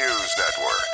[0.00, 0.88] News Network.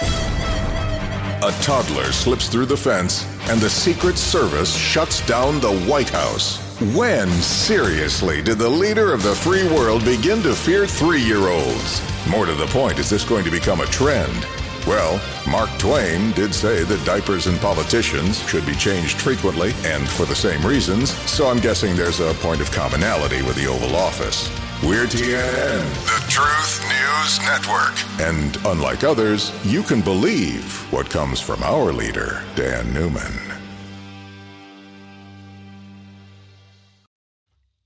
[1.42, 6.58] A toddler slips through the fence, and the Secret Service shuts down the White House.
[6.94, 12.02] When, seriously, did the leader of the free world begin to fear three year olds?
[12.28, 14.46] More to the point, is this going to become a trend?
[14.86, 20.26] Well, Mark Twain did say that diapers and politicians should be changed frequently and for
[20.26, 24.50] the same reasons, so I'm guessing there's a point of commonality with the Oval Office.
[24.82, 27.92] We're TNN, the Truth News Network.
[28.18, 33.30] And unlike others, you can believe what comes from our leader, Dan Newman.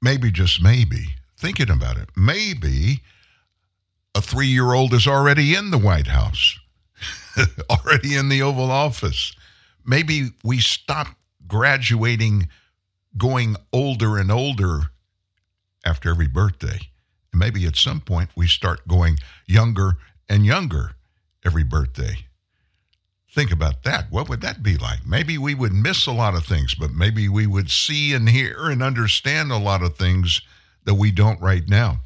[0.00, 3.00] Maybe, just maybe, thinking about it, maybe
[4.14, 6.56] a three year old is already in the White House.
[7.70, 9.34] already in the Oval Office.
[9.84, 11.08] Maybe we stop
[11.48, 12.48] graduating,
[13.18, 14.90] going older and older
[15.84, 16.78] after every birthday.
[17.32, 20.92] And maybe at some point we start going younger and younger
[21.44, 22.26] every birthday.
[23.30, 24.10] Think about that.
[24.10, 25.04] What would that be like?
[25.04, 28.70] Maybe we would miss a lot of things, but maybe we would see and hear
[28.70, 30.40] and understand a lot of things
[30.84, 31.98] that we don't right now.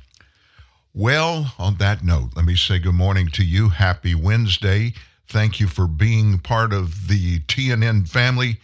[0.95, 3.69] Well, on that note, let me say good morning to you.
[3.69, 4.95] Happy Wednesday.
[5.29, 8.59] Thank you for being part of the TNN family.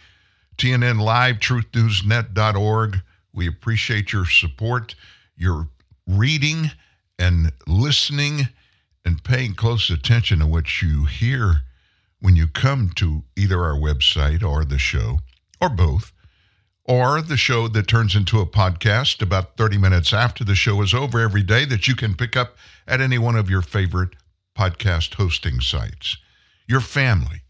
[0.57, 3.01] TNN Live, truthnewsnet.org.
[3.35, 4.95] We appreciate your support,
[5.35, 5.69] your
[6.07, 6.71] reading
[7.19, 8.47] and listening
[9.03, 11.61] and paying close attention to what you hear
[12.19, 15.19] when you come to either our website or the show,
[15.61, 16.11] or both,
[16.83, 20.93] or the show that turns into a podcast about 30 minutes after the show is
[20.93, 22.55] over every day that you can pick up
[22.87, 24.15] at any one of your favorite
[24.57, 26.17] podcast hosting sites
[26.67, 27.41] your family.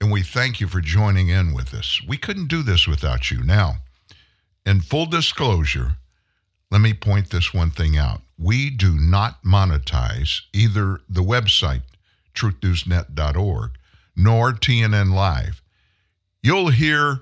[0.00, 2.00] And we thank you for joining in with us.
[2.06, 3.42] We couldn't do this without you.
[3.42, 3.76] Now,
[4.66, 5.96] in full disclosure,
[6.70, 8.22] let me point this one thing out.
[8.38, 11.82] We do not monetize either the website,
[12.34, 13.70] truthnewsnet.org,
[14.16, 15.62] nor TNN Live.
[16.42, 17.20] You'll hear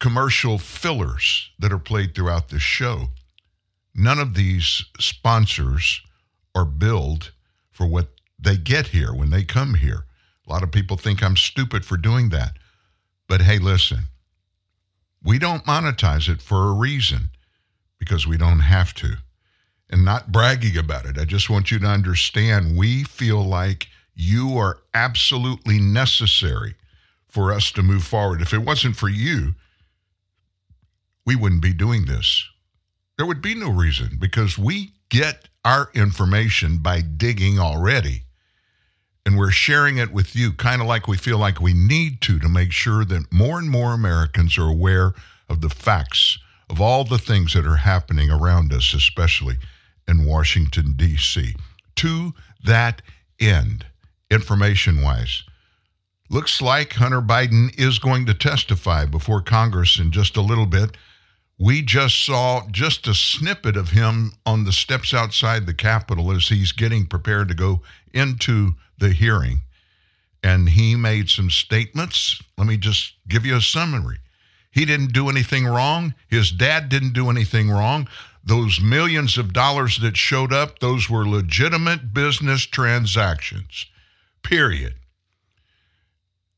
[0.00, 3.10] commercial fillers that are played throughout the show.
[3.94, 6.00] None of these sponsors
[6.54, 7.32] are billed
[7.70, 8.08] for what
[8.38, 10.04] they get here when they come here.
[10.46, 12.56] A lot of people think I'm stupid for doing that.
[13.28, 14.08] But hey, listen,
[15.24, 17.30] we don't monetize it for a reason
[17.98, 19.14] because we don't have to.
[19.88, 21.18] And not bragging about it.
[21.18, 26.74] I just want you to understand we feel like you are absolutely necessary
[27.28, 28.40] for us to move forward.
[28.40, 29.54] If it wasn't for you,
[31.26, 32.44] we wouldn't be doing this.
[33.16, 38.24] There would be no reason because we get our information by digging already
[39.24, 42.38] and we're sharing it with you, kind of like we feel like we need to,
[42.38, 45.12] to make sure that more and more Americans are aware
[45.48, 46.38] of the facts
[46.68, 49.56] of all the things that are happening around us, especially
[50.08, 51.54] in Washington, D.C.
[51.96, 52.34] To
[52.64, 53.02] that
[53.38, 53.86] end,
[54.30, 55.44] information wise,
[56.30, 60.96] looks like Hunter Biden is going to testify before Congress in just a little bit.
[61.58, 66.48] We just saw just a snippet of him on the steps outside the Capitol as
[66.48, 67.82] he's getting prepared to go
[68.14, 69.60] into the hearing
[70.42, 72.40] and he made some statements.
[72.56, 74.18] Let me just give you a summary.
[74.70, 76.14] He didn't do anything wrong.
[76.28, 78.08] His dad didn't do anything wrong.
[78.44, 83.86] Those millions of dollars that showed up, those were legitimate business transactions,
[84.42, 84.94] period.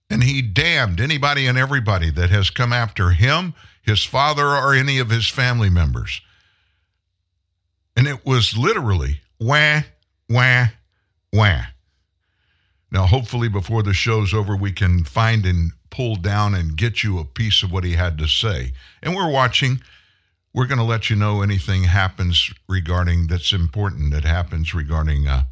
[0.09, 4.99] And he damned anybody and everybody that has come after him, his father, or any
[4.99, 6.23] of his family members.
[7.97, 9.81] And it was literally wah,
[10.29, 10.67] wah,
[11.33, 11.65] wah.
[12.95, 17.19] Now, hopefully, before the show's over, we can find and pull down and get you
[17.19, 18.73] a piece of what he had to say.
[19.03, 19.81] And we're watching.
[20.55, 25.43] We're going to let you know anything happens regarding that's important that happens regarding uh,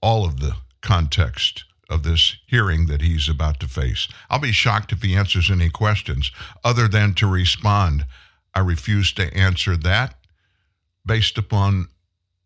[0.00, 4.06] all of the context of this hearing that he's about to face.
[4.30, 6.30] I'll be shocked if he answers any questions
[6.62, 8.06] other than to respond.
[8.54, 10.14] I refuse to answer that
[11.04, 11.88] based upon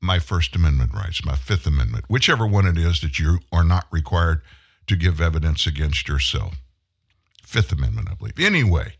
[0.06, 3.87] my First Amendment rights, my Fifth Amendment, whichever one it is that you are not
[3.91, 4.41] required
[4.87, 6.55] to give evidence against yourself.
[7.43, 8.38] Fifth Amendment, I believe.
[8.38, 8.94] Anyway,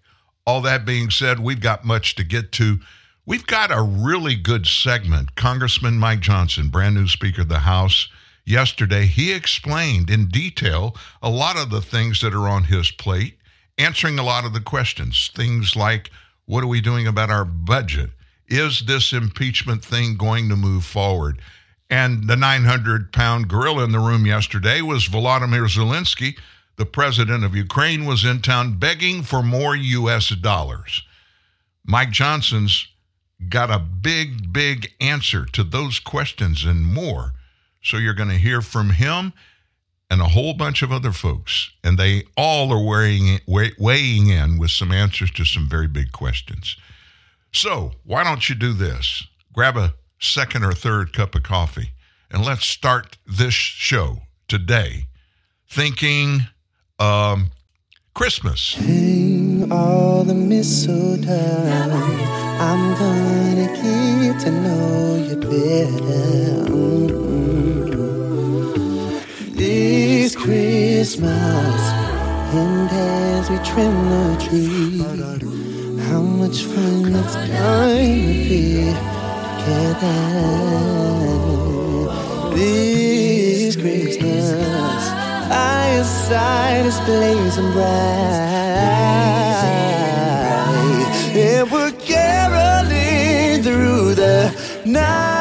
[0.45, 2.79] all that being said, we've got much to get to.
[3.25, 5.35] We've got a really good segment.
[5.35, 8.09] Congressman Mike Johnson, brand new Speaker of the House,
[8.45, 13.39] yesterday, he explained in detail a lot of the things that are on his plate,
[13.79, 15.31] answering a lot of the questions.
[15.35, 16.11] Things like,
[16.47, 18.11] what are we doing about our budget?
[18.49, 21.41] Is this impeachment thing going to move forward?
[21.89, 26.37] And the 900 pound gorilla in the room yesterday was Volodymyr Zelensky.
[26.77, 30.29] The president of Ukraine was in town begging for more U.S.
[30.31, 31.03] dollars.
[31.85, 32.89] Mike Johnson's
[33.49, 37.33] got a big, big answer to those questions and more.
[37.83, 39.33] So you're going to hear from him.
[40.11, 44.71] and a whole bunch of other folks, and they all are weighing, weighing in with
[44.71, 46.77] some answers to some very big questions.
[47.57, 49.25] So, why don't you do this?
[49.55, 51.93] Grab a second or third cup of coffee,
[52.31, 55.07] and let's start this show today
[55.67, 56.49] thinking
[56.99, 57.53] um,
[58.13, 58.75] Christmas.
[58.75, 61.33] Hang all the mistletoe.
[62.61, 63.69] I'm gonna
[64.21, 66.69] get to know you better.
[67.81, 68.27] Mm-hmm.
[69.57, 71.81] This Christmas,
[72.53, 75.46] and as we trim the tree,
[76.09, 78.95] how much fun it's gonna be
[79.59, 80.21] together.
[82.55, 84.55] This Christmas
[85.51, 88.87] fireside is blazing bright.
[91.35, 94.53] And we're caroling through the
[94.87, 95.36] night.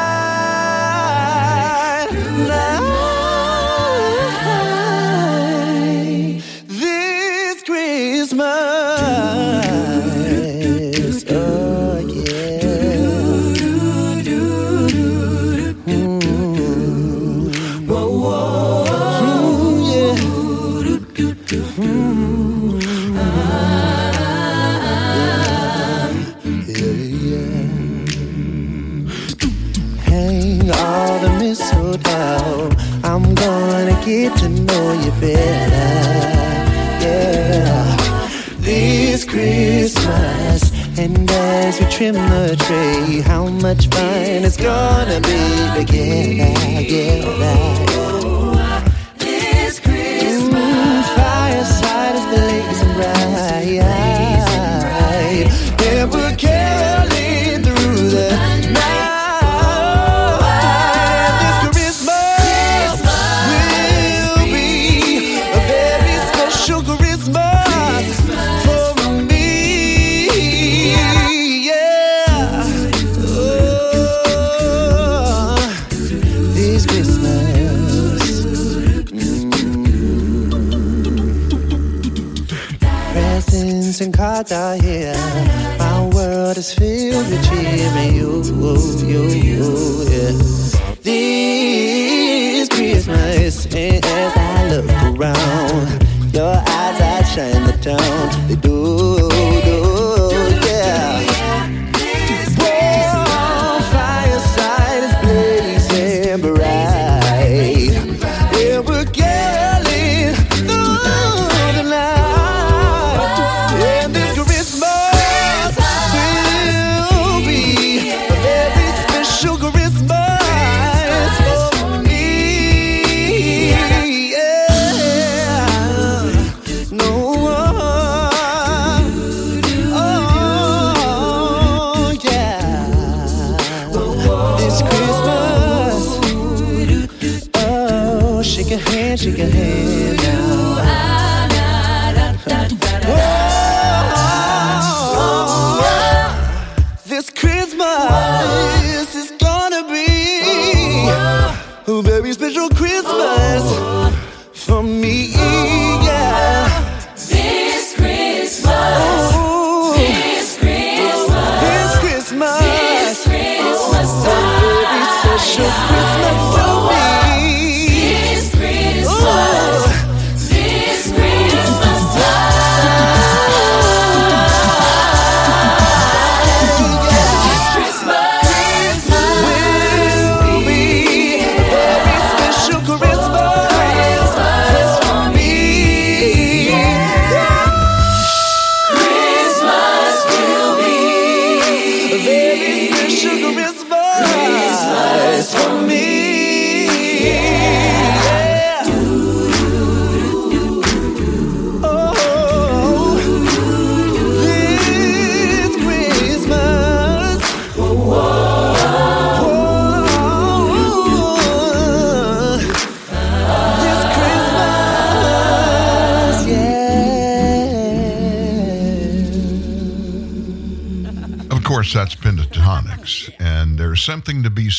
[35.20, 35.90] Better.
[37.04, 38.28] Yeah.
[38.58, 47.36] This Christmas, and as we trim the tree, how much fun it's gonna be together.
[47.38, 47.85] Yeah.
[84.48, 85.78] And are.
[85.78, 88.44] My world is filled with cheer and you,
[89.04, 89.64] you, you,
[90.08, 90.32] yeah.
[91.02, 92.05] This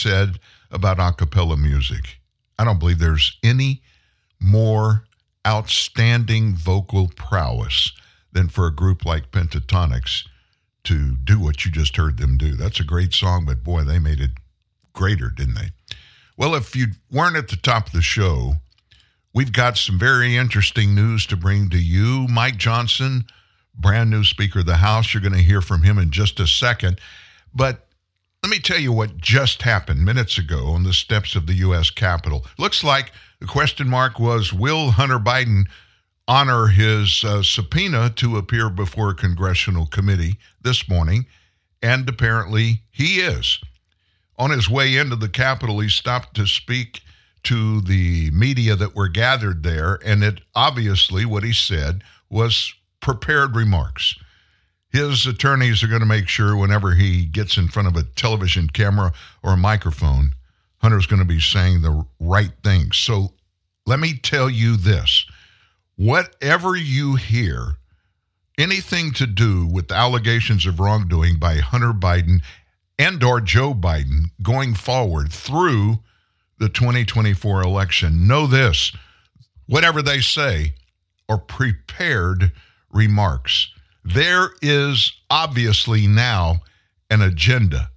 [0.01, 0.39] said
[0.71, 2.19] about a cappella music.
[2.59, 3.81] I don't believe there's any
[4.39, 5.03] more
[5.45, 7.91] outstanding vocal prowess
[8.31, 10.27] than for a group like Pentatonix
[10.83, 12.55] to do what you just heard them do.
[12.55, 14.31] That's a great song, but boy, they made it
[14.93, 15.69] greater, didn't they?
[16.37, 18.55] Well, if you weren't at the top of the show,
[19.37, 22.27] We've got some very interesting news to bring to you.
[22.27, 23.25] Mike Johnson,
[23.75, 25.13] brand new Speaker of the House.
[25.13, 26.99] You're going to hear from him in just a second.
[27.53, 27.86] But
[28.47, 31.89] let me tell you what just happened minutes ago on the steps of the U.S.
[31.89, 32.45] Capitol.
[32.57, 33.11] Looks like
[33.41, 35.65] the question mark was Will Hunter Biden
[36.29, 41.25] honor his uh, subpoena to appear before a congressional committee this morning?
[41.83, 43.59] And apparently he is.
[44.37, 47.01] On his way into the Capitol, he stopped to speak
[47.43, 53.57] to the media that were gathered there, and it obviously what he said was prepared
[53.57, 54.15] remarks.
[54.89, 58.69] His attorneys are going to make sure whenever he gets in front of a television
[58.69, 59.13] camera
[59.43, 60.33] or a microphone,
[60.77, 62.97] Hunter's going to be saying the right things.
[62.97, 63.33] So
[63.85, 65.25] let me tell you this
[65.95, 67.77] whatever you hear,
[68.57, 72.41] anything to do with allegations of wrongdoing by Hunter Biden
[72.99, 75.99] and or Joe Biden going forward through
[76.59, 78.91] the 2024 election, know this,
[79.67, 80.73] whatever they say
[81.29, 82.51] are prepared
[82.91, 83.69] remarks.
[84.13, 86.61] There is obviously now
[87.09, 87.89] an agenda.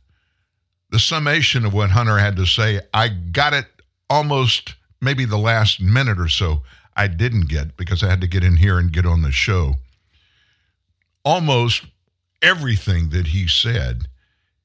[0.90, 3.66] The summation of what Hunter had to say, I got it
[4.08, 6.62] almost maybe the last minute or so.
[6.96, 9.74] I didn't get because I had to get in here and get on the show.
[11.24, 11.84] Almost
[12.42, 14.08] everything that he said,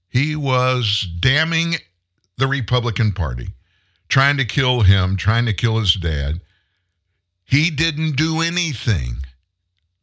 [0.10, 1.76] he was damning
[2.38, 3.50] the Republican Party,
[4.10, 6.42] trying to kill him, trying to kill his dad.
[7.44, 9.18] He didn't do anything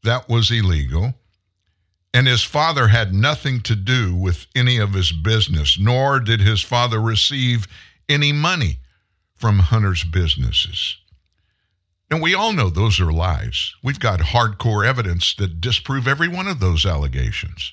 [0.04, 1.14] that was illegal.
[2.14, 6.60] And his father had nothing to do with any of his business, nor did his
[6.60, 7.66] father receive
[8.08, 8.78] any money
[9.36, 10.98] from Hunter's businesses.
[12.10, 13.74] And we all know those are lies.
[13.82, 17.72] We've got hardcore evidence that disprove every one of those allegations.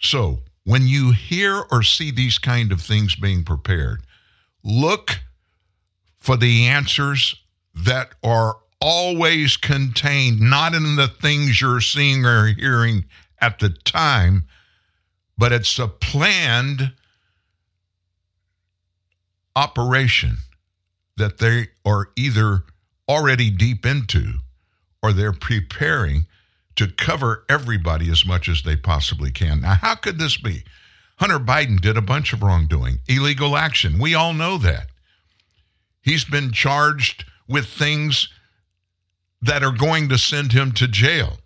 [0.00, 4.02] So, when you hear or see these kind of things being prepared,
[4.64, 5.20] look
[6.18, 7.34] for the answers
[7.74, 13.04] that are always contained not in the things you're seeing or hearing
[13.40, 14.44] at the time,
[15.36, 16.92] but it's a planned
[19.56, 20.36] operation
[21.16, 22.64] that they are either
[23.08, 24.34] already deep into
[25.02, 26.26] or they're preparing
[26.76, 29.60] to cover everybody as much as they possibly can.
[29.60, 30.64] Now, how could this be?
[31.16, 33.98] Hunter Biden did a bunch of wrongdoing, illegal action.
[33.98, 34.86] We all know that.
[36.00, 38.28] He's been charged with things
[39.42, 41.38] that are going to send him to jail.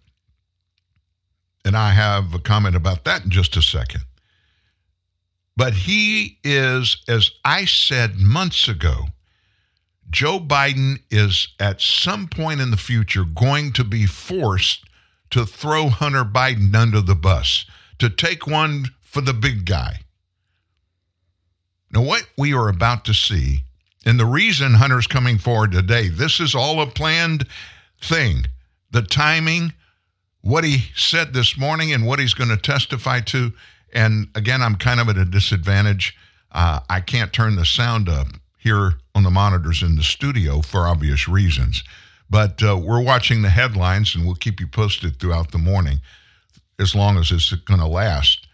[1.64, 4.02] And I have a comment about that in just a second.
[5.56, 9.06] But he is, as I said months ago,
[10.10, 14.84] Joe Biden is at some point in the future going to be forced
[15.30, 17.64] to throw Hunter Biden under the bus,
[17.98, 20.00] to take one for the big guy.
[21.90, 23.64] Now, what we are about to see,
[24.04, 27.46] and the reason Hunter's coming forward today, this is all a planned
[28.04, 28.46] thing.
[28.90, 29.72] The timing,
[30.42, 33.52] what he said this morning, and what he's going to testify to.
[33.92, 36.16] And again, I'm kind of at a disadvantage.
[36.52, 40.86] Uh, I can't turn the sound up here on the monitors in the studio for
[40.86, 41.82] obvious reasons.
[42.30, 46.00] But uh, we're watching the headlines and we'll keep you posted throughout the morning
[46.78, 48.46] as long as it's going to last.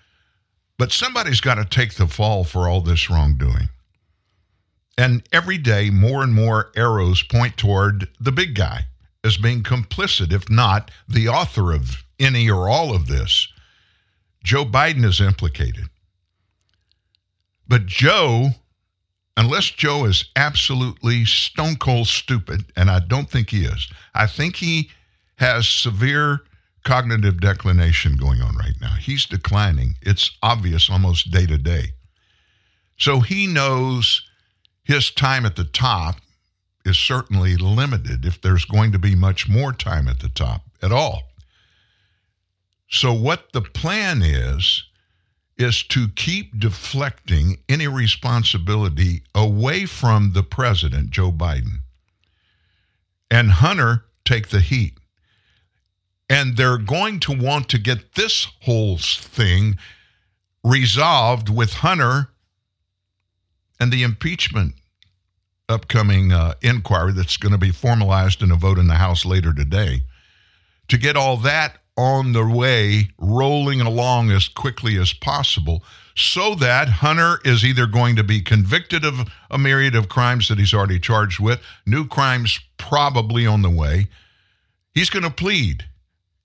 [0.78, 3.68] But somebody's got to take the fall for all this wrongdoing.
[4.98, 8.86] And every day, more and more arrows point toward the big guy
[9.24, 13.48] as being complicit, if not the author of any or all of this.
[14.42, 15.88] Joe Biden is implicated.
[17.68, 18.50] But Joe,
[19.36, 24.56] unless Joe is absolutely stone cold stupid, and I don't think he is, I think
[24.56, 24.90] he
[25.36, 26.40] has severe
[26.84, 28.94] cognitive declination going on right now.
[28.94, 29.96] He's declining.
[30.02, 31.92] It's obvious almost day to day.
[32.96, 34.22] So he knows
[34.82, 36.16] his time at the top
[36.84, 40.92] is certainly limited if there's going to be much more time at the top at
[40.92, 41.22] all.
[42.88, 44.84] So, what the plan is,
[45.60, 51.80] is to keep deflecting any responsibility away from the president, Joe Biden,
[53.30, 54.94] and Hunter take the heat.
[56.30, 59.76] And they're going to want to get this whole thing
[60.64, 62.28] resolved with Hunter
[63.78, 64.74] and the impeachment
[65.70, 69.52] upcoming uh, inquiry that's going to be formalized in a vote in the House later
[69.52, 70.02] today.
[70.88, 75.84] To get all that on the way, rolling along as quickly as possible,
[76.16, 80.58] so that Hunter is either going to be convicted of a myriad of crimes that
[80.58, 84.08] he's already charged with, new crimes probably on the way.
[84.94, 85.84] He's going to plead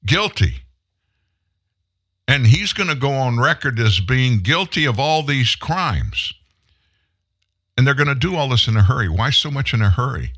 [0.06, 0.62] guilty.
[2.28, 6.34] And he's going to go on record as being guilty of all these crimes.
[7.78, 9.10] And they're going to do all this in a hurry.
[9.10, 10.34] Why so much in a hurry?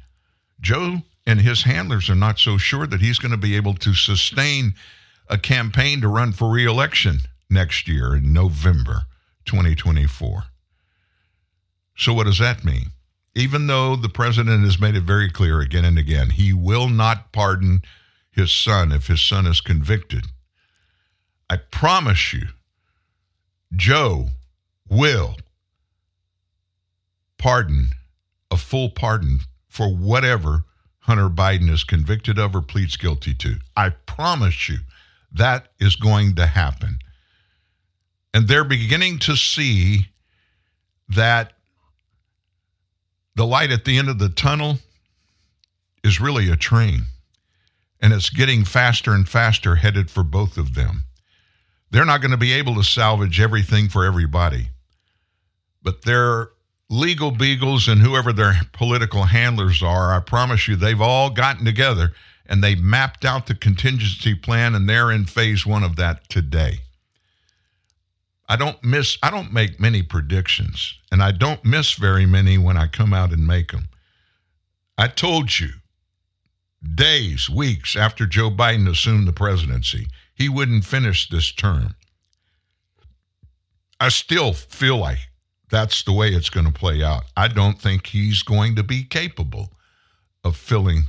[0.59, 3.93] Joe and his handlers are not so sure that he's going to be able to
[3.93, 4.73] sustain
[5.29, 9.03] a campaign to run for reelection next year in November
[9.45, 10.43] 2024.
[11.97, 12.91] So, what does that mean?
[13.35, 17.31] Even though the president has made it very clear again and again, he will not
[17.31, 17.81] pardon
[18.31, 20.25] his son if his son is convicted.
[21.49, 22.47] I promise you,
[23.75, 24.29] Joe
[24.89, 25.37] will
[27.37, 27.89] pardon
[28.51, 30.63] a full pardon for whatever
[30.99, 33.57] Hunter Biden is convicted of or pleads guilty to.
[33.75, 34.79] I promise you
[35.31, 36.99] that is going to happen.
[38.33, 40.07] And they're beginning to see
[41.09, 41.53] that
[43.35, 44.79] the light at the end of the tunnel
[46.03, 47.05] is really a train.
[48.01, 51.03] And it's getting faster and faster headed for both of them.
[51.89, 54.69] They're not going to be able to salvage everything for everybody.
[55.81, 56.49] But their
[56.89, 62.13] legal beagles and whoever their political handlers are, I promise you, they've all gotten together
[62.45, 66.79] and they mapped out the contingency plan and they're in phase one of that today.
[68.49, 72.77] I don't miss, I don't make many predictions and I don't miss very many when
[72.77, 73.89] I come out and make them.
[74.97, 75.69] I told you
[76.95, 81.95] days, weeks after Joe Biden assumed the presidency, he wouldn't finish this term.
[83.99, 85.26] I still feel like
[85.69, 87.23] that's the way it's going to play out.
[87.35, 89.71] I don't think he's going to be capable
[90.43, 91.03] of filling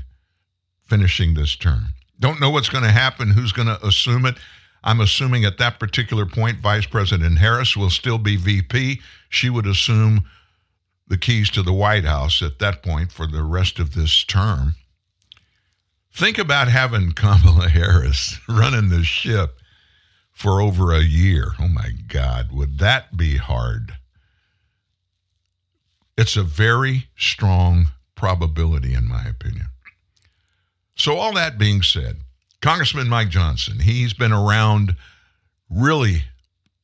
[0.87, 1.89] finishing this term.
[2.19, 4.37] Don't know what's going to happen, who's going to assume it.
[4.83, 9.01] I'm assuming at that particular point, Vice President Harris will still be VP.
[9.29, 10.25] She would assume
[11.07, 14.75] the keys to the White House at that point for the rest of this term.
[16.13, 19.59] Think about having Kamala Harris running the ship
[20.33, 21.53] for over a year.
[21.61, 23.98] Oh my God, would that be hard?
[26.19, 29.69] It's a very strong probability, in my opinion.
[30.97, 32.17] So, all that being said,
[32.61, 34.97] Congressman Mike Johnson, he's been around
[35.71, 36.25] really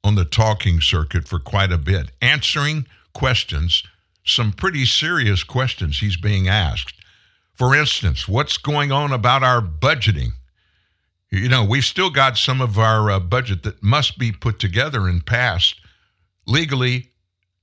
[0.05, 3.83] on the talking circuit for quite a bit, answering questions,
[4.25, 6.95] some pretty serious questions he's being asked.
[7.55, 10.35] For instance, what's going on about our budgeting?
[11.33, 15.09] You know, we've still got some of our uh, budget that must be put together
[15.09, 15.81] and passed
[16.47, 17.11] legally.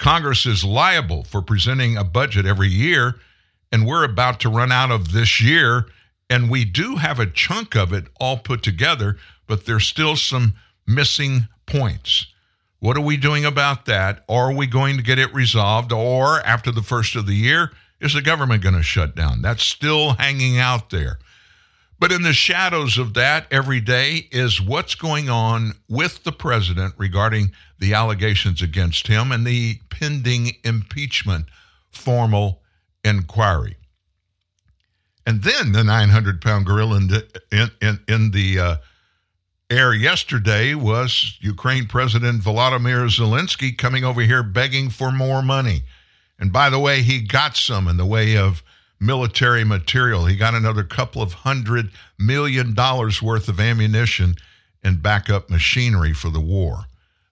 [0.02, 3.20] Congress is liable for presenting a budget every year,
[3.72, 5.86] and we're about to run out of this year.
[6.28, 10.56] And we do have a chunk of it all put together, but there's still some
[10.88, 12.26] missing points.
[12.80, 14.26] What are we doing about that?
[14.28, 15.92] Are we going to get it resolved?
[15.92, 19.44] Or after the first of the year, is the government going to shut down?
[19.44, 21.20] That's still hanging out there.
[22.02, 26.96] But in the shadows of that every day is what's going on with the president
[26.98, 31.46] regarding the allegations against him and the pending impeachment
[31.92, 32.64] formal
[33.06, 33.78] inquiry.
[35.28, 38.76] And then the 900 pound gorilla in the, in, in, in the uh,
[39.70, 45.84] air yesterday was Ukraine President Volodymyr Zelensky coming over here begging for more money.
[46.40, 48.64] And by the way, he got some in the way of
[49.02, 50.26] military material.
[50.26, 54.36] He got another couple of hundred million dollars worth of ammunition
[54.84, 56.86] and backup machinery for the war.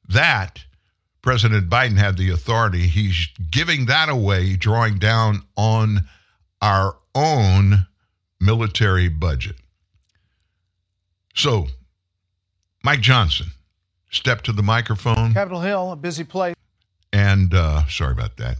[0.08, 0.64] That
[1.22, 2.88] President Biden had the authority.
[2.88, 6.08] He's giving that away, drawing down on
[6.62, 7.86] our own
[8.42, 9.56] military budget.
[11.36, 11.68] So,
[12.84, 13.48] Mike Johnson
[14.10, 15.34] stepped to the microphone.
[15.34, 16.56] Capitol Hill, a busy place.
[17.14, 18.58] And uh, sorry about that.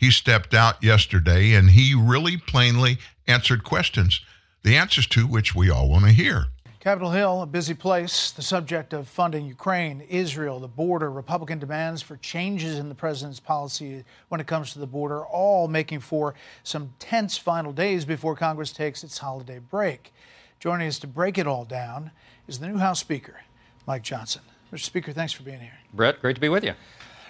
[0.00, 4.22] He stepped out yesterday and he really plainly answered questions,
[4.62, 6.46] the answers to which we all want to hear.
[6.80, 8.30] Capitol Hill, a busy place.
[8.30, 13.40] The subject of funding Ukraine, Israel, the border, Republican demands for changes in the president's
[13.40, 18.34] policy when it comes to the border, all making for some tense final days before
[18.34, 20.14] Congress takes its holiday break.
[20.60, 22.10] Joining us to break it all down
[22.48, 23.42] is the new House Speaker,
[23.86, 24.40] Mike Johnson.
[24.72, 24.80] Mr.
[24.80, 25.78] Speaker, thanks for being here.
[25.92, 26.72] Brett, great to be with you.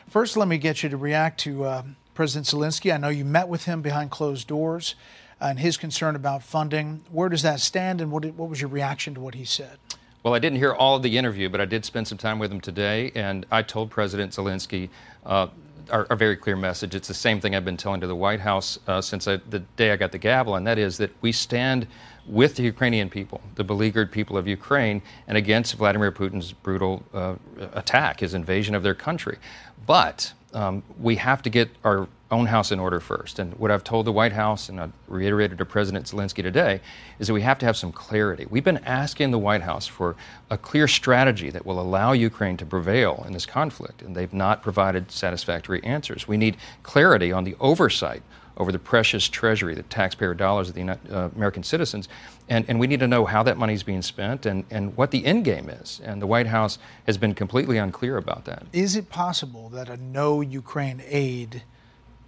[0.08, 1.82] First, let me get you to react to uh,
[2.20, 2.92] President Zelensky.
[2.92, 4.94] I know you met with him behind closed doors
[5.40, 7.02] and his concern about funding.
[7.10, 9.78] Where does that stand, and what, what was your reaction to what he said?
[10.22, 12.52] Well, I didn't hear all of the interview, but I did spend some time with
[12.52, 14.90] him today, and I told President Zelensky
[15.24, 15.46] uh,
[15.90, 16.94] our, our, very clear message.
[16.94, 19.60] It's the same thing I've been telling to the White House uh, since I, the
[19.78, 21.86] day I got the gavel, and that is that we stand
[22.26, 27.36] with the Ukrainian people, the beleaguered people of Ukraine, and against Vladimir Putin's brutal uh,
[27.72, 29.38] attack, his invasion of their country.
[29.86, 33.38] But um, we have to get our own house in order first.
[33.38, 36.80] And what I've told the White House, and I reiterated to President Zelensky today,
[37.18, 38.46] is that we have to have some clarity.
[38.48, 40.14] We've been asking the White House for
[40.48, 44.62] a clear strategy that will allow Ukraine to prevail in this conflict, and they've not
[44.62, 46.28] provided satisfactory answers.
[46.28, 48.22] We need clarity on the oversight
[48.60, 52.08] over the precious treasury, the taxpayer dollars of the uh, American citizens.
[52.48, 55.10] And, and we need to know how that money is being spent and, and what
[55.12, 56.00] the end game is.
[56.04, 58.64] And the White House has been completely unclear about that.
[58.74, 61.62] Is it possible that a no Ukraine aid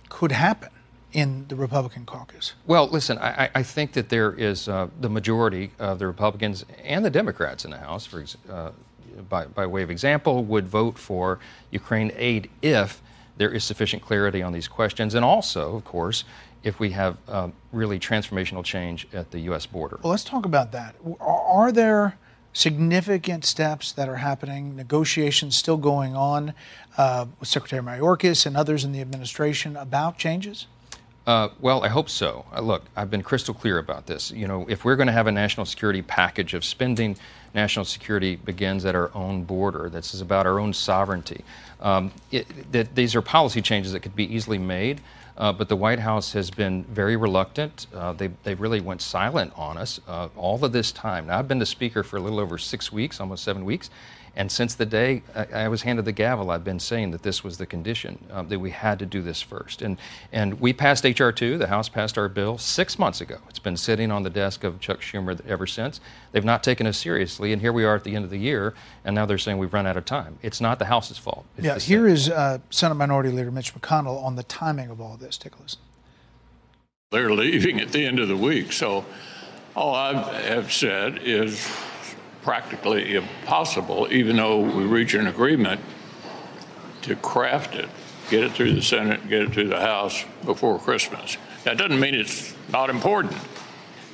[0.09, 0.71] could happen
[1.13, 2.55] in the Republican caucus?
[2.67, 6.65] Well, listen, I, I- I think that there is uh, the majority of the Republicans
[6.83, 8.71] and the Democrats in the House, for ex- uh,
[9.29, 11.39] by, by way of example, would vote for
[11.71, 13.03] Ukraine aid if
[13.37, 16.25] there is sufficient clarity on these questions, and also, of course,
[16.63, 19.67] if we have uh, really transformational change at the U.S.
[19.67, 19.99] border.
[20.03, 20.95] Well, let's talk about that.
[21.21, 22.19] Are, are there
[22.53, 26.55] significant steps that are happening, negotiations still going on
[26.97, 30.67] uh, with Secretary Mayorkas and others in the administration about changes?
[31.27, 32.45] Uh, well, I hope so.
[32.53, 34.33] Uh, look, I've been crystal clear about this.
[34.33, 37.17] You know, if we're going to have a national security package of spending,
[37.55, 39.89] national security begins at our own border.
[39.89, 41.45] This is about our own sovereignty.
[41.83, 45.01] Um, it, that these are policy changes that could be easily made.
[45.37, 47.87] Uh, but the White House has been very reluctant.
[47.95, 51.27] Uh, they, they really went silent on us uh, all of this time.
[51.27, 53.91] Now, I've been the speaker for a little over six weeks, almost seven weeks.
[54.35, 57.45] And since the day I, I was handed the gavel, I've been saying that this
[57.45, 59.83] was the condition, um, that we had to do this first.
[59.83, 59.99] And,
[60.33, 61.33] and we passed H.R.
[61.33, 63.39] 2, the House passed our bill six months ago.
[63.49, 66.01] It's been sitting on the desk of Chuck Schumer ever since.
[66.33, 67.53] They've not taken us seriously.
[67.53, 69.75] And here we are at the end of the year, and now they're saying we've
[69.75, 70.39] run out of time.
[70.43, 71.45] It's not the House's fault.
[71.57, 72.39] It's yeah, the here Senate.
[72.39, 75.37] uh, Senate Minority Leader Mitch McConnell on the timing of all this.
[75.37, 75.81] Take a listen.
[77.11, 78.73] They're leaving at the end of the week.
[78.73, 79.05] So
[79.77, 81.69] all I have said is
[82.43, 85.81] practically impossible, even though we reach an agreement,
[87.03, 87.89] to craft it,
[88.31, 91.37] get it through the Senate, get it through the House before Christmas.
[91.65, 93.37] That doesn't mean it's not important.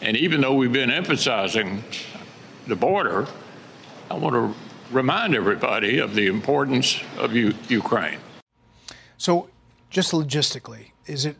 [0.01, 1.83] And even though we've been emphasizing
[2.67, 3.27] the border,
[4.11, 4.55] I want to
[4.95, 8.19] remind everybody of the importance of U- Ukraine.
[9.17, 9.49] So,
[9.91, 11.37] just logistically, is it?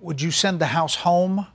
[0.00, 1.46] Would you send the House home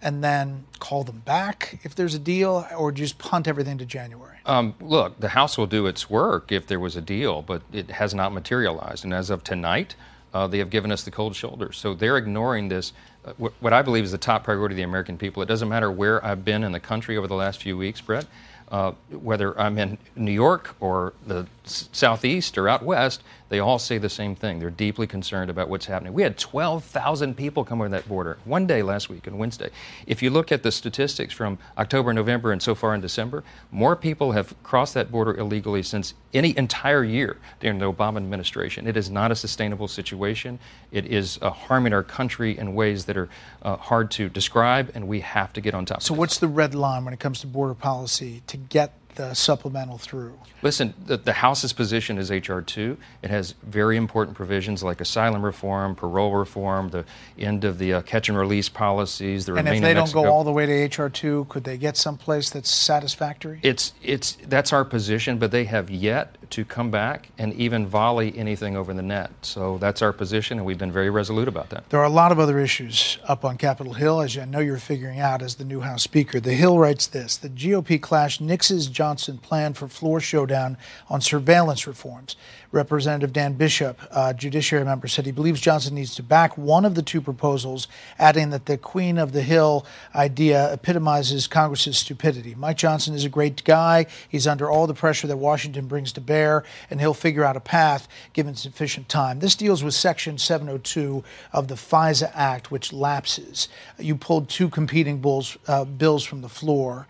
[0.00, 4.38] and then call them back if there's a deal, or just punt everything to January?
[4.46, 7.90] Um, look, the House will do its work if there was a deal, but it
[7.90, 9.04] has not materialized.
[9.04, 9.96] And as of tonight,
[10.32, 11.72] uh, they have given us the cold shoulder.
[11.72, 12.92] So they're ignoring this,
[13.24, 15.42] uh, wh- what I believe is the top priority of the American people.
[15.42, 18.26] It doesn't matter where I've been in the country over the last few weeks, Brett.
[18.70, 23.96] Uh, whether I'm in New York or the Southeast or out West, they all say
[23.98, 24.58] the same thing.
[24.58, 26.12] They're deeply concerned about what's happening.
[26.12, 29.70] We had 12,000 people come over that border one day last week on Wednesday.
[30.06, 33.96] If you look at the statistics from October, November, and so far in December, more
[33.96, 38.86] people have crossed that border illegally since any entire year during the Obama administration.
[38.86, 40.58] It is not a sustainable situation.
[40.92, 43.28] It is uh, harming our country in ways that are
[43.62, 46.16] uh, hard to describe, and we have to get on top So, of it.
[46.16, 49.98] So, what's the red line when it comes to border policy to get the supplemental
[49.98, 50.38] through?
[50.62, 52.62] Listen, the, the House's position is H.R.
[52.62, 52.96] 2.
[53.22, 57.04] It has very important provisions like asylum reform, parole reform, the
[57.38, 60.22] end of the uh, catch and release policies, the And if they don't Mexico.
[60.22, 63.60] go all the way to HR two, could they get someplace that's satisfactory?
[63.62, 68.36] it's it's that's our position, but they have yet to come back and even volley
[68.38, 69.30] anything over the net.
[69.42, 71.90] So that's our position, and we've been very resolute about that.
[71.90, 74.78] There are a lot of other issues up on Capitol Hill, as I know you're
[74.78, 76.40] figuring out as the new House Speaker.
[76.40, 80.76] The Hill writes this The GOP clash nixes Johnson plan for floor showdown
[81.08, 82.36] on surveillance reforms.
[82.72, 86.94] Representative Dan Bishop, uh, judiciary member, said he believes Johnson needs to back one of
[86.94, 92.54] the two proposals, adding that the Queen of the Hill idea epitomizes Congress's stupidity.
[92.54, 94.04] Mike Johnson is a great guy.
[94.28, 97.60] He's under all the pressure that Washington brings to bear, and he'll figure out a
[97.60, 99.38] path given sufficient time.
[99.38, 103.68] This deals with Section 702 of the FISA Act, which lapses.
[103.98, 105.24] You pulled two competing
[105.66, 107.06] uh, bills from the floor.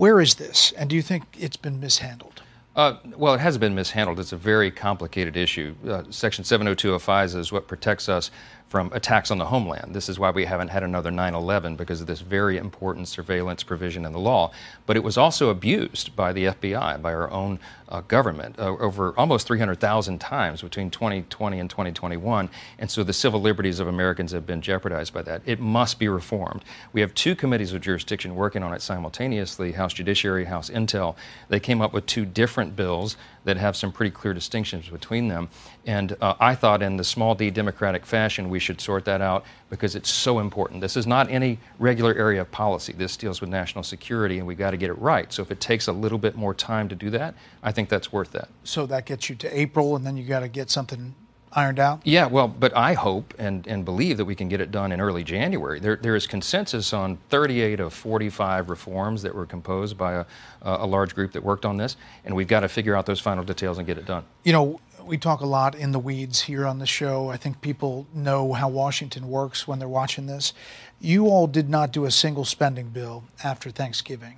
[0.00, 2.40] Where is this, and do you think it's been mishandled?
[2.74, 4.18] Uh, well, it has been mishandled.
[4.18, 5.74] It's a very complicated issue.
[5.86, 8.30] Uh, Section 702 of FISA is what protects us
[8.70, 9.92] from attacks on the homeland.
[9.94, 13.64] This is why we haven't had another 9 11 because of this very important surveillance
[13.64, 14.52] provision in the law.
[14.86, 19.12] But it was also abused by the FBI, by our own uh, government, uh, over
[19.18, 22.48] almost 300,000 times between 2020 and 2021.
[22.78, 25.42] And so the civil liberties of Americans have been jeopardized by that.
[25.44, 26.64] It must be reformed.
[26.92, 31.16] We have two committees of jurisdiction working on it simultaneously House Judiciary, House Intel.
[31.48, 35.48] They came up with two different bills that have some pretty clear distinctions between them.
[35.86, 39.44] And uh, I thought, in the small d democratic fashion, we should sort that out
[39.70, 40.80] because it's so important.
[40.80, 42.92] This is not any regular area of policy.
[42.92, 45.32] This deals with national security, and we've got to get it right.
[45.32, 48.12] So if it takes a little bit more time to do that, I think that's
[48.12, 48.48] worth that.
[48.64, 51.14] So that gets you to April, and then you got to get something
[51.52, 52.00] ironed out?
[52.04, 55.00] Yeah, well, but I hope and, and believe that we can get it done in
[55.00, 55.80] early January.
[55.80, 60.26] There, there is consensus on 38 of 45 reforms that were composed by a,
[60.62, 63.44] a large group that worked on this, and we've got to figure out those final
[63.44, 64.24] details and get it done.
[64.44, 67.30] You know, we talk a lot in the weeds here on the show.
[67.30, 70.52] I think people know how Washington works when they're watching this.
[71.00, 74.36] You all did not do a single spending bill after Thanksgiving.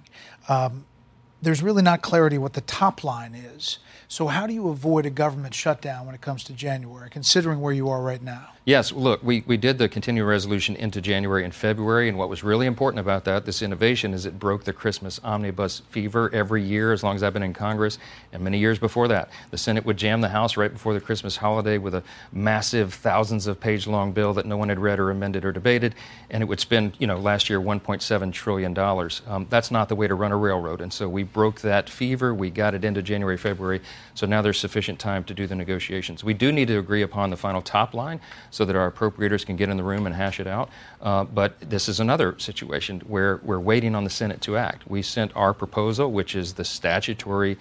[0.48, 0.86] Um,
[1.42, 3.78] there's really not clarity what the top line is.
[4.12, 7.72] So, how do you avoid a government shutdown when it comes to January, considering where
[7.72, 8.48] you are right now?
[8.64, 12.44] Yes, look, we, we did the continuing resolution into January and February, and what was
[12.44, 16.92] really important about that, this innovation, is it broke the Christmas omnibus fever every year
[16.92, 17.98] as long as I've been in Congress,
[18.32, 19.30] and many years before that.
[19.50, 23.48] The Senate would jam the House right before the Christmas holiday with a massive, thousands
[23.48, 25.96] of page long bill that no one had read or amended or debated,
[26.30, 28.78] and it would spend, you know, last year $1.7 trillion.
[29.26, 32.32] Um, that's not the way to run a railroad, and so we broke that fever.
[32.32, 33.80] We got it into January, February,
[34.14, 36.22] so now there's sufficient time to do the negotiations.
[36.22, 39.56] We do need to agree upon the final top line so that our appropriators can
[39.56, 40.70] get in the room and hash it out.
[41.00, 44.88] Uh, but this is another situation where we're waiting on the Senate to act.
[44.88, 47.58] We sent our proposal, which is the statutory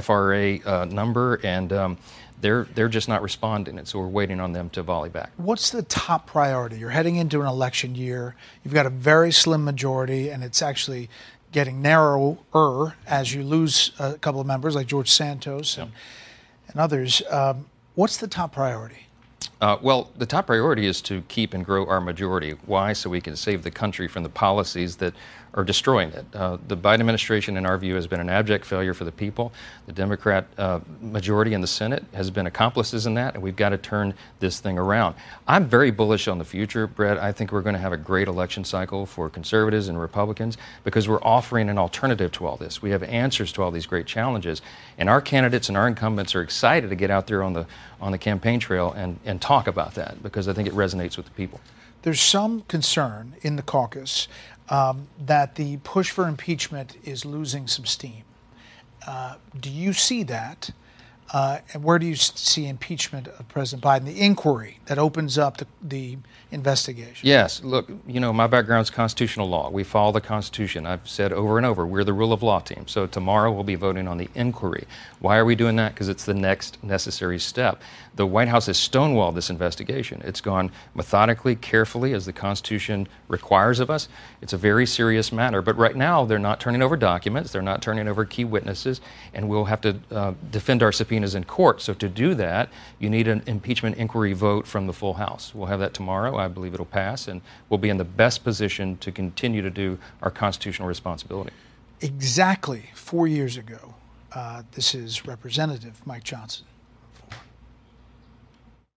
[0.00, 1.98] FRA uh, number, and um,
[2.40, 5.30] they're they're just not responding, and so we're waiting on them to volley back.
[5.36, 6.76] What's the top priority?
[6.78, 8.34] You're heading into an election year.
[8.64, 11.08] You've got a very slim majority, and it's actually
[11.52, 15.92] getting narrower as you lose a couple of members like George Santos and,
[16.68, 17.22] and others.
[17.30, 19.06] Um, what's the top priority?
[19.60, 22.52] Uh, well, the top priority is to keep and grow our majority.
[22.66, 22.92] Why?
[22.92, 25.14] So we can save the country from the policies that
[25.54, 26.24] are destroying it.
[26.34, 29.52] Uh, the Biden administration, in our view, has been an abject failure for the people.
[29.86, 33.70] The Democrat uh, majority in the Senate has been accomplices in that, and we've got
[33.70, 35.14] to turn this thing around.
[35.46, 37.18] I'm very bullish on the future, Brett.
[37.18, 41.06] I think we're going to have a great election cycle for conservatives and Republicans because
[41.06, 42.80] we're offering an alternative to all this.
[42.80, 44.62] We have answers to all these great challenges,
[44.96, 47.66] and our candidates and our incumbents are excited to get out there on the
[48.00, 51.26] on the campaign trail and, and talk about that because I think it resonates with
[51.26, 51.60] the people.
[52.02, 54.26] There's some concern in the caucus
[54.72, 58.24] um, that the push for impeachment is losing some steam.
[59.06, 60.70] Uh, do you see that?
[61.32, 65.56] Uh, and where do you see impeachment of President Biden, the inquiry that opens up
[65.56, 66.18] the, the
[66.50, 67.26] investigation?
[67.26, 69.70] Yes, look, you know, my background is constitutional law.
[69.70, 70.84] We follow the Constitution.
[70.84, 72.86] I've said over and over, we're the rule of law team.
[72.86, 74.86] So tomorrow we'll be voting on the inquiry.
[75.20, 75.94] Why are we doing that?
[75.94, 77.80] Because it's the next necessary step.
[78.14, 80.20] The White House has stonewalled this investigation.
[80.22, 84.08] It's gone methodically, carefully, as the Constitution requires of us.
[84.42, 85.62] It's a very serious matter.
[85.62, 89.00] But right now, they're not turning over documents, they're not turning over key witnesses,
[89.32, 90.92] and we'll have to uh, defend our
[91.22, 91.80] subpoenas in court.
[91.80, 95.54] So to do that, you need an impeachment inquiry vote from the full House.
[95.54, 96.36] We'll have that tomorrow.
[96.36, 99.98] I believe it'll pass, and we'll be in the best position to continue to do
[100.22, 101.52] our constitutional responsibility.
[102.00, 103.94] Exactly four years ago,
[104.34, 106.64] uh, this is Representative Mike Johnson.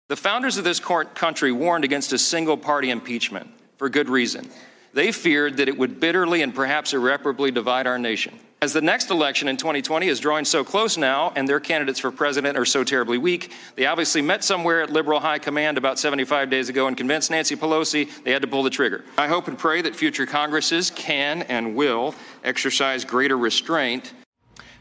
[0.08, 4.50] The founders of this country warned against a single party impeachment for good reason.
[4.92, 8.38] They feared that it would bitterly and perhaps irreparably divide our nation.
[8.62, 12.12] As the next election in 2020 is drawing so close now, and their candidates for
[12.12, 16.48] president are so terribly weak, they obviously met somewhere at liberal high command about 75
[16.48, 19.04] days ago and convinced Nancy Pelosi they had to pull the trigger.
[19.18, 24.12] I hope and pray that future Congresses can and will exercise greater restraint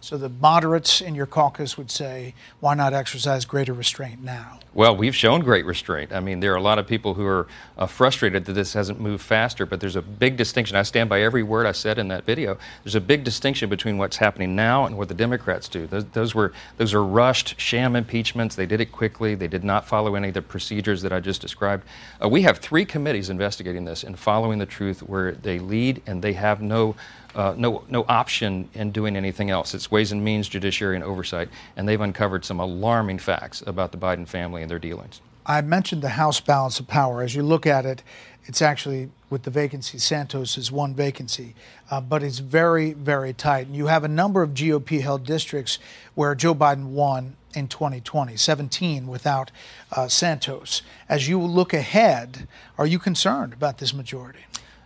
[0.02, 4.60] So the moderates in your caucus would say, why not exercise greater restraint now?
[4.74, 6.12] Well, we've shown great restraint.
[6.12, 9.00] I mean, there are a lot of people who are uh, frustrated that this hasn't
[9.00, 10.76] moved faster, but there's a big distinction.
[10.76, 12.58] I stand by every word I said in that video.
[12.84, 15.86] There's a big distinction between what's happening now and what the Democrats do.
[15.86, 18.56] Those, those were those are rushed sham impeachments.
[18.56, 19.36] They did it quickly.
[19.36, 21.86] They did not follow any of the procedures that I just described.
[22.24, 26.24] Uh, we have three committees investigating this and following the truth where they lead and
[26.24, 26.96] they have no
[27.36, 29.74] uh, no, no option in doing anything else.
[29.74, 33.98] It's Ways and Means, Judiciary, and Oversight, and they've uncovered some alarming facts about the
[33.98, 35.22] Biden family and their dealings.
[35.46, 37.22] I mentioned the House balance of power.
[37.22, 38.04] As you look at it,
[38.46, 41.56] it's actually with the vacancy, Santos is one vacancy,
[41.89, 43.67] uh, but it's very, very tight.
[43.67, 45.80] And you have a number of GOP held districts
[46.15, 49.52] where Joe Biden won in 2020, 17 without
[49.91, 50.82] uh, Santos.
[51.08, 54.39] As you look ahead, are you concerned about this majority?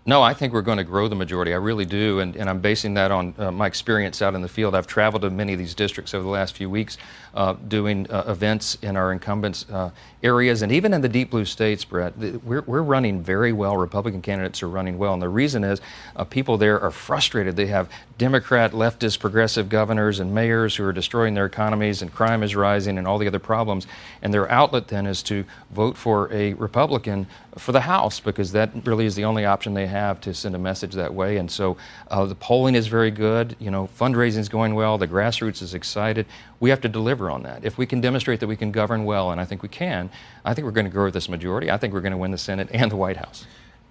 [0.07, 1.51] No, I think we're going to grow the majority.
[1.51, 4.47] I really do, and, and I'm basing that on uh, my experience out in the
[4.47, 4.75] field.
[4.75, 6.99] I've traveled to many of these districts over the last few weeks,
[7.33, 9.89] uh, doing uh, events in our incumbents' uh,
[10.21, 12.15] areas, and even in the deep blue states, Brett.
[12.17, 13.77] We're, we're running very well.
[13.77, 15.81] Republican candidates are running well, and the reason is
[16.15, 17.55] uh, people there are frustrated.
[17.55, 17.89] They have
[18.19, 22.99] Democrat, leftist, progressive governors and mayors who are destroying their economies, and crime is rising,
[22.99, 23.87] and all the other problems.
[24.21, 27.25] And their outlet then is to vote for a Republican
[27.57, 30.59] for the House because that really is the only option they have to send a
[30.59, 31.37] message that way.
[31.37, 31.77] And so
[32.09, 33.55] uh, the polling is very good.
[33.59, 34.97] You know, fundraising is going well.
[34.97, 36.25] The grassroots is excited.
[36.59, 37.63] We have to deliver on that.
[37.63, 40.09] If we can demonstrate that we can govern well, and I think we can,
[40.43, 41.71] I think we're going to grow this majority.
[41.71, 43.45] I think we're going to win the Senate and the White House.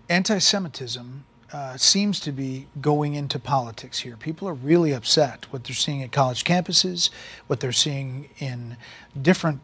[0.09, 4.17] Anti Semitism uh, seems to be going into politics here.
[4.17, 7.11] People are really upset what they're seeing at college campuses,
[7.47, 8.77] what they're seeing in
[9.21, 9.61] different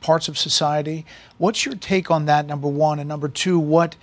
[0.00, 1.06] parts of society.
[1.38, 2.46] What's your take on that?
[2.46, 3.96] Number one, and number two, what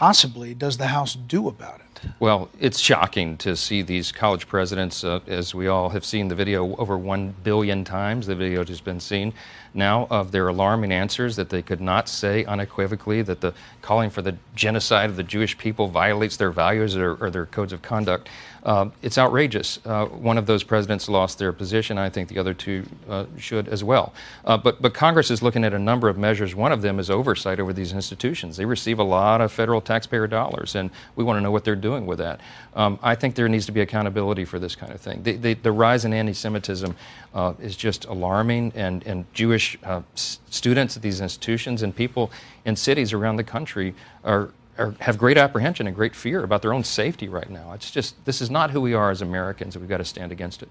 [0.00, 2.08] possibly does the House do about it?
[2.20, 6.34] Well, it's shocking to see these college presidents, uh, as we all have seen the
[6.34, 8.26] video over 1 billion times.
[8.26, 9.34] The video has been seen
[9.74, 14.22] now of their alarming answers that they could not say unequivocally that the calling for
[14.22, 18.30] the genocide of the Jewish people violates their values or, or their codes of conduct.
[18.62, 19.78] Uh, it's outrageous.
[19.84, 21.98] Uh, one of those presidents lost their position.
[21.98, 24.12] I think the other two uh, should as well.
[24.44, 26.54] Uh, but, but Congress is looking at a number of measures.
[26.54, 28.56] One of them is oversight over these institutions.
[28.56, 31.74] They receive a lot of federal taxpayer dollars, and we want to know what they're
[31.76, 32.40] doing with that.
[32.74, 35.22] Um, I think there needs to be accountability for this kind of thing.
[35.22, 36.94] The, the, the rise in anti Semitism
[37.34, 42.30] uh, is just alarming, and, and Jewish uh, s- students at these institutions and people
[42.64, 43.94] in cities around the country
[44.24, 47.72] are, are, have great apprehension and great fear about their own safety right now.
[47.72, 50.32] It's just, this is not who we are as Americans, and we've got to stand
[50.32, 50.68] against it.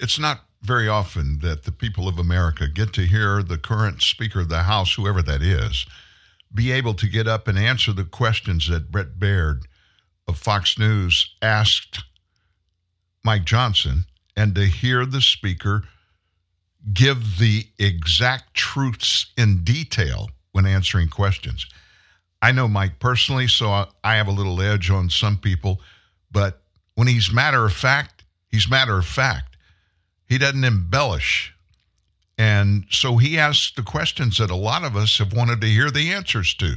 [0.00, 4.40] It's not very often that the people of America get to hear the current Speaker
[4.40, 5.86] of the House, whoever that is,
[6.52, 9.60] be able to get up and answer the questions that Bret Baier
[10.26, 12.02] of Fox News asked
[13.24, 14.04] Mike Johnson
[14.36, 15.84] and to hear the Speaker
[16.92, 21.66] give the exact truths in detail when answering questions.
[22.44, 25.80] I know Mike personally, so I have a little edge on some people,
[26.30, 26.60] but
[26.94, 29.56] when he's matter of fact, he's matter of fact.
[30.28, 31.54] He doesn't embellish.
[32.36, 35.90] And so he asks the questions that a lot of us have wanted to hear
[35.90, 36.74] the answers to.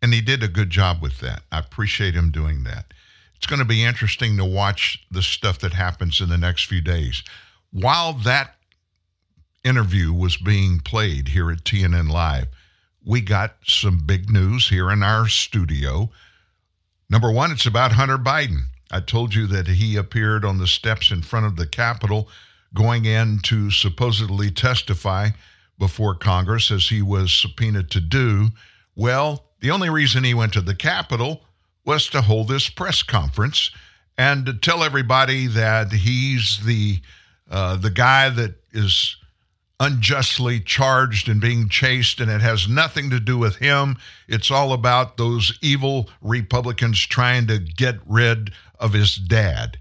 [0.00, 1.42] And he did a good job with that.
[1.50, 2.94] I appreciate him doing that.
[3.34, 6.80] It's going to be interesting to watch the stuff that happens in the next few
[6.80, 7.24] days.
[7.72, 8.54] While that
[9.64, 12.46] interview was being played here at TNN Live,
[13.04, 16.10] we got some big news here in our studio.
[17.10, 18.62] Number one, it's about Hunter Biden.
[18.90, 22.28] I told you that he appeared on the steps in front of the Capitol
[22.72, 25.30] going in to supposedly testify
[25.78, 28.48] before Congress as he was subpoenaed to do.
[28.94, 31.44] Well, the only reason he went to the Capitol
[31.84, 33.70] was to hold this press conference
[34.16, 37.00] and to tell everybody that he's the
[37.50, 39.16] uh, the guy that is
[39.84, 43.96] unjustly charged and being chased, and it has nothing to do with him.
[44.26, 49.78] It's all about those evil Republicans trying to get rid of his dad.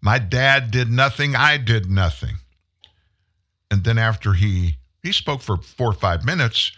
[0.00, 2.36] My dad did nothing, I did nothing.
[3.70, 6.72] And then after he he spoke for four or five minutes,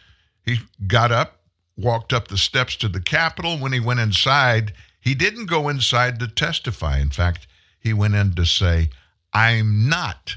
[0.44, 1.40] he got up,
[1.78, 3.57] walked up the steps to the Capitol.
[3.57, 6.98] When he went inside, he didn't go inside to testify.
[6.98, 7.46] In fact,
[7.81, 8.90] he went in to say,
[9.33, 10.37] I'm not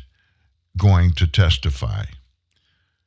[0.77, 2.05] going to testify.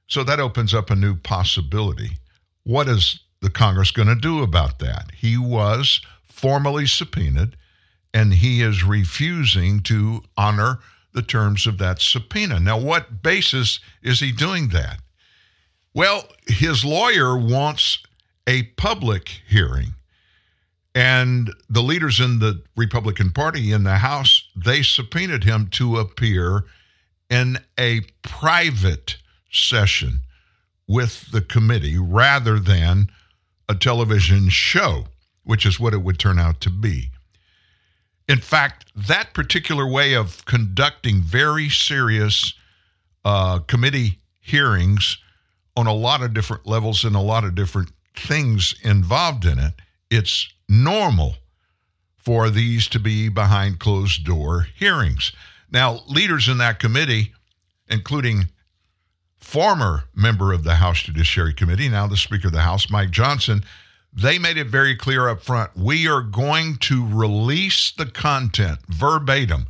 [0.06, 2.18] So that opens up a new possibility.
[2.64, 5.10] What is the Congress going to do about that?
[5.16, 7.56] He was formally subpoenaed
[8.12, 10.78] and he is refusing to honor
[11.12, 12.60] the terms of that subpoena.
[12.60, 15.00] Now, what basis is he doing that?
[15.94, 17.98] Well, his lawyer wants
[18.46, 19.94] a public hearing.
[20.94, 26.64] And the leaders in the Republican Party in the House, they subpoenaed him to appear
[27.30, 29.16] in a private
[29.54, 30.20] session
[30.86, 33.08] with the committee rather than
[33.68, 35.06] a television show,
[35.44, 37.10] which is what it would turn out to be.
[38.28, 42.54] In fact, that particular way of conducting very serious
[43.24, 45.18] uh, committee hearings
[45.76, 49.74] on a lot of different levels and a lot of different things involved in it,
[50.10, 51.36] it's normal
[52.16, 55.32] for these to be behind closed door hearings.
[55.70, 57.32] Now, leaders in that committee,
[57.88, 58.48] including
[59.44, 63.62] former member of the House Judiciary Committee, now the Speaker of the House, Mike Johnson,
[64.12, 69.66] they made it very clear up front we are going to release the content verbatim,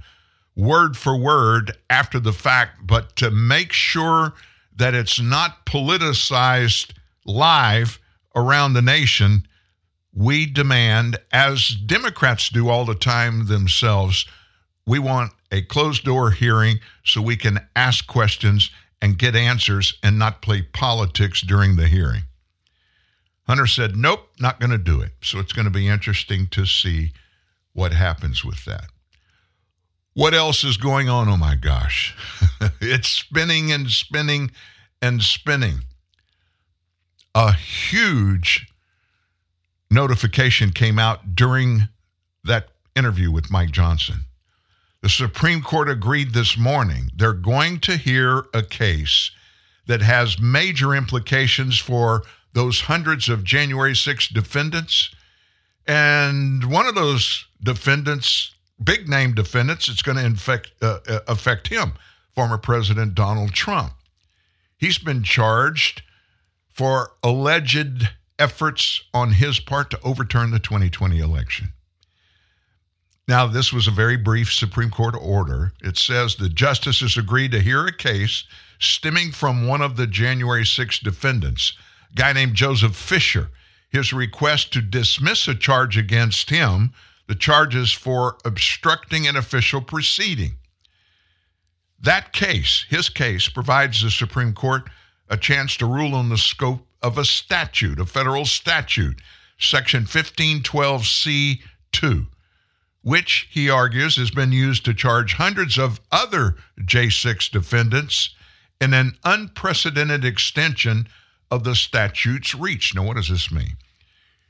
[0.54, 4.32] word for word after the fact, but to make sure
[4.76, 6.92] that it's not politicized
[7.26, 7.98] live
[8.36, 9.46] around the nation,
[10.14, 14.24] we demand, as Democrats do all the time themselves,
[14.86, 18.70] we want a closed door hearing so we can ask questions
[19.04, 22.22] and get answers and not play politics during the hearing.
[23.46, 25.12] Hunter said, nope, not going to do it.
[25.20, 27.12] So it's going to be interesting to see
[27.74, 28.86] what happens with that.
[30.14, 31.28] What else is going on?
[31.28, 32.16] Oh my gosh.
[32.80, 34.50] it's spinning and spinning
[35.02, 35.80] and spinning.
[37.34, 38.66] A huge
[39.90, 41.88] notification came out during
[42.44, 44.24] that interview with Mike Johnson.
[45.04, 49.32] The Supreme Court agreed this morning they're going to hear a case
[49.86, 52.22] that has major implications for
[52.54, 55.14] those hundreds of January 6 defendants
[55.86, 61.68] And one of those defendants, big name defendants, it's going to infect, uh, uh, affect
[61.68, 61.92] him,
[62.34, 63.92] former President Donald Trump.
[64.78, 66.00] He's been charged
[66.72, 71.73] for alleged efforts on his part to overturn the 2020 election.
[73.26, 75.72] Now, this was a very brief Supreme Court order.
[75.82, 78.44] It says the justices agreed to hear a case
[78.78, 81.72] stemming from one of the January 6 defendants,
[82.12, 83.48] a guy named Joseph Fischer.
[83.88, 86.92] His request to dismiss a charge against him,
[87.26, 90.58] the charges for obstructing an official proceeding.
[91.98, 94.90] That case, his case, provides the Supreme Court
[95.30, 99.22] a chance to rule on the scope of a statute, a federal statute,
[99.58, 102.26] Section 1512C2
[103.04, 108.34] which he argues has been used to charge hundreds of other J6 defendants
[108.80, 111.06] in an unprecedented extension
[111.50, 112.94] of the statute's reach.
[112.94, 113.76] Now, what does this mean?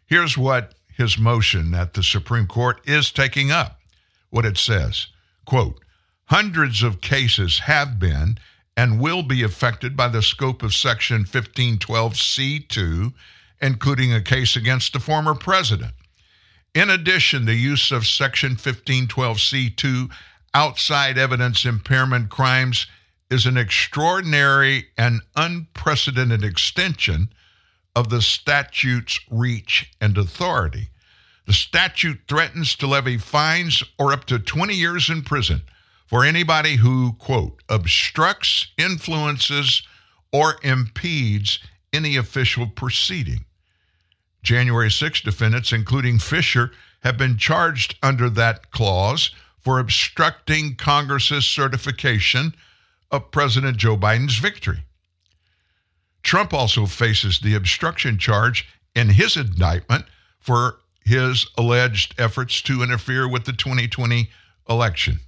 [0.07, 3.81] Here's what his motion at the Supreme Court is taking up.
[4.31, 5.09] What it says,
[5.45, 5.81] quote,
[6.27, 8.39] hundreds of cases have been
[8.77, 13.13] and will be affected by the scope of section 1512C2,
[13.61, 15.93] including a case against the former president.
[16.75, 20.11] In addition, the use of Section 1512C2
[20.55, 22.89] outside evidence impairment crimes
[23.31, 27.29] is an extraordinary and unprecedented extension
[27.95, 30.91] of the statute's reach and authority.
[31.47, 35.63] The statute threatens to levy fines or up to 20 years in prison
[36.07, 39.83] for anybody who, quote, obstructs, influences,
[40.33, 41.61] or impedes
[41.93, 43.45] any official proceeding.
[44.45, 46.71] January 6 defendants, including Fischer,
[47.03, 49.31] have been charged under that clause
[49.61, 52.55] for obstructing Congress's certification
[53.11, 54.85] of President Joe Biden's victory.
[56.23, 60.05] Trump also faces the obstruction charge in his indictment
[60.39, 64.31] for his alleged efforts to interfere with the 2020
[64.69, 65.21] election.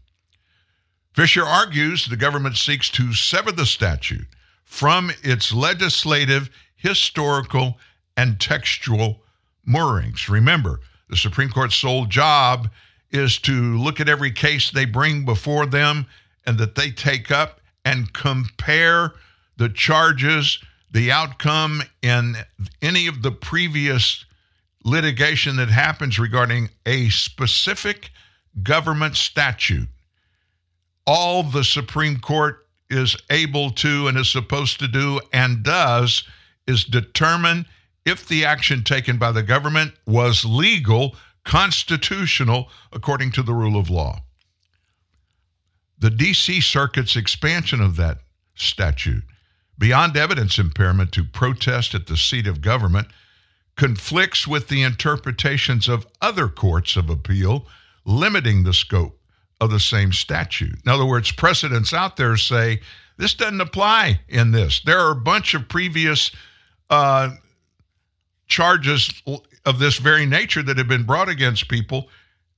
[1.14, 4.27] Fischer argues the government seeks to sever the statute
[4.64, 7.79] from its legislative, historical,
[8.17, 9.23] and textual
[9.64, 10.29] moorings.
[10.29, 12.71] Remember, the Supreme Court's sole job
[13.11, 16.07] is to look at every case they bring before them
[16.47, 19.12] and that they take up and compare
[19.57, 20.59] the charges,
[20.91, 22.37] the outcome in
[22.83, 24.25] any of the previous
[24.85, 28.11] litigation that happens regarding a specific
[28.62, 29.89] government statute.
[31.07, 36.25] All the Supreme Court is able to and is supposed to do and does
[36.67, 37.67] is determine
[38.07, 43.91] if the action taken by the government was legal, constitutional, according to the rule of
[43.91, 44.23] law.
[45.99, 46.61] The D.C.
[46.61, 48.19] Circuit's expansion of that
[48.55, 49.25] statute,
[49.77, 53.09] beyond evidence impairment to protest at the seat of government,
[53.77, 57.67] conflicts with the interpretations of other courts of appeal
[58.07, 59.19] limiting the scope
[59.61, 60.79] of the same statute.
[60.85, 62.81] In other words, precedents out there say
[63.17, 64.81] this doesn't apply in this.
[64.81, 66.31] There are a bunch of previous
[66.89, 67.31] uh,
[68.47, 69.23] charges
[69.65, 72.09] of this very nature that have been brought against people,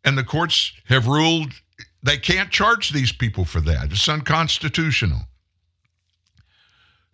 [0.05, 1.53] and the courts have ruled
[2.03, 3.91] they can't charge these people for that.
[3.91, 5.21] It's unconstitutional.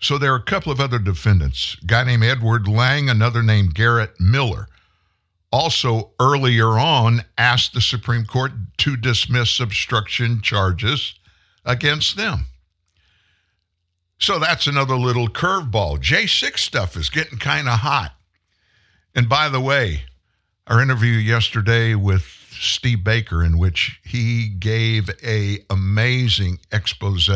[0.01, 3.75] So there are a couple of other defendants, a guy named Edward Lang, another named
[3.75, 4.68] Garrett Miller.
[5.51, 11.14] Also, earlier on, asked the Supreme Court to dismiss obstruction charges
[11.64, 12.47] against them.
[14.18, 16.01] So that's another little curveball.
[16.01, 18.14] J6 stuff is getting kind of hot.
[19.14, 20.02] And by the way,
[20.66, 27.30] our interview yesterday with Steve Baker, in which he gave a amazing expose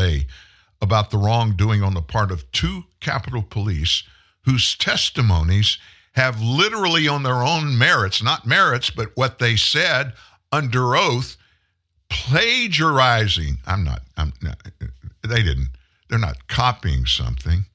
[0.80, 4.02] about the wrongdoing on the part of two Capitol Police
[4.42, 5.78] whose testimonies
[6.12, 10.12] have literally on their own merits, not merits, but what they said
[10.50, 11.36] under oath,
[12.08, 13.58] plagiarizing.
[13.66, 14.56] I'm not, I'm not,
[15.22, 15.68] they didn't,
[16.08, 17.66] they're not copying something,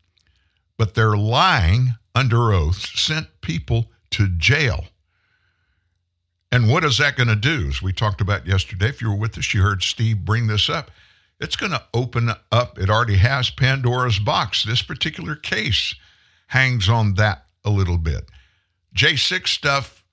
[0.77, 4.85] but they're lying under oath, sent people to jail.
[6.51, 7.67] And what is that going to do?
[7.67, 10.69] As we talked about yesterday, if you were with us, you heard Steve bring this
[10.69, 10.91] up.
[11.39, 14.63] It's going to open up, it already has Pandora's box.
[14.63, 15.95] This particular case
[16.47, 18.29] hangs on that a little bit.
[18.95, 20.03] J6 stuff,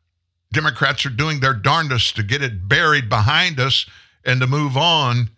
[0.53, 3.87] Democrats are doing their darndest to get it buried behind us
[4.25, 5.31] and to move on,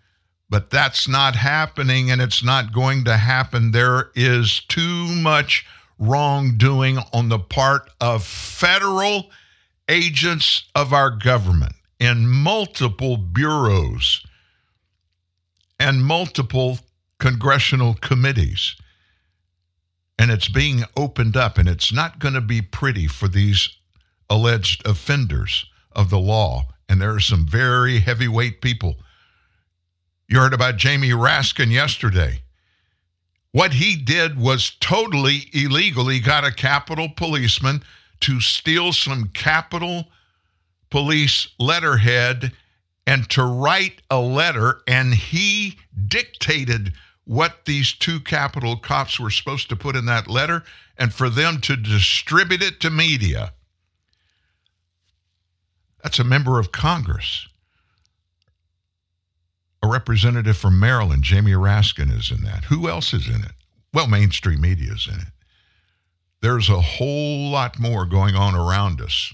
[0.48, 3.72] but that's not happening and it's not going to happen.
[3.72, 5.66] There is too much
[6.02, 9.30] wrongdoing on the part of federal
[9.88, 14.24] agents of our government in multiple bureaus
[15.78, 16.80] and multiple
[17.20, 18.74] congressional committees.
[20.18, 23.68] And it's being opened up, and it's not going to be pretty for these
[24.28, 28.96] alleged offenders of the law, and there are some very heavyweight people.
[30.28, 32.42] You heard about Jamie Raskin yesterday.
[33.52, 36.08] What he did was totally illegal.
[36.08, 37.82] He got a Capitol policeman
[38.20, 40.08] to steal some Capitol
[40.90, 42.52] Police letterhead
[43.06, 45.78] and to write a letter, and he
[46.08, 46.92] dictated
[47.24, 50.64] what these two Capitol cops were supposed to put in that letter
[50.98, 53.52] and for them to distribute it to media.
[56.02, 57.46] That's a member of Congress.
[59.82, 62.64] A representative from Maryland, Jamie Raskin, is in that.
[62.64, 63.52] Who else is in it?
[63.92, 65.32] Well, mainstream media is in it.
[66.40, 69.32] There's a whole lot more going on around us.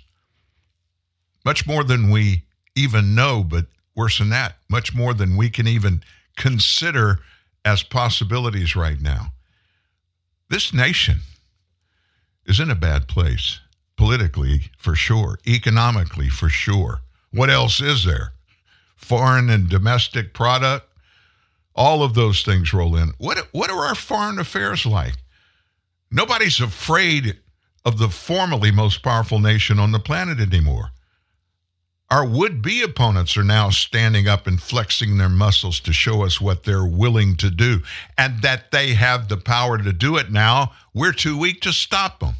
[1.44, 2.44] Much more than we
[2.74, 6.02] even know, but worse than that, much more than we can even
[6.36, 7.20] consider
[7.64, 9.32] as possibilities right now.
[10.48, 11.20] This nation
[12.46, 13.60] is in a bad place,
[13.96, 17.00] politically for sure, economically for sure.
[17.30, 18.32] What else is there?
[18.98, 20.86] Foreign and domestic product,
[21.74, 23.12] all of those things roll in.
[23.16, 25.14] What, what are our foreign affairs like?
[26.10, 27.38] Nobody's afraid
[27.84, 30.90] of the formerly most powerful nation on the planet anymore.
[32.10, 36.40] Our would be opponents are now standing up and flexing their muscles to show us
[36.40, 37.82] what they're willing to do
[38.18, 40.72] and that they have the power to do it now.
[40.92, 42.34] We're too weak to stop them.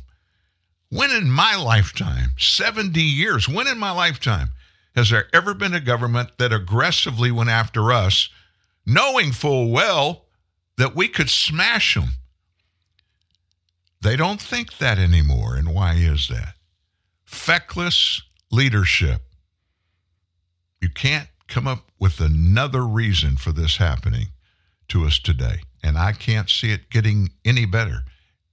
[0.91, 4.51] When in my lifetime, 70 years, when in my lifetime
[4.95, 8.29] has there ever been a government that aggressively went after us,
[8.85, 10.27] knowing full well
[10.77, 12.15] that we could smash them?
[14.01, 15.57] They don't think that anymore.
[15.57, 16.55] And why is that?
[17.25, 19.23] Feckless leadership.
[20.81, 24.29] You can't come up with another reason for this happening
[24.89, 25.63] to us today.
[25.83, 28.05] And I can't see it getting any better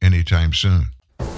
[0.02, 0.88] anytime soon.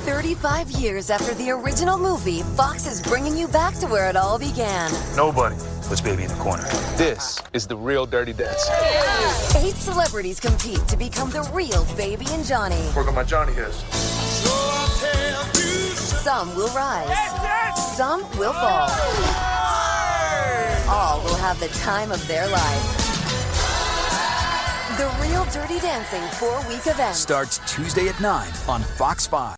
[0.08, 4.40] 35 years after the original movie, Fox is bringing you back to where it all
[4.40, 4.90] began.
[5.18, 6.64] Nobody puts baby in the corner.
[6.96, 8.70] This is the real Dirty Dance.
[9.58, 12.90] Eight celebrities compete to become the real Baby and Johnny.
[12.96, 13.84] Work on my Johnny hairs.
[16.24, 17.12] Some will rise,
[17.98, 18.90] some will fall.
[20.88, 23.04] All will have the time of their life.
[24.98, 27.14] The Real Dirty Dancing four week event.
[27.14, 29.58] Starts Tuesday at 9 on Fox 5.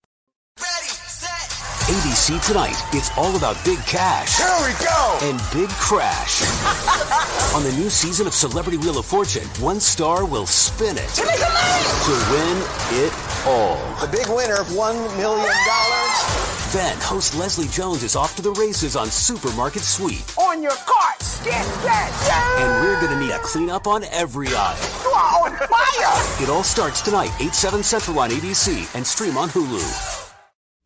[1.91, 2.75] ABC tonight.
[2.93, 4.37] It's all about big cash.
[4.37, 5.17] Here we go.
[5.23, 6.41] And big crash.
[7.55, 11.23] On the new season of Celebrity Wheel of Fortune, one star will spin it to
[12.31, 12.57] win
[13.03, 13.11] it
[13.45, 13.75] all.
[13.99, 15.51] The big winner, of $1 million.
[16.71, 20.23] Then host Leslie Jones is off to the races on Supermarket Sweep.
[20.37, 24.77] On your carts, get set, And we're going to need a cleanup on every aisle.
[25.03, 26.43] You are on fire.
[26.43, 30.20] It all starts tonight, 8, 7 Central on ABC and stream on Hulu.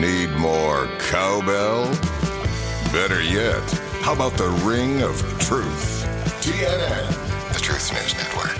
[0.00, 1.86] Need more cowbell?
[2.92, 3.68] Better yet,
[4.00, 6.04] how about the ring of truth?
[6.40, 8.56] TNN, the Truth News Network,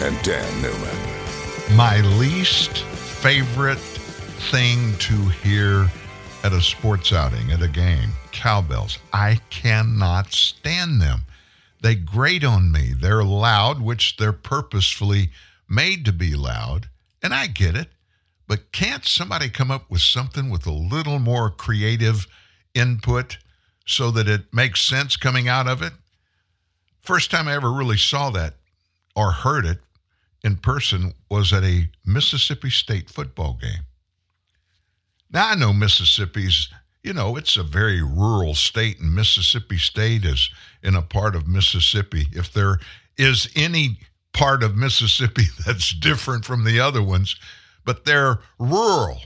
[0.00, 1.76] and Dan Newman.
[1.76, 3.76] My least favorite
[4.50, 5.86] thing to hear
[6.44, 8.98] at a sports outing, at a game, cowbells.
[9.12, 11.26] I cannot stand them.
[11.82, 12.94] They grate on me.
[12.98, 15.30] They're loud, which they're purposefully
[15.68, 16.88] made to be loud,
[17.22, 17.90] and I get it.
[18.50, 22.26] But can't somebody come up with something with a little more creative
[22.74, 23.38] input
[23.86, 25.92] so that it makes sense coming out of it?
[27.00, 28.54] First time I ever really saw that
[29.14, 29.78] or heard it
[30.42, 33.84] in person was at a Mississippi State football game.
[35.30, 36.70] Now, I know Mississippi's,
[37.04, 40.50] you know, it's a very rural state, and Mississippi State is
[40.82, 42.26] in a part of Mississippi.
[42.32, 42.80] If there
[43.16, 44.00] is any
[44.32, 47.36] part of Mississippi that's different from the other ones,
[47.90, 49.20] but they're rural.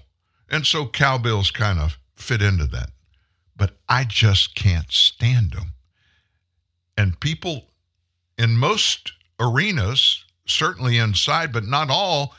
[0.48, 2.88] And so cowbills kind of fit into that.
[3.54, 5.74] But I just can't stand them.
[6.96, 7.66] And people
[8.38, 12.34] in most arenas, certainly inside, but not all,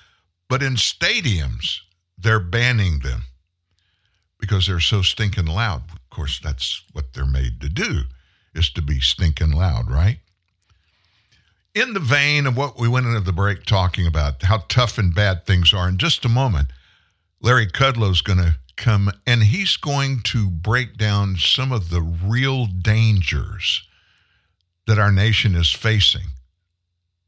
[0.50, 1.82] but in stadiums,
[2.18, 3.26] they're banning them
[4.40, 5.84] because they're so stinking loud.
[5.92, 8.02] Of course, that's what they're made to do,
[8.56, 10.18] is to be stinking loud, right?
[11.76, 15.14] In the vein of what we went into the break talking about, how tough and
[15.14, 16.70] bad things are, in just a moment,
[17.42, 22.66] Larry Kudlow's going to come and he's going to break down some of the real
[22.66, 23.86] dangers
[24.88, 26.30] that our nation is facing,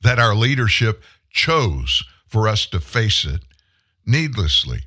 [0.01, 3.41] that our leadership chose for us to face it
[4.05, 4.79] needlessly.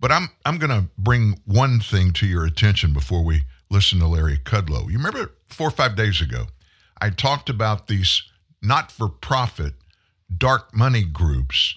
[0.00, 4.08] But I'm I'm going to bring one thing to your attention before we listen to
[4.08, 4.90] Larry Kudlow.
[4.90, 6.46] You remember 4 or 5 days ago
[7.00, 8.22] I talked about these
[8.62, 9.74] not-for-profit
[10.36, 11.76] dark money groups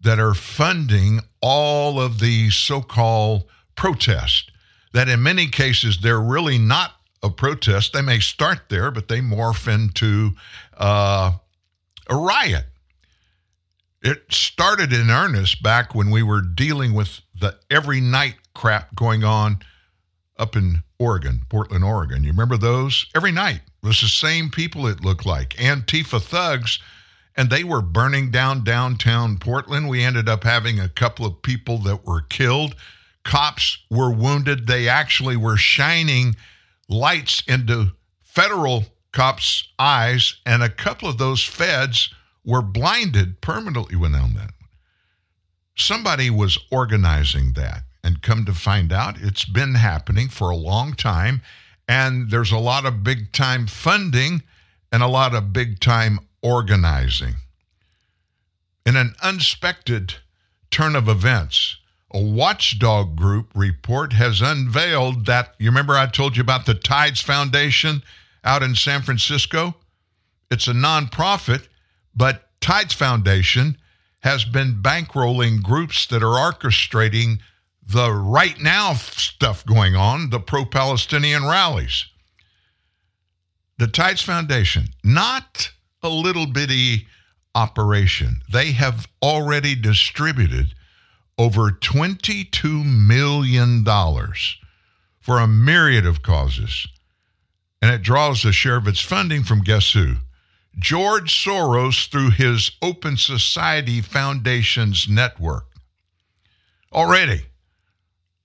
[0.00, 3.44] that are funding all of the so-called
[3.76, 4.50] protest
[4.92, 7.92] that in many cases they're really not a protest.
[7.92, 10.32] They may start there, but they morph into
[10.76, 11.32] uh,
[12.08, 12.64] a riot.
[14.02, 19.24] It started in earnest back when we were dealing with the every night crap going
[19.24, 19.58] on
[20.38, 22.24] up in Oregon, Portland, Oregon.
[22.24, 23.06] You remember those?
[23.14, 23.60] Every night.
[23.82, 25.50] Was the same people, it looked like.
[25.50, 26.78] Antifa thugs,
[27.36, 29.88] and they were burning down downtown Portland.
[29.88, 32.74] We ended up having a couple of people that were killed.
[33.24, 34.66] Cops were wounded.
[34.66, 36.36] They actually were shining
[36.88, 42.12] lights into federal cops' eyes, and a couple of those feds
[42.44, 44.52] were blinded permanently when on that.
[45.76, 50.94] Somebody was organizing that, and come to find out, it's been happening for a long
[50.94, 51.42] time,
[51.90, 54.44] and there's a lot of big time funding
[54.92, 57.34] and a lot of big time organizing.
[58.86, 60.14] In an unexpected
[60.70, 61.78] turn of events,
[62.14, 67.22] a watchdog group report has unveiled that you remember I told you about the Tides
[67.22, 68.04] Foundation
[68.44, 69.74] out in San Francisco?
[70.48, 71.66] It's a nonprofit,
[72.14, 73.76] but Tides Foundation
[74.20, 77.40] has been bankrolling groups that are orchestrating
[77.92, 82.06] the right now stuff going on, the pro Palestinian rallies.
[83.78, 85.70] The Tides Foundation, not
[86.02, 87.06] a little bitty
[87.54, 90.74] operation, they have already distributed
[91.38, 93.84] over $22 million
[95.20, 96.86] for a myriad of causes.
[97.82, 100.16] And it draws a share of its funding from guess who?
[100.78, 105.66] George Soros through his Open Society Foundation's network.
[106.92, 107.42] Already,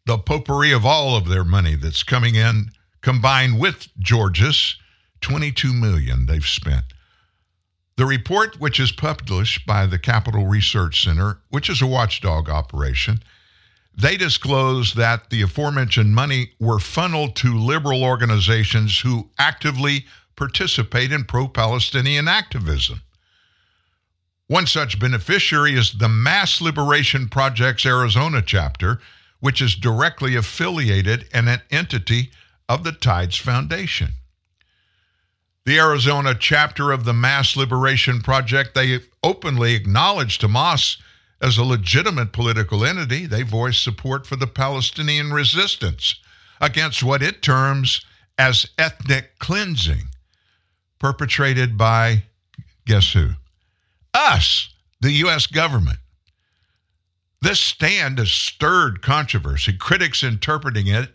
[0.05, 4.77] the potpourri of all of their money that's coming in, combined with George's,
[5.21, 6.85] 22 million they've spent.
[7.97, 13.23] The report, which is published by the Capital Research Center, which is a watchdog operation,
[13.97, 21.23] they disclose that the aforementioned money were funneled to liberal organizations who actively participate in
[21.23, 23.01] pro Palestinian activism.
[24.47, 28.99] One such beneficiary is the Mass Liberation Project's Arizona chapter,
[29.45, 32.31] which is directly affiliated and an entity
[32.67, 34.13] of the Tides Foundation.
[35.67, 40.97] The Arizona chapter of the Mass Liberation Project, they openly acknowledged Hamas
[41.39, 43.27] as a legitimate political entity.
[43.27, 46.15] They voiced support for the Palestinian resistance
[46.59, 48.03] against what it terms
[48.39, 50.05] as ethnic cleansing
[50.97, 52.23] perpetrated by,
[52.87, 53.33] guess who?
[54.11, 55.45] Us, the U.S.
[55.45, 55.99] government.
[57.45, 61.13] This stand has stirred controversy, critics interpreting it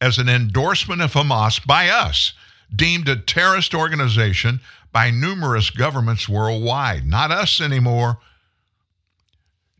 [0.00, 2.32] as an endorsement of Hamas by us,
[2.72, 4.60] deemed a terrorist organization
[4.92, 7.04] by numerous governments worldwide.
[7.04, 8.20] Not us anymore.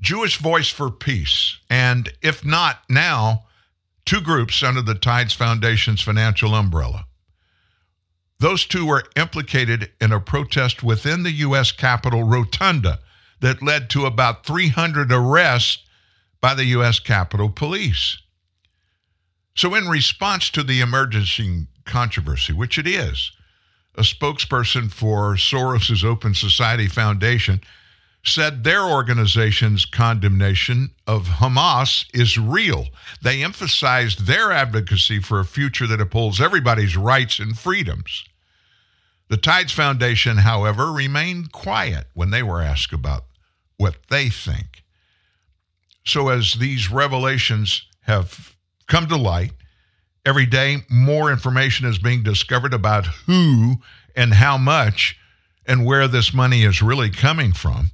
[0.01, 3.45] Jewish Voice for Peace, and if not now,
[4.05, 7.07] two groups under the Tides Foundation's financial umbrella.
[8.41, 11.71] Those two were implicated in a protest within the U.S.
[11.71, 12.99] Capitol Rotunda
[13.39, 15.84] that led to about 300 arrests
[16.45, 17.01] by the U.S.
[17.01, 18.19] Capitol Police.
[19.55, 23.33] So, in response to the emerging controversy, which it is,
[23.95, 27.63] a spokesperson for Soros's Open Society Foundation
[28.23, 32.89] said their organization's condemnation of Hamas is real.
[33.23, 38.23] They emphasized their advocacy for a future that upholds everybody's rights and freedoms.
[39.29, 43.25] The Tides Foundation, however, remained quiet when they were asked about
[43.79, 44.84] what they think.
[46.07, 48.55] So, as these revelations have
[48.87, 49.53] come to light,
[50.27, 53.77] every day more information is being discovered about who
[54.15, 55.17] and how much
[55.67, 57.91] and where this money is really coming from.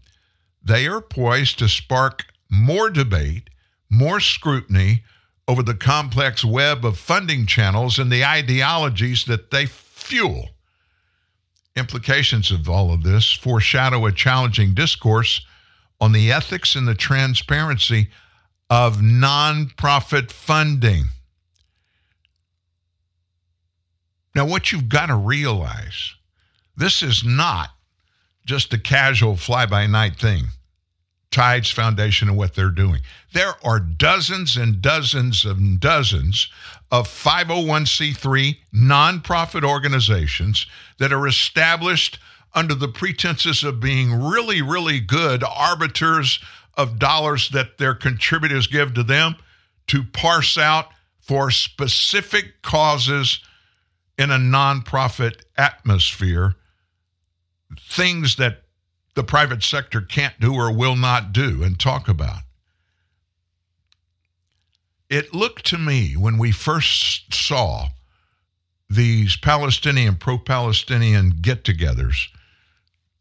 [0.62, 3.48] They are poised to spark more debate,
[3.88, 5.04] more scrutiny
[5.46, 10.50] over the complex web of funding channels and the ideologies that they fuel.
[11.76, 15.46] Implications of all of this foreshadow a challenging discourse
[16.00, 18.08] on the ethics and the transparency
[18.68, 21.04] of nonprofit funding.
[24.34, 26.14] Now, what you've got to realize
[26.76, 27.70] this is not
[28.46, 30.44] just a casual fly by night thing.
[31.30, 33.02] Tides Foundation and what they're doing.
[33.32, 36.48] There are dozens and dozens and dozens
[36.90, 40.66] of 501c3 nonprofit organizations
[40.98, 42.18] that are established
[42.54, 46.40] under the pretenses of being really, really good arbiters
[46.74, 49.36] of dollars that their contributors give to them
[49.86, 50.88] to parse out
[51.20, 53.40] for specific causes
[54.18, 56.54] in a nonprofit atmosphere
[57.78, 58.62] things that
[59.14, 62.40] the private sector can't do or will not do and talk about.
[65.08, 67.88] It looked to me when we first saw
[68.88, 72.28] these Palestinian, pro Palestinian get togethers,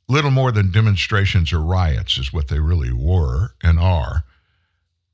[0.09, 4.25] little more than demonstrations or riots is what they really were and are,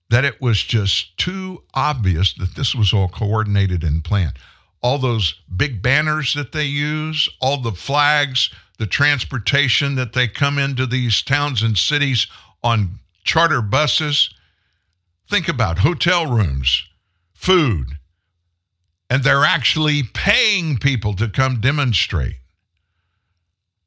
[0.09, 4.37] that it was just too obvious that this was all coordinated and planned.
[4.81, 10.57] All those big banners that they use, all the flags, the transportation that they come
[10.57, 12.27] into these towns and cities
[12.63, 14.29] on charter buses.
[15.29, 16.83] Think about hotel rooms,
[17.33, 17.87] food,
[19.09, 22.35] and they're actually paying people to come demonstrate.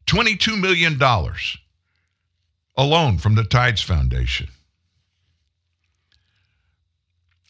[0.09, 0.99] $22 million
[2.77, 4.49] alone from the Tides Foundation.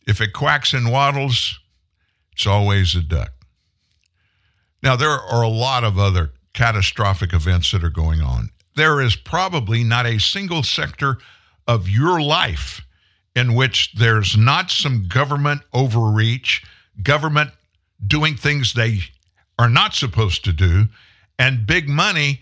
[0.07, 1.61] If it quacks and waddles,
[2.33, 3.33] it's always a duck.
[4.83, 8.51] Now, there are a lot of other catastrophic events that are going on.
[8.75, 11.19] There is probably not a single sector
[11.69, 12.81] of your life
[13.37, 16.65] in which there's not some government overreach,
[17.03, 17.51] government
[18.05, 19.01] doing things they
[19.59, 20.87] are not supposed to do,
[21.39, 22.41] and big money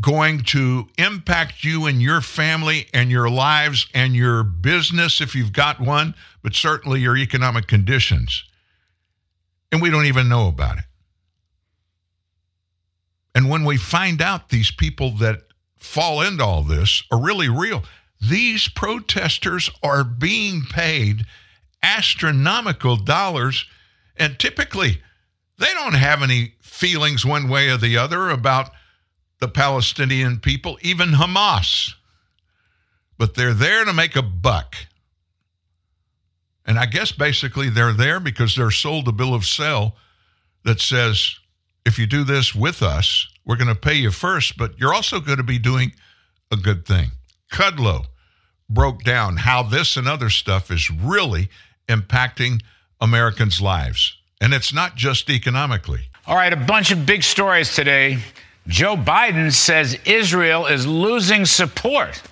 [0.00, 5.52] going to impact you and your family and your lives and your business if you've
[5.52, 8.44] got one, but certainly your economic conditions.
[9.70, 10.84] And we don't even know about it.
[13.34, 15.42] And when we find out these people that
[15.78, 17.82] fall into all this are really real,
[18.20, 21.24] these protesters are being paid
[21.82, 23.66] astronomical dollars.
[24.16, 25.02] And typically,
[25.58, 28.70] they don't have any feelings one way or the other about
[29.42, 31.94] the Palestinian people, even Hamas.
[33.18, 34.76] But they're there to make a buck.
[36.64, 39.96] And I guess basically they're there because they're sold a bill of sale
[40.64, 41.34] that says
[41.84, 45.18] if you do this with us, we're going to pay you first, but you're also
[45.18, 45.92] going to be doing
[46.52, 47.10] a good thing.
[47.52, 48.06] Kudlow
[48.70, 51.48] broke down how this and other stuff is really
[51.88, 52.62] impacting
[53.00, 54.16] Americans' lives.
[54.40, 56.02] And it's not just economically.
[56.28, 58.18] All right, a bunch of big stories today.
[58.66, 62.22] Joe Biden says Israel is losing support.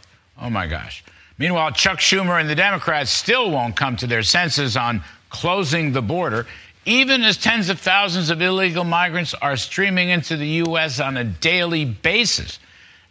[0.41, 1.05] Oh my gosh.
[1.39, 6.03] Meanwhile, Chuck Schumer and the Democrats still won't come to their senses on closing the
[6.03, 6.47] border
[6.87, 10.99] even as tens of thousands of illegal migrants are streaming into the U.S.
[10.99, 12.59] on a daily basis.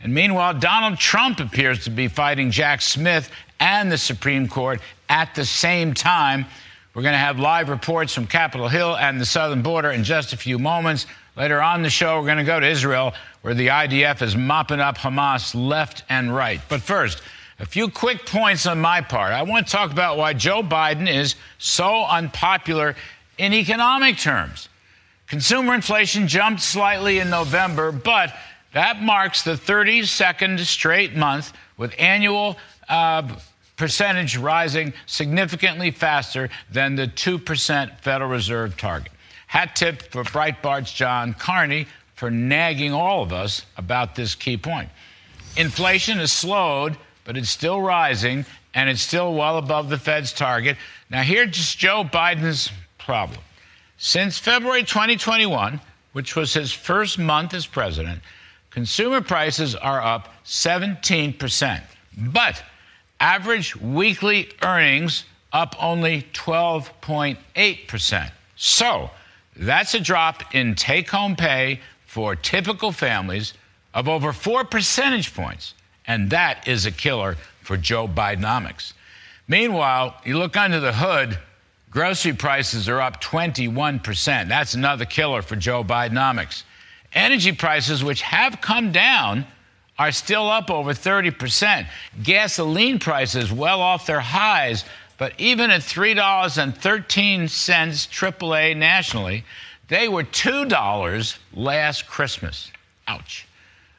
[0.01, 5.35] And meanwhile, Donald Trump appears to be fighting Jack Smith and the Supreme Court at
[5.35, 6.45] the same time.
[6.93, 10.33] We're going to have live reports from Capitol Hill and the southern border in just
[10.33, 11.05] a few moments.
[11.39, 13.13] Later on the show, we're going to go to Israel,
[13.43, 16.59] where the IDF is mopping up Hamas left and right.
[16.67, 17.21] But first,
[17.59, 19.31] a few quick points on my part.
[19.31, 22.93] I want to talk about why Joe Biden is so unpopular
[23.37, 24.67] in economic terms.
[25.27, 28.35] Consumer inflation jumped slightly in November, but
[28.73, 32.57] that marks the 32nd straight month with annual
[32.89, 33.33] uh,
[33.77, 39.13] percentage rising significantly faster than the 2% Federal Reserve target.
[39.49, 44.89] Hat tip for Breitbart's John Carney for nagging all of us about this key point.
[45.57, 48.45] Inflation has slowed, but it's still rising,
[48.75, 50.77] and it's still well above the Fed's target.
[51.09, 53.39] Now, here's Joe Biden's problem.
[53.97, 55.81] Since February 2021,
[56.13, 58.21] which was his first month as president,
[58.69, 61.81] consumer prices are up 17%.
[62.15, 62.63] But
[63.19, 68.31] average weekly earnings up only 12.8%.
[68.55, 69.09] So
[69.55, 73.53] that's a drop in take home pay for typical families
[73.93, 75.73] of over four percentage points.
[76.07, 78.93] And that is a killer for Joe Bidenomics.
[79.47, 81.37] Meanwhile, you look under the hood,
[81.91, 84.47] grocery prices are up 21%.
[84.47, 86.63] That's another killer for Joe Bidenomics.
[87.13, 89.45] Energy prices, which have come down,
[89.97, 91.87] are still up over 30%.
[92.23, 94.85] Gasoline prices well off their highs,
[95.19, 99.43] but even at $3.13 AAA nationally,
[99.89, 102.71] they were $2 last Christmas.
[103.07, 103.45] Ouch.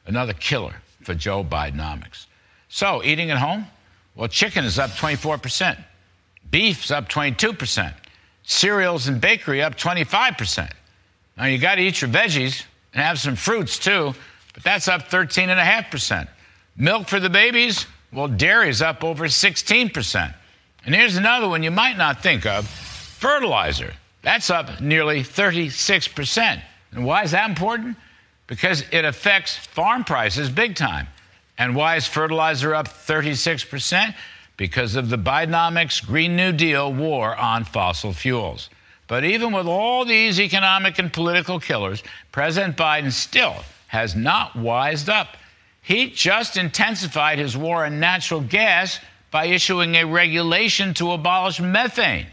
[0.07, 2.25] Another killer for Joe Bidenomics.
[2.69, 3.67] So, eating at home?
[4.15, 5.77] Well, chicken is up 24%.
[6.49, 7.93] Beef's up 22%.
[8.43, 10.71] Cereals and bakery up 25%.
[11.37, 14.15] Now, you got to eat your veggies and have some fruits too,
[14.53, 16.27] but that's up 13.5%.
[16.77, 17.85] Milk for the babies?
[18.11, 20.33] Well, dairy's up over 16%.
[20.85, 23.93] And here's another one you might not think of fertilizer.
[24.23, 26.61] That's up nearly 36%.
[26.91, 27.97] And why is that important?
[28.47, 31.07] Because it affects farm prices big time.
[31.57, 34.15] And why is fertilizer up 36%?
[34.57, 38.69] Because of the Bidenomics Green New Deal war on fossil fuels.
[39.07, 43.55] But even with all these economic and political killers, President Biden still
[43.87, 45.37] has not wised up.
[45.81, 48.99] He just intensified his war on natural gas
[49.31, 52.27] by issuing a regulation to abolish methane.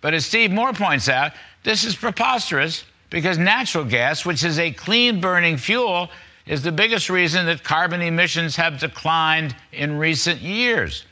[0.00, 1.32] But as Steve Moore points out,
[1.62, 6.10] this is preposterous because natural gas, which is a clean burning fuel,
[6.46, 11.06] is the biggest reason that carbon emissions have declined in recent years.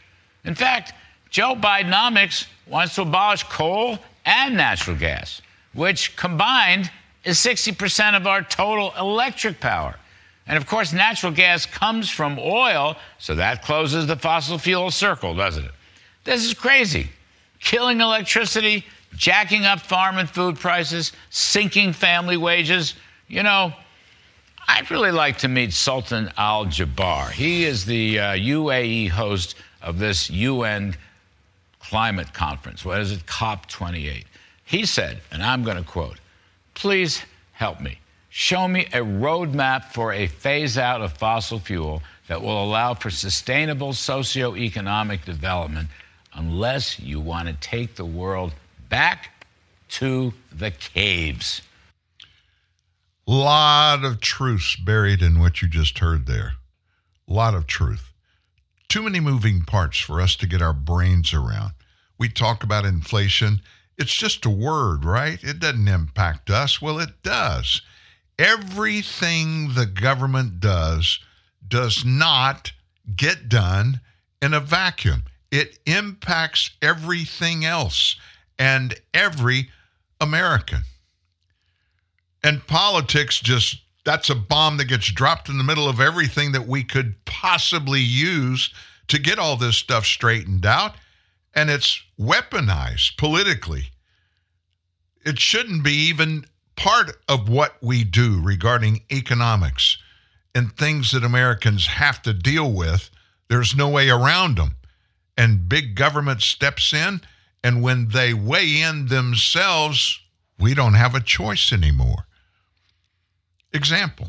[0.44, 0.92] In fact,
[1.30, 5.40] Joe Bidenomics wants to abolish coal and natural gas,
[5.72, 6.90] which combined
[7.24, 9.96] is 60% of our total electric power.
[10.46, 15.34] And of course, natural gas comes from oil, so that closes the fossil fuel circle,
[15.34, 15.70] doesn't it?
[16.24, 17.08] This is crazy.
[17.60, 18.84] Killing electricity,
[19.14, 22.94] jacking up farm and food prices, sinking family wages.
[23.28, 23.72] You know,
[24.68, 27.30] I'd really like to meet Sultan Al Jaber.
[27.30, 30.96] He is the uh, UAE host of this UN
[31.80, 32.84] climate conference.
[32.84, 33.26] What is it?
[33.26, 34.24] COP28.
[34.64, 36.18] He said, and I'm going to quote,
[36.74, 37.22] please
[37.52, 37.98] help me.
[38.34, 43.10] Show me a roadmap for a phase out of fossil fuel that will allow for
[43.10, 45.90] sustainable socioeconomic development
[46.32, 48.54] unless you want to take the world
[48.88, 49.46] back
[49.90, 51.60] to the caves.
[53.26, 56.54] Lot of truths buried in what you just heard there.
[57.28, 58.14] Lot of truth.
[58.88, 61.72] Too many moving parts for us to get our brains around.
[62.16, 63.60] We talk about inflation.
[63.98, 65.38] It's just a word, right?
[65.44, 66.80] It doesn't impact us.
[66.80, 67.82] Well, it does.
[68.42, 71.20] Everything the government does
[71.66, 72.72] does not
[73.14, 74.00] get done
[74.42, 75.22] in a vacuum.
[75.52, 78.16] It impacts everything else
[78.58, 79.68] and every
[80.20, 80.80] American.
[82.42, 86.66] And politics just, that's a bomb that gets dropped in the middle of everything that
[86.66, 88.74] we could possibly use
[89.06, 90.96] to get all this stuff straightened out.
[91.54, 93.92] And it's weaponized politically.
[95.24, 96.44] It shouldn't be even
[96.76, 99.98] part of what we do regarding economics
[100.54, 103.10] and things that Americans have to deal with.
[103.48, 104.76] There's no way around them.
[105.36, 107.22] And big government steps in,
[107.64, 110.20] and when they weigh in themselves,
[110.58, 112.26] we don't have a choice anymore.
[113.72, 114.28] Example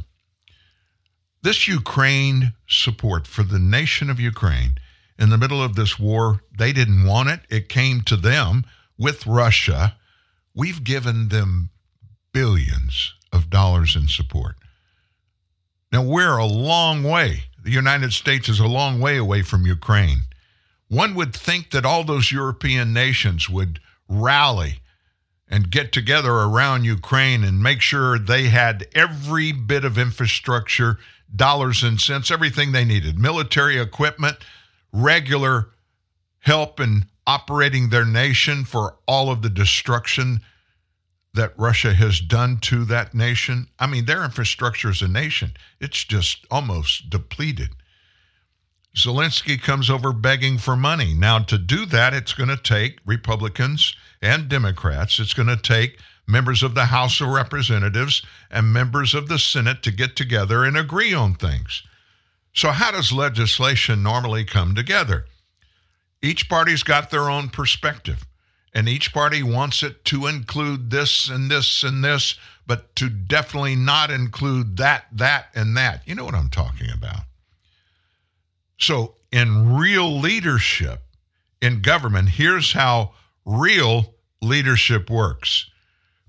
[1.43, 4.75] this Ukraine support for the nation of Ukraine
[5.19, 7.41] in the middle of this war, they didn't want it.
[7.49, 8.65] It came to them
[8.97, 9.97] with Russia.
[10.55, 11.69] We've given them
[12.33, 14.55] billions of dollars in support.
[15.91, 17.43] Now, we're a long way.
[17.63, 20.23] The United States is a long way away from Ukraine.
[20.89, 23.79] One would think that all those European nations would
[24.09, 24.79] rally
[25.47, 30.97] and get together around Ukraine and make sure they had every bit of infrastructure,
[31.33, 34.37] dollars and cents, everything they needed military equipment,
[34.91, 35.69] regular
[36.39, 40.41] help in operating their nation for all of the destruction
[41.33, 43.67] that Russia has done to that nation.
[43.79, 47.69] I mean, their infrastructure as a nation, it's just almost depleted.
[48.95, 51.13] Zelensky comes over begging for money.
[51.13, 55.97] Now, to do that, it's going to take Republicans and Democrats, it's going to take
[56.27, 60.77] members of the House of Representatives and members of the Senate to get together and
[60.77, 61.83] agree on things.
[62.53, 65.25] So, how does legislation normally come together?
[66.21, 68.25] Each party's got their own perspective,
[68.73, 73.75] and each party wants it to include this and this and this, but to definitely
[73.75, 76.01] not include that, that, and that.
[76.07, 77.21] You know what I'm talking about.
[78.77, 81.01] So, in real leadership
[81.61, 83.13] in government, here's how
[83.45, 85.69] real leadership works.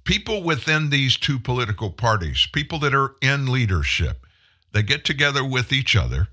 [0.04, 4.26] People within these two political parties, people that are in leadership,
[4.72, 6.28] they get together with each other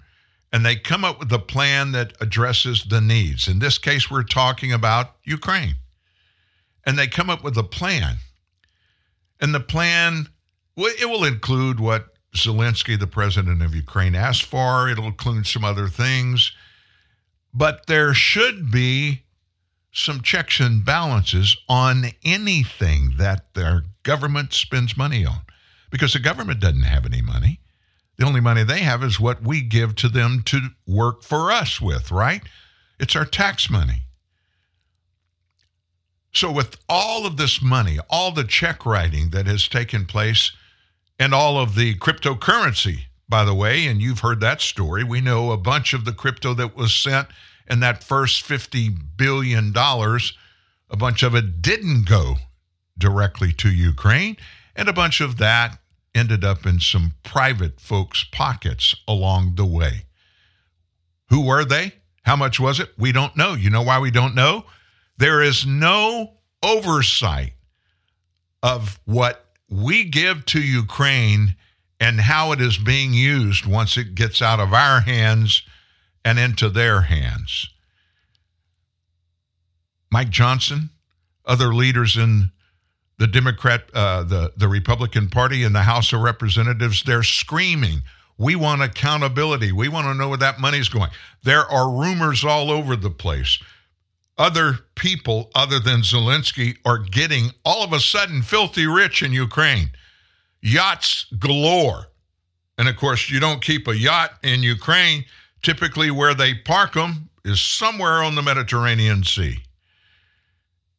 [0.51, 3.47] and they come up with a plan that addresses the needs.
[3.47, 5.76] In this case, we're talking about Ukraine.
[6.86, 8.17] And they come up with a plan.
[9.39, 10.27] And the plan,
[10.77, 14.89] it will include what Zelensky, the president of Ukraine, asked for.
[14.89, 16.51] It'll include some other things.
[17.53, 19.23] But there should be
[19.91, 25.41] some checks and balances on anything that their government spends money on
[25.89, 27.59] because the government doesn't have any money.
[28.17, 31.82] The only money they have is what we give to them to work for us
[31.82, 32.41] with, right?
[32.99, 34.03] It's our tax money.
[36.34, 40.51] So, with all of this money, all the check writing that has taken place,
[41.19, 45.51] and all of the cryptocurrency, by the way, and you've heard that story, we know
[45.51, 47.27] a bunch of the crypto that was sent
[47.69, 52.36] in that first $50 billion, a bunch of it didn't go
[52.97, 54.38] directly to Ukraine,
[54.75, 55.79] and a bunch of that
[56.15, 60.05] ended up in some private folks' pockets along the way.
[61.29, 61.93] Who were they?
[62.23, 62.89] How much was it?
[62.97, 63.53] We don't know.
[63.53, 64.65] You know why we don't know?
[65.22, 66.32] There is no
[66.63, 67.53] oversight
[68.63, 71.57] of what we give to Ukraine
[71.99, 75.61] and how it is being used once it gets out of our hands
[76.26, 77.69] and into their hands.
[80.11, 80.89] Mike Johnson,
[81.45, 82.49] other leaders in
[83.19, 88.01] the Democrat, uh, the the Republican Party in the House of Representatives, they're screaming,
[88.39, 89.72] "We want accountability.
[89.72, 91.11] We want to know where that money's going."
[91.43, 93.59] There are rumors all over the place.
[94.41, 99.91] Other people, other than Zelensky, are getting all of a sudden filthy rich in Ukraine,
[100.63, 102.07] yachts galore,
[102.75, 105.25] and of course, you don't keep a yacht in Ukraine.
[105.61, 109.59] Typically, where they park them is somewhere on the Mediterranean Sea.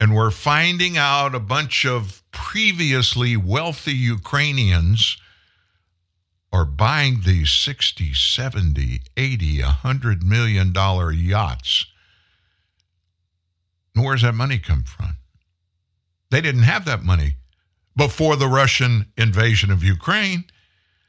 [0.01, 5.16] And we're finding out a bunch of previously wealthy Ukrainians
[6.53, 11.86] are buying these 60, 70, 80, 100 million dollar yachts.
[13.95, 15.16] Where's that money come from?
[16.30, 17.36] They didn't have that money
[17.97, 20.45] before the Russian invasion of Ukraine.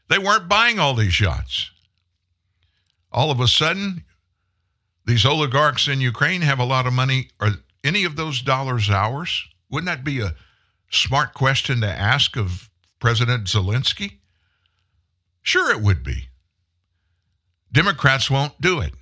[0.09, 1.71] They weren't buying all these yachts.
[3.11, 4.03] All of a sudden,
[5.05, 7.29] these oligarchs in Ukraine have a lot of money.
[7.39, 7.51] Are
[7.83, 9.47] any of those dollars ours?
[9.69, 10.35] Wouldn't that be a
[10.89, 12.69] smart question to ask of
[12.99, 14.17] President Zelensky?
[15.41, 16.29] Sure, it would be.
[17.71, 18.93] Democrats won't do it.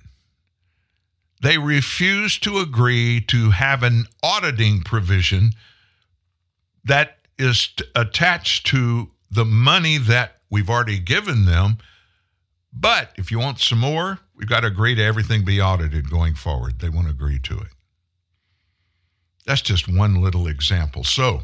[1.42, 5.50] They refuse to agree to have an auditing provision
[6.84, 11.78] that is attached to the money that we've already given them.
[12.72, 16.34] But if you want some more, we've got to agree to everything be audited going
[16.36, 16.78] forward.
[16.78, 17.68] They won't agree to it.
[19.44, 21.02] That's just one little example.
[21.02, 21.42] So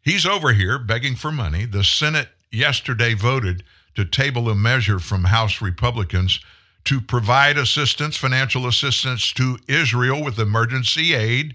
[0.00, 1.66] he's over here begging for money.
[1.66, 3.64] The Senate yesterday voted
[3.96, 6.40] to table a measure from House Republicans
[6.86, 11.54] to provide assistance, financial assistance to Israel with emergency aid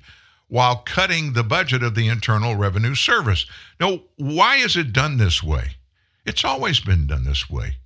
[0.49, 3.45] while cutting the budget of the Internal Revenue Service.
[3.79, 5.77] Now, why is it done this way?
[6.25, 7.77] It's always been done this way.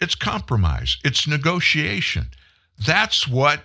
[0.00, 2.28] It's compromise, it's negotiation.
[2.86, 3.64] That's what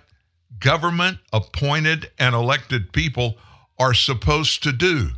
[0.58, 3.36] government appointed and elected people
[3.78, 5.10] are supposed to do.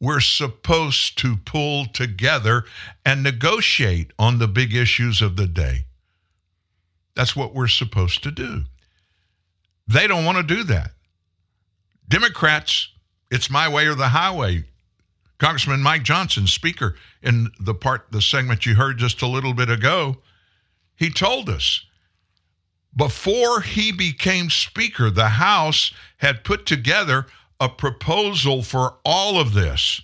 [0.00, 2.64] We're supposed to pull together
[3.04, 5.86] and negotiate on the big issues of the day.
[7.14, 8.64] That's what we're supposed to do.
[9.86, 10.92] They don't want to do that.
[12.08, 12.88] Democrats,
[13.30, 14.64] it's my way or the highway.
[15.38, 19.68] Congressman Mike Johnson, speaker, in the part, the segment you heard just a little bit
[19.68, 20.18] ago,
[20.94, 21.84] he told us
[22.94, 27.26] before he became speaker, the House had put together
[27.58, 30.02] a proposal for all of this.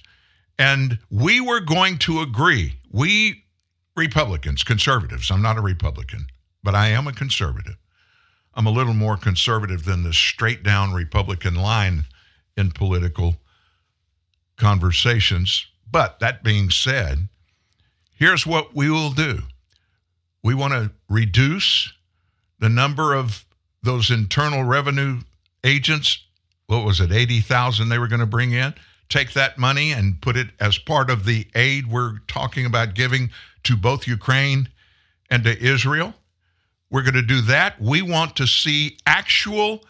[0.58, 2.78] And we were going to agree.
[2.90, 3.44] We
[3.96, 6.26] Republicans, conservatives, I'm not a Republican,
[6.62, 7.76] but I am a conservative.
[8.54, 12.04] I'm a little more conservative than the straight down Republican line
[12.56, 13.36] in political
[14.56, 15.66] conversations.
[15.90, 17.28] But that being said,
[18.12, 19.42] here's what we will do
[20.42, 21.92] we want to reduce
[22.58, 23.44] the number of
[23.82, 25.20] those internal revenue
[25.64, 26.24] agents.
[26.66, 28.74] What was it, 80,000 they were going to bring in?
[29.08, 33.30] Take that money and put it as part of the aid we're talking about giving
[33.64, 34.68] to both Ukraine
[35.30, 36.14] and to Israel.
[36.90, 37.80] We're going to do that.
[37.80, 39.84] We want to see actual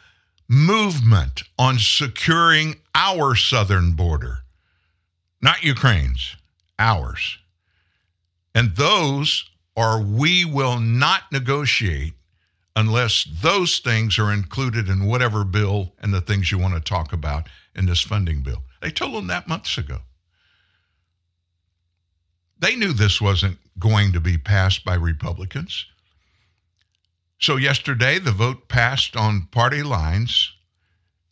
[0.49, 4.38] movement on securing our southern border,
[5.40, 6.36] not Ukraine's,
[6.78, 7.38] ours.
[8.55, 12.14] And those are we will not negotiate
[12.74, 17.12] unless those things are included in whatever bill and the things you want to talk
[17.12, 18.62] about in this funding bill.
[18.80, 19.99] They told them that months ago.
[22.59, 25.86] They knew this wasn't going to be passed by Republicans.
[27.39, 30.53] So, yesterday, the vote passed on party lines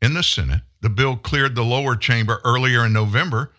[0.00, 0.62] in the Senate.
[0.80, 3.52] The bill cleared the lower chamber earlier in November.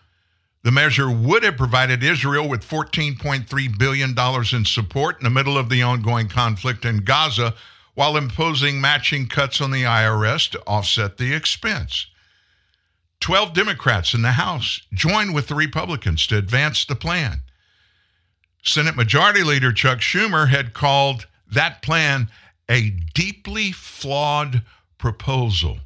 [0.62, 4.14] The measure would have provided Israel with $14.3 billion
[4.52, 7.54] in support in the middle of the ongoing conflict in Gaza
[7.94, 12.06] while imposing matching cuts on the IRS to offset the expense.
[13.20, 17.42] 12 Democrats in the House joined with the Republicans to advance the plan.
[18.62, 22.28] Senate Majority Leader Chuck Schumer had called that plan
[22.68, 24.62] a deeply flawed
[24.98, 25.78] proposal.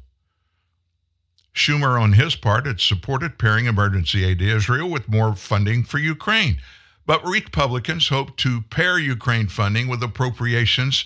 [1.53, 5.99] Schumer, on his part, had supported pairing emergency aid to Israel with more funding for
[5.99, 6.57] Ukraine.
[7.05, 11.05] But Republicans hope to pair Ukraine funding with appropriations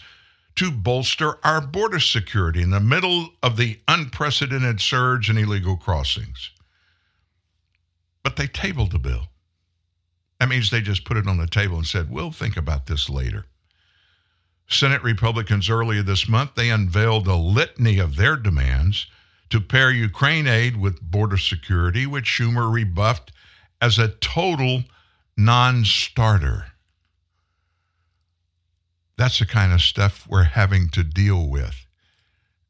[0.55, 6.51] to bolster our border security in the middle of the unprecedented surge in illegal crossings.
[8.24, 9.28] But they tabled the bill.
[10.39, 13.10] That means they just put it on the table and said, we'll think about this
[13.10, 13.45] later.
[14.68, 19.07] Senate Republicans earlier this month, they unveiled a litany of their demands
[19.49, 23.32] to pair Ukraine aid with border security, which Schumer rebuffed
[23.82, 24.84] as a total
[25.38, 26.65] non starter.
[29.18, 31.86] That's the kind of stuff we're having to deal with.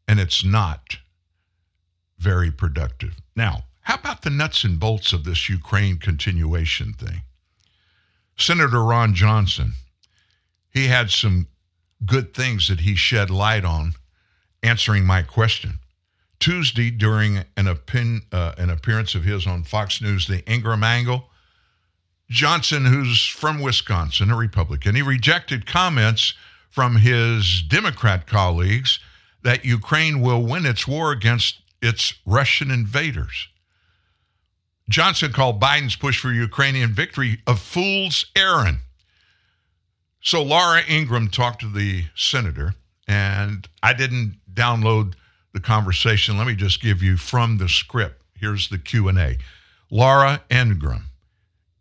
[0.08, 0.98] And it's not
[2.20, 3.16] very productive.
[3.36, 7.22] Now, how about the nuts and bolts of this Ukraine continuation thing?
[8.38, 9.74] Senator Ron Johnson,
[10.70, 11.48] he had some
[12.06, 13.94] good things that he shed light on
[14.64, 15.80] answering my question.
[16.40, 21.28] Tuesday, during an, opin, uh, an appearance of his on Fox News, the Ingraham Angle,
[22.30, 26.34] Johnson, who's from Wisconsin, a Republican, he rejected comments
[26.70, 29.00] from his Democrat colleagues
[29.44, 33.48] that Ukraine will win its war against its Russian invaders.
[34.90, 38.80] Johnson called Biden's push for Ukrainian victory a fool's errand.
[40.28, 42.74] So Laura Ingraham talked to the senator,
[43.08, 45.14] and I didn't download
[45.54, 46.38] the conversation.
[46.38, 48.22] Let me just give you from the script.
[48.38, 49.38] Here's the Q&A.
[49.90, 51.12] Laura Ingraham,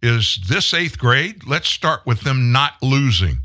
[0.01, 1.45] is this 8th grade?
[1.45, 3.39] Let's start with them not losing.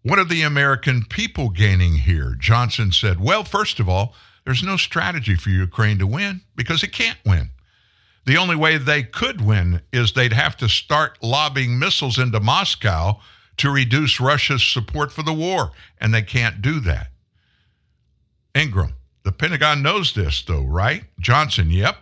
[0.00, 2.34] What are the American people gaining here?
[2.34, 4.14] Johnson said, "Well, first of all,
[4.46, 7.50] there's no strategy for Ukraine to win because it can't win.
[8.24, 13.20] The only way they could win is they'd have to start lobbing missiles into Moscow
[13.58, 17.08] to reduce Russia's support for the war, and they can't do that.
[18.54, 18.94] Ingraham,
[19.24, 21.04] the Pentagon knows this, though, right?
[21.18, 21.96] Johnson, yep.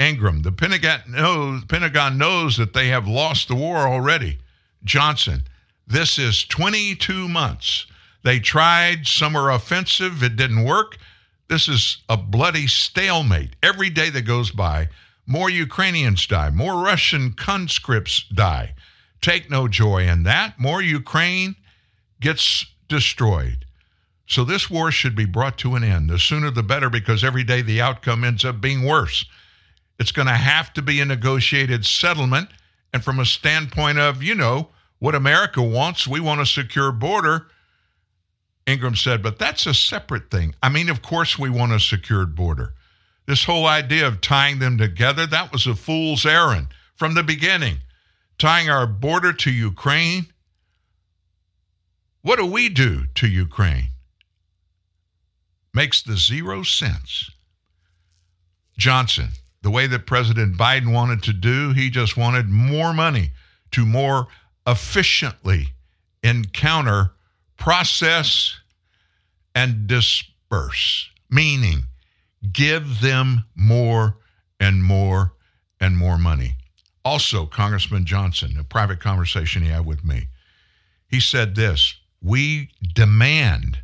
[0.00, 4.38] Ingraham, the Pentagon knows, Pentagon knows that they have lost the war already.
[4.84, 5.44] Johnson,
[5.86, 7.86] this is 22 months.
[8.22, 10.98] They tried, some offensive, it didn't work.
[11.48, 13.54] This is a bloody stalemate.
[13.62, 14.88] Every day that goes by,
[15.26, 18.74] more Ukrainians die, more Russian conscripts die.
[19.20, 20.58] Take no joy in that.
[20.58, 21.56] More Ukraine
[22.20, 23.64] gets destroyed.
[24.26, 26.10] So this war should be brought to an end.
[26.10, 29.24] The sooner the better, because every day the outcome ends up being worse.
[29.98, 32.48] It's going to have to be a negotiated settlement.
[32.92, 37.46] And from a standpoint of, you know, what America wants, we want a secure border.
[38.66, 40.54] Ingraham said, but that's a separate thing.
[40.62, 42.74] I mean, of course, we want a secured border.
[43.26, 47.78] This whole idea of tying them together, that was a fool's errand from the beginning.
[48.38, 50.26] Tying our border to Ukraine.
[52.22, 53.88] What do we do to Ukraine?
[55.72, 57.30] Makes the zero sense.
[58.76, 59.28] Johnson,
[59.62, 63.30] the way that President Biden wanted to do, he just wanted more money
[63.72, 64.26] to more
[64.66, 65.68] efficiently
[66.22, 67.12] encounter,
[67.56, 68.58] process,
[69.54, 71.84] and disperse, meaning
[72.52, 74.18] give them more
[74.60, 75.32] and more
[75.80, 76.56] and more money.
[77.06, 80.26] Also, Congressman Johnson, a private conversation he had with me,
[81.06, 83.78] he said this We demand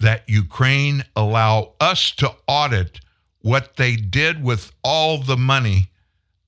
[0.00, 2.98] that Ukraine allow us to audit
[3.42, 5.92] what they did with all the money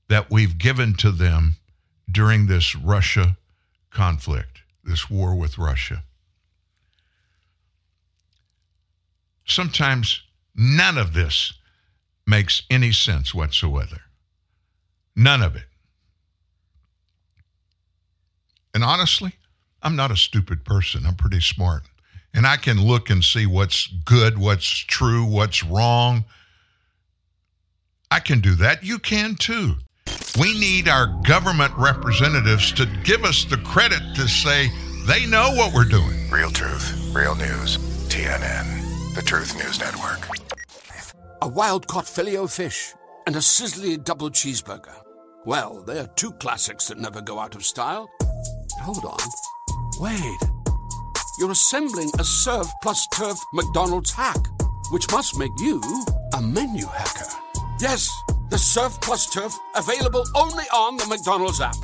[0.09, 1.55] that we've given to them
[2.11, 3.37] during this Russia
[3.91, 6.03] conflict, this war with Russia.
[9.47, 10.25] Sometimes
[10.57, 11.53] none of this
[12.27, 14.01] makes any sense whatsoever.
[15.15, 15.70] None of it.
[18.75, 19.33] And honestly,
[19.83, 21.07] I'm not a stupid person.
[21.07, 21.83] I'm pretty smart.
[22.33, 26.25] And I can look and see what's good, what's true, what's wrong.
[28.11, 28.85] I can do that.
[28.85, 29.77] You can too.
[30.39, 34.71] We need our government representatives to give us the credit to say
[35.07, 36.31] they know what we're doing.
[36.31, 37.79] Real truth, real news.
[38.09, 40.29] TNN, the Truth News Network.
[41.43, 42.95] A wild caught filet o fish
[43.27, 44.95] and a sizzly double cheeseburger.
[45.45, 48.11] Well, they're two classics that never go out of style.
[48.81, 49.19] Hold on.
[49.99, 50.39] Wait.
[51.39, 54.39] you're assembling a Surf Plus Turf McDonald's hack,
[54.91, 55.81] which must make you
[56.35, 57.31] a menu hacker.
[57.81, 58.11] Yes,
[58.51, 61.77] the Surf Plus Turf available only on the McDonald's app.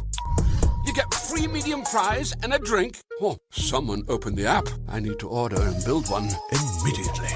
[0.85, 2.99] You get free medium fries and a drink.
[3.21, 4.69] Oh, someone open the app.
[4.89, 7.29] I need to order and build one immediately.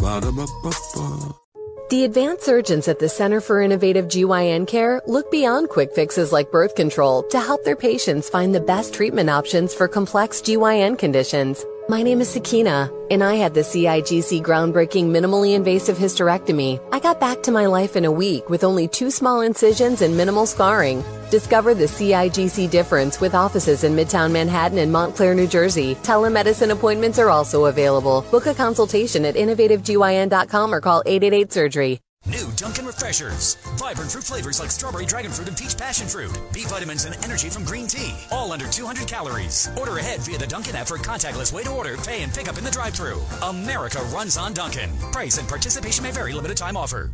[0.00, 1.45] Ba-da-ba-ba-ba.
[1.88, 6.50] The advanced surgeons at the Center for Innovative GYN Care look beyond quick fixes like
[6.50, 11.64] birth control to help their patients find the best treatment options for complex GYN conditions.
[11.88, 16.80] My name is Sakina, and I had the CIGC groundbreaking minimally invasive hysterectomy.
[16.90, 20.16] I got back to my life in a week with only two small incisions and
[20.16, 21.04] minimal scarring.
[21.30, 25.94] Discover the CIGC difference with offices in Midtown Manhattan and Montclair, New Jersey.
[26.02, 28.22] Telemedicine appointments are also available.
[28.32, 32.00] Book a consultation at innovativegyn.com or call 888 Surgery.
[32.26, 33.54] New Dunkin' Refreshers.
[33.76, 36.36] Vibrant fruit flavors like strawberry, dragon fruit, and peach passion fruit.
[36.52, 38.14] B vitamins and energy from green tea.
[38.32, 39.70] All under 200 calories.
[39.78, 42.58] Order ahead via the Dunkin' app for contactless way to order, pay, and pick up
[42.58, 44.90] in the drive thru America runs on Dunkin'.
[45.12, 46.32] Price and participation may vary.
[46.32, 47.12] Limited time offer.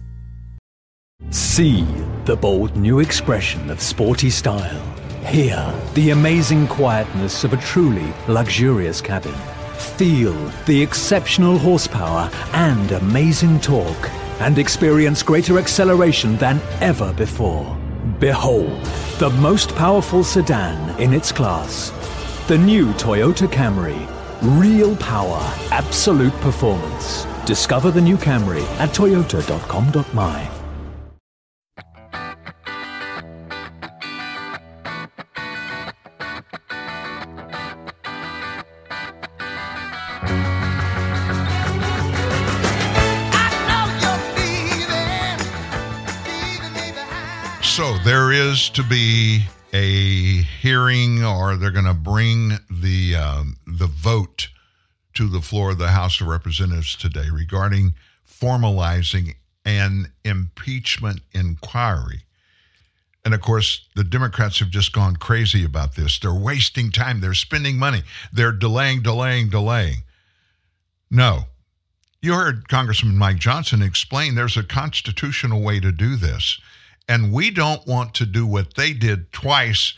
[1.31, 1.87] See
[2.25, 4.81] the bold new expression of sporty style.
[5.27, 9.35] Hear the amazing quietness of a truly luxurious cabin.
[9.99, 10.35] Feel
[10.67, 14.11] the exceptional horsepower and amazing torque.
[14.43, 17.77] And experience greater acceleration than ever before.
[18.19, 18.85] Behold,
[19.19, 21.91] the most powerful sedan in its class.
[22.49, 24.09] The new Toyota Camry.
[24.61, 25.39] Real power,
[25.71, 27.25] absolute performance.
[27.47, 30.62] Discover the new Camry at toyota.com.my.
[48.53, 54.49] is to be a hearing, or they're going to bring the um, the vote
[55.15, 57.95] to the floor of the House of Representatives today regarding
[58.29, 62.25] formalizing an impeachment inquiry.
[63.25, 66.19] And of course, the Democrats have just gone crazy about this.
[66.19, 67.23] They're wasting time.
[67.23, 68.03] They're spending money.
[68.35, 70.03] They're delaying, delaying, delaying.
[71.11, 71.47] No.
[72.21, 76.61] You heard Congressman Mike Johnson explain there's a constitutional way to do this.
[77.13, 79.93] And we don't want to do what they did twice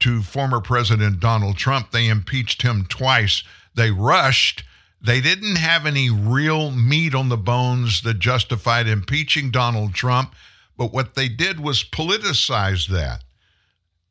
[0.00, 1.92] to former President Donald Trump.
[1.92, 3.42] They impeached him twice.
[3.74, 4.64] They rushed.
[5.00, 10.34] They didn't have any real meat on the bones that justified impeaching Donald Trump.
[10.76, 13.24] But what they did was politicize that.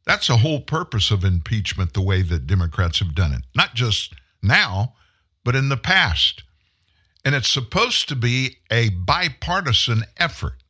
[0.08, 3.44] That's the whole purpose of impeachment, the way that Democrats have done it.
[3.54, 4.96] Not just now,
[5.44, 6.42] but in the past.
[7.24, 10.64] And it's supposed to be a bipartisan effort.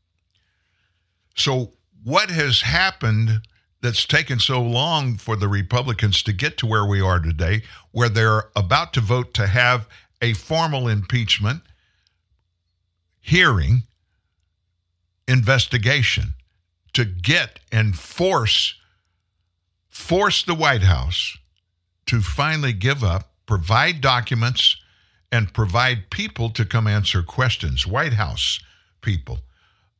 [1.33, 1.71] So,
[2.07, 3.41] what has happened
[3.81, 7.61] that's taken so long for the Republicans to get to where we are today,
[7.91, 9.85] where they're about to vote to have
[10.21, 11.61] a formal impeachment
[13.19, 13.83] hearing
[15.27, 16.33] investigation
[16.93, 18.75] to get and force
[19.89, 21.37] force the White House
[22.05, 24.77] to finally give up, provide documents
[25.29, 28.61] and provide people to come answer questions, White House
[29.01, 29.39] people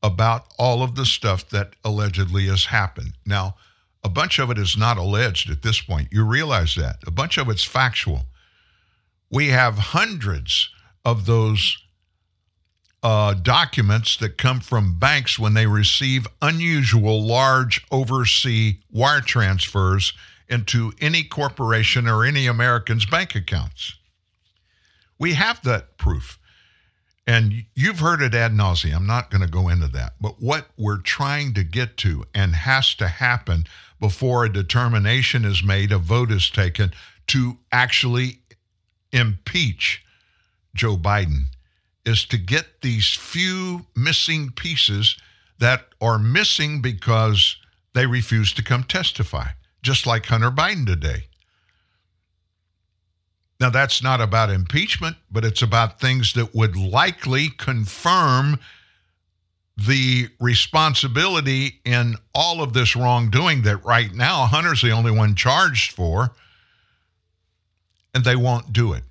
[0.04, 3.14] about all of the stuff that allegedly has happened.
[3.26, 3.56] Now,
[4.04, 6.10] a bunch of it is not alleged at this point.
[6.12, 6.98] You realize that.
[7.06, 8.26] A bunch of it's factual.
[9.30, 10.70] We have hundreds
[11.04, 11.78] of those
[13.04, 20.14] uh, documents that come from banks when they receive unusual large overseas wire transfers
[20.50, 23.96] into any corporation or any American's bank accounts.
[25.20, 26.40] We have that proof.
[27.28, 28.96] And you've heard it ad nauseum.
[28.96, 30.14] I'm not going to go into that.
[30.20, 33.66] But what we're trying to get to and has to happen
[34.00, 36.94] before a determination is made, a vote is taken
[37.28, 38.40] to actually
[39.12, 40.06] impeach
[40.74, 41.48] Joe Biden
[42.06, 45.18] is to get these few missing pieces
[45.60, 47.58] that are missing because
[47.94, 49.48] they refuse to come testify,
[49.82, 51.26] just like Hunter Biden today.
[53.60, 58.60] Now, that's not about impeachment, but it's about things that would likely confirm
[59.78, 65.92] the responsibility in all of this wrongdoing that right now Hunter's the only one charged
[65.92, 66.32] for,
[68.14, 69.04] and they won't do it.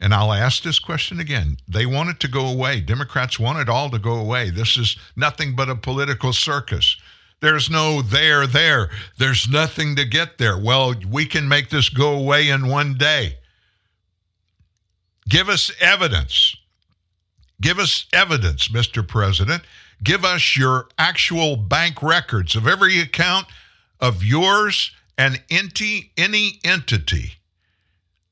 [0.00, 1.56] And I'll ask this question again.
[1.66, 2.80] They want it to go away.
[2.80, 4.50] Democrats want it all to go away.
[4.50, 6.96] This is nothing but a political circus.
[7.40, 8.90] There's no there, there.
[9.18, 10.56] There's nothing to get there.
[10.56, 13.38] Well, we can make this go away in one day.
[15.28, 16.56] Give us evidence.
[17.60, 19.06] Give us evidence, Mr.
[19.06, 19.62] President.
[20.02, 23.46] Give us your actual bank records of every account
[24.00, 27.32] of yours and any, any entity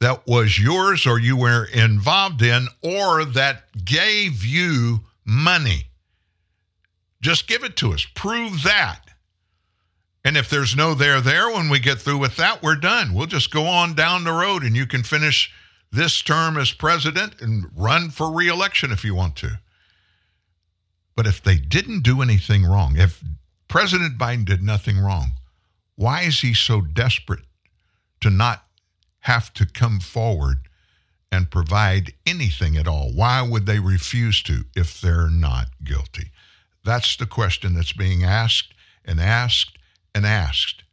[0.00, 5.88] that was yours or you were involved in or that gave you money.
[7.20, 8.06] Just give it to us.
[8.14, 9.00] Prove that.
[10.24, 13.14] And if there's no there there when we get through with that, we're done.
[13.14, 15.52] We'll just go on down the road and you can finish
[15.92, 19.58] this term as president and run for reelection if you want to.
[21.14, 23.22] But if they didn't do anything wrong, if
[23.68, 25.32] President Biden did nothing wrong,
[25.94, 27.44] why is he so desperate
[28.20, 28.64] to not
[29.20, 30.68] have to come forward
[31.32, 33.12] and provide anything at all?
[33.12, 36.30] Why would they refuse to if they're not guilty?
[36.84, 39.78] That's the question that's being asked and asked
[40.14, 40.84] and asked.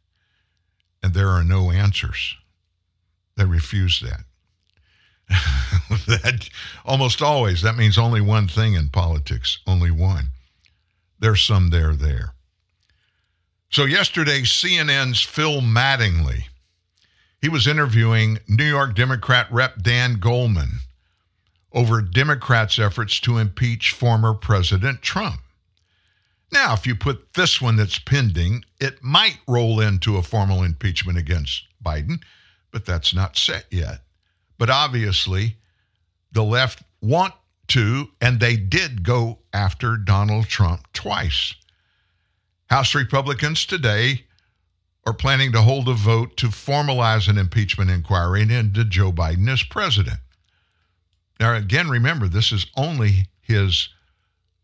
[1.02, 2.34] And there are no answers.
[3.36, 4.24] They refuse that.
[6.06, 6.48] that
[6.84, 10.28] almost always that means only one thing in politics, only one.
[11.18, 12.34] There's some there there.
[13.70, 16.44] So yesterday CNN's Phil Mattingly
[17.44, 20.78] he was interviewing New York Democrat Rep Dan Goldman
[21.74, 25.42] over Democrats' efforts to impeach former President Trump.
[26.50, 31.18] Now, if you put this one that's pending, it might roll into a formal impeachment
[31.18, 32.22] against Biden,
[32.70, 34.03] but that's not set yet.
[34.64, 35.58] But obviously,
[36.32, 37.34] the left want
[37.68, 41.54] to, and they did go after Donald Trump twice.
[42.70, 44.24] House Republicans today
[45.04, 49.62] are planning to hold a vote to formalize an impeachment inquiry into Joe Biden as
[49.62, 50.20] president.
[51.38, 53.90] Now, again, remember, this is only his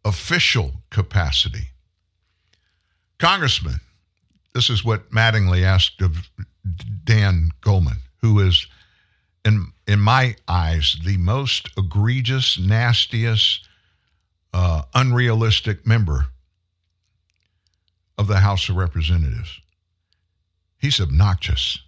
[0.03, 1.73] official capacity.
[3.19, 3.81] Congressman,
[4.55, 6.31] this is what Mattingly asked of
[7.05, 8.67] Dan Goldman, who is,
[9.45, 13.67] in, in my eyes, the most egregious, nastiest,
[14.53, 16.27] uh, unrealistic member
[18.19, 19.61] of the House of Representatives.
[20.79, 21.79] He's obnoxious.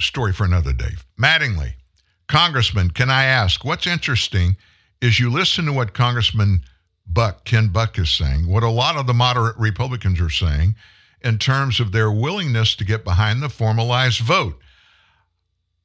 [0.00, 0.92] Story for another day.
[1.20, 1.74] Mattingly,
[2.28, 4.56] Congressman, can I ask, what's interesting
[5.00, 6.60] is you listen to what Congressman
[7.06, 10.74] Buck, Ken Buck, is saying, what a lot of the moderate Republicans are saying
[11.22, 14.60] in terms of their willingness to get behind the formalized vote.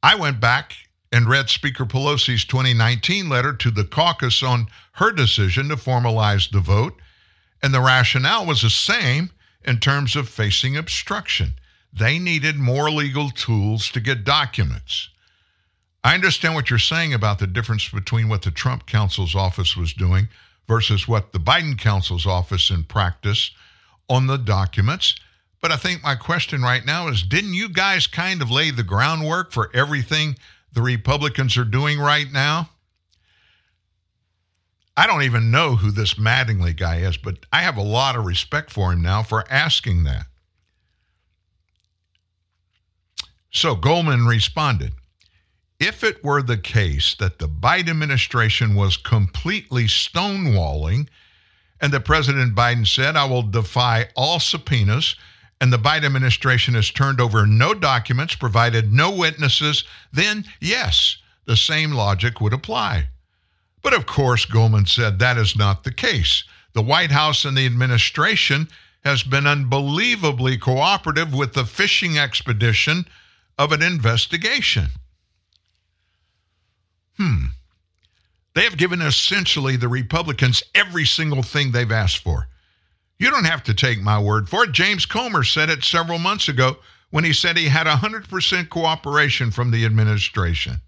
[0.03, 0.75] I went back
[1.11, 6.59] and read Speaker Pelosi's 2019 letter to the caucus on her decision to formalize the
[6.59, 6.99] vote,
[7.61, 9.29] and the rationale was the same
[9.63, 11.55] in terms of facing obstruction.
[11.93, 15.09] They needed more legal tools to get documents.
[16.03, 19.93] I understand what you're saying about the difference between what the Trump counsel's office was
[19.93, 20.29] doing
[20.67, 23.51] versus what the Biden counsel's office in practice
[24.09, 25.15] on the documents.
[25.61, 28.83] But I think my question right now is didn't you guys kind of lay the
[28.83, 30.35] groundwork for everything
[30.73, 32.71] the Republicans are doing right now?
[34.97, 38.25] I don't even know who this Mattingly guy is, but I have a lot of
[38.25, 40.25] respect for him now for asking that.
[43.51, 44.93] So Goldman responded
[45.79, 51.07] If it were the case that the Biden administration was completely stonewalling,
[51.79, 55.15] and that President Biden said, I will defy all subpoenas,
[55.61, 61.55] and the Biden administration has turned over no documents, provided no witnesses, then yes, the
[61.55, 63.07] same logic would apply.
[63.83, 66.43] But of course, Goldman said that is not the case.
[66.73, 68.69] The White House and the administration
[69.05, 73.05] has been unbelievably cooperative with the fishing expedition
[73.59, 74.87] of an investigation.
[77.17, 77.45] Hmm.
[78.55, 82.47] They have given essentially the Republicans every single thing they've asked for.
[83.21, 84.71] You don't have to take my word for it.
[84.71, 86.77] James Comer said it several months ago
[87.11, 90.81] when he said he had 100% cooperation from the administration.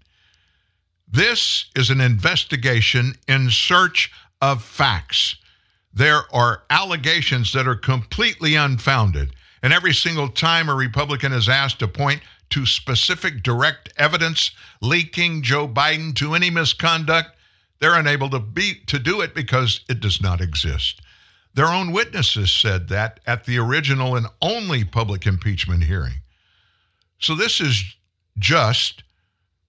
[1.06, 4.10] This is an investigation in search
[4.42, 5.36] of facts.
[5.92, 9.36] There are allegations that are completely unfounded.
[9.62, 12.20] And every single time a Republican is asked to point
[12.50, 14.50] to specific direct evidence
[14.82, 17.28] leaking Joe Biden to any misconduct,
[17.78, 21.00] they're unable to be to do it because it does not exist.
[21.54, 26.22] Their own witnesses said that at the original and only public impeachment hearing.
[27.18, 27.82] So this is
[28.38, 29.04] just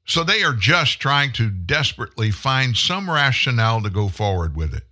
[0.05, 4.83] so they are just trying to desperately find some rationale to go forward with it,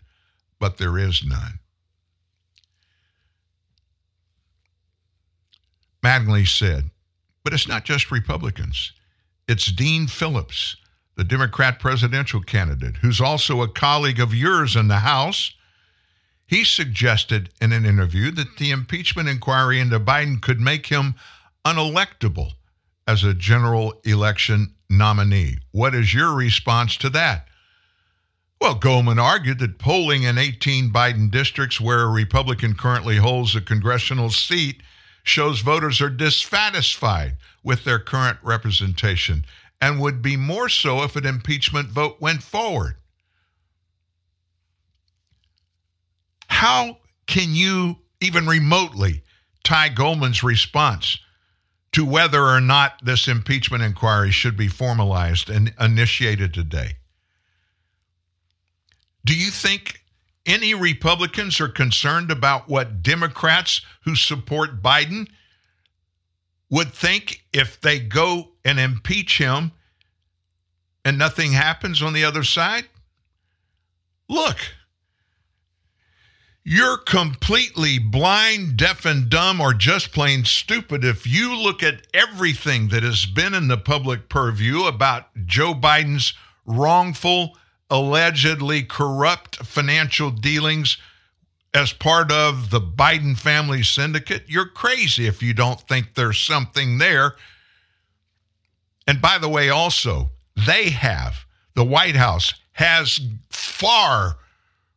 [0.60, 1.60] but there is none.
[6.04, 6.90] Mattingly said,
[7.44, 8.92] but it's not just Republicans.
[9.48, 10.78] It's Dean Phillips,
[11.16, 15.54] the Democrat presidential candidate, who's also a colleague of yours in the House.
[16.46, 21.16] He suggested in an interview that the impeachment inquiry into Biden could make him
[21.66, 22.54] unelectable
[23.08, 25.58] as a general election nominee.
[25.72, 27.48] What is your response to that?
[28.62, 33.62] Well, Goldman argued that polling in 18 Biden districts where a Republican currently holds a
[33.62, 34.82] congressional seat
[35.24, 39.46] shows voters are dissatisfied with their current representation
[39.82, 42.96] and would be more so if an impeachment vote went forward.
[46.54, 49.24] How can you even remotely
[49.64, 51.18] tie Goldman's response
[51.94, 56.94] to whether or not this impeachment inquiry should be formalized and initiated today?
[59.26, 60.04] Do you think
[60.46, 65.28] any Republicans are concerned about what Democrats who support Biden
[66.70, 69.72] would think if they go and impeach him
[71.04, 72.86] and nothing happens on the other side?
[74.30, 74.58] Look,
[76.64, 82.88] you're completely blind, deaf, and dumb, or just plain stupid if you look at everything
[82.88, 86.34] that has been in the public purview about Joe Biden's
[86.66, 87.58] wrongful,
[87.90, 90.98] allegedly corrupt financial dealings
[91.74, 94.44] as part of the Biden family syndicate.
[94.48, 97.36] You're crazy if you don't think there's something there.
[99.06, 103.20] And by the way, also, they have, the White House has
[103.50, 104.38] far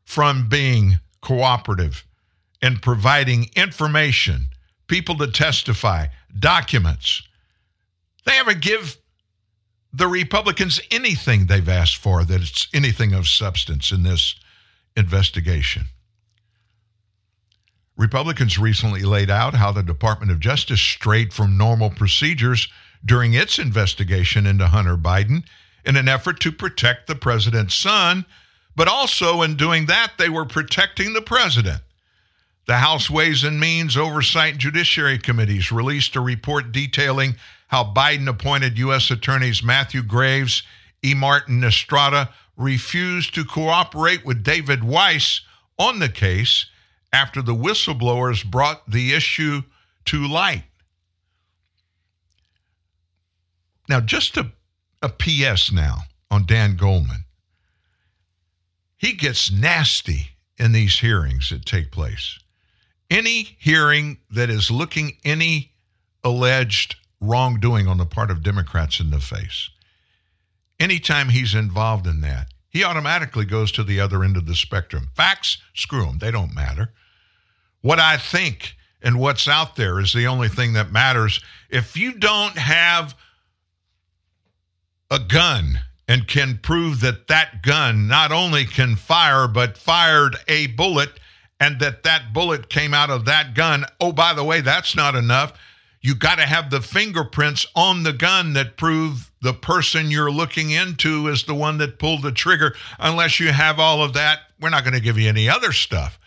[0.04, 2.06] from being cooperative
[2.62, 4.46] in providing information,
[4.86, 6.06] people to testify,
[6.38, 7.20] documents.
[8.24, 8.96] They haven't give
[9.92, 14.36] the Republicans anything they've asked for that it's anything of substance in this
[14.96, 15.86] investigation.
[17.96, 22.68] Republicans recently laid out how the Department of Justice strayed from normal procedures
[23.04, 25.42] during its investigation into Hunter Biden
[25.84, 28.24] in an effort to protect the president's son,
[28.76, 31.80] but also in doing that, they were protecting the president.
[32.66, 37.36] The House Ways and Means Oversight Judiciary Committees released a report detailing
[37.68, 39.10] how Biden appointed U.S.
[39.10, 40.62] Attorneys Matthew Graves,
[41.02, 41.14] E.
[41.14, 45.42] Martin Estrada refused to cooperate with David Weiss
[45.78, 46.66] on the case
[47.12, 49.62] after the whistleblowers brought the issue
[50.06, 50.64] to light.
[53.88, 54.50] Now, just a,
[55.02, 55.98] a PS now
[56.30, 57.25] on Dan Goldman.
[58.96, 62.38] He gets nasty in these hearings that take place.
[63.10, 65.72] Any hearing that is looking any
[66.24, 69.70] alleged wrongdoing on the part of Democrats in the face,
[70.80, 75.08] anytime he's involved in that, he automatically goes to the other end of the spectrum.
[75.14, 76.92] Facts, screw them, they don't matter.
[77.80, 81.40] What I think and what's out there is the only thing that matters.
[81.70, 83.14] If you don't have
[85.10, 90.68] a gun and can prove that that gun not only can fire, but fired a
[90.68, 91.10] bullet,
[91.58, 93.84] and that that bullet came out of that gun.
[94.00, 95.58] Oh, by the way, that's not enough.
[96.00, 100.70] You got to have the fingerprints on the gun that prove the person you're looking
[100.70, 102.76] into is the one that pulled the trigger.
[103.00, 106.20] Unless you have all of that, we're not going to give you any other stuff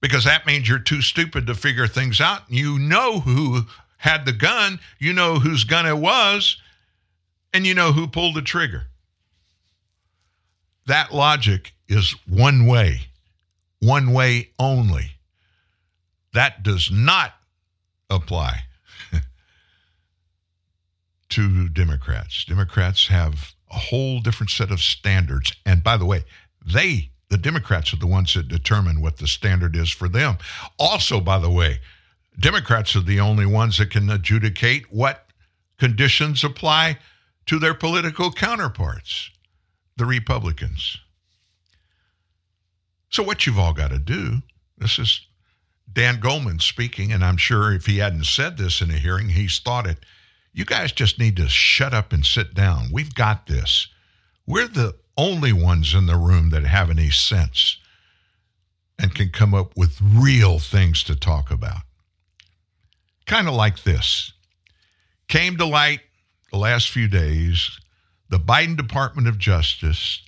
[0.00, 2.42] because that means you're too stupid to figure things out.
[2.48, 3.62] You know who
[3.98, 6.60] had the gun, you know whose gun it was,
[7.52, 8.86] and you know who pulled the trigger.
[10.92, 13.06] That logic is one way,
[13.80, 15.12] one way only.
[16.34, 17.32] That does not
[18.10, 18.64] apply
[21.30, 22.44] to Democrats.
[22.44, 25.54] Democrats have a whole different set of standards.
[25.64, 26.26] And by the way,
[26.62, 30.36] they, the Democrats, are the ones that determine what the standard is for them.
[30.78, 31.80] Also, by the way,
[32.38, 35.24] Democrats are the only ones that can adjudicate what
[35.78, 36.98] conditions apply
[37.46, 39.30] to their political counterparts,
[39.96, 40.98] the Republicans.
[43.10, 44.42] So, what you've all got to do,
[44.78, 45.26] this is
[45.92, 49.58] Dan Goldman speaking, and I'm sure if he hadn't said this in a hearing, he's
[49.58, 49.98] thought it.
[50.52, 52.88] You guys just need to shut up and sit down.
[52.92, 53.88] We've got this.
[54.46, 57.78] We're the only ones in the room that have any sense
[58.98, 61.82] and can come up with real things to talk about.
[63.26, 64.32] Kind of like this
[65.28, 66.00] came to light
[66.50, 67.78] the last few days.
[68.32, 70.22] The Biden Department of Justice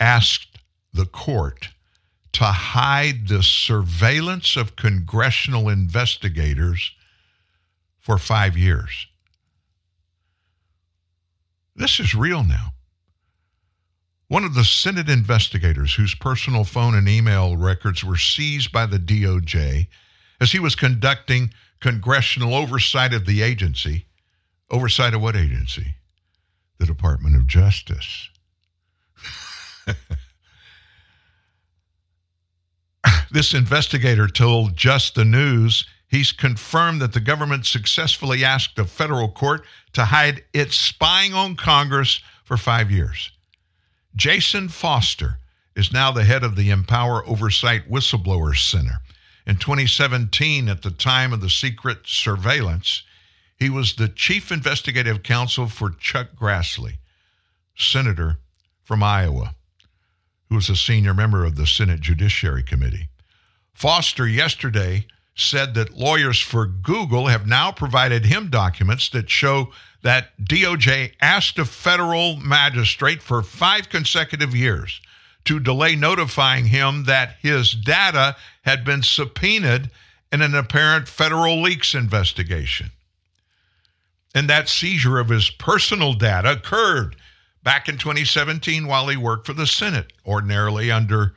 [0.00, 0.58] asked
[0.92, 1.68] the court
[2.32, 6.90] to hide the surveillance of congressional investigators
[8.00, 9.06] for five years.
[11.76, 12.74] This is real now.
[14.26, 18.98] One of the Senate investigators whose personal phone and email records were seized by the
[18.98, 19.86] DOJ
[20.40, 24.06] as he was conducting congressional oversight of the agency.
[24.72, 25.94] Oversight of what agency?
[26.78, 28.28] The Department of Justice.
[33.30, 39.28] this investigator told Just the News he's confirmed that the government successfully asked a federal
[39.28, 43.30] court to hide its spying on Congress for five years.
[44.16, 45.38] Jason Foster
[45.74, 49.00] is now the head of the Empower Oversight Whistleblower Center.
[49.46, 53.02] In 2017, at the time of the secret surveillance,
[53.64, 56.98] he was the chief investigative counsel for Chuck Grassley,
[57.74, 58.36] senator
[58.82, 59.54] from Iowa,
[60.50, 63.08] who was a senior member of the Senate Judiciary Committee.
[63.72, 69.72] Foster yesterday said that lawyers for Google have now provided him documents that show
[70.02, 75.00] that DOJ asked a federal magistrate for five consecutive years
[75.46, 79.90] to delay notifying him that his data had been subpoenaed
[80.30, 82.90] in an apparent federal leaks investigation.
[84.34, 87.16] And that seizure of his personal data occurred
[87.62, 90.12] back in 2017 while he worked for the Senate.
[90.26, 91.34] Ordinarily, under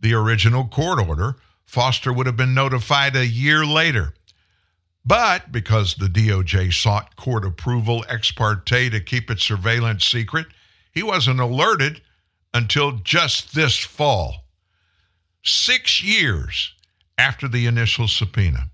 [0.00, 4.14] the original court order, Foster would have been notified a year later.
[5.04, 10.46] But because the DOJ sought court approval ex parte to keep its surveillance secret,
[10.92, 12.00] he wasn't alerted
[12.54, 14.44] until just this fall,
[15.44, 16.74] six years
[17.16, 18.70] after the initial subpoena.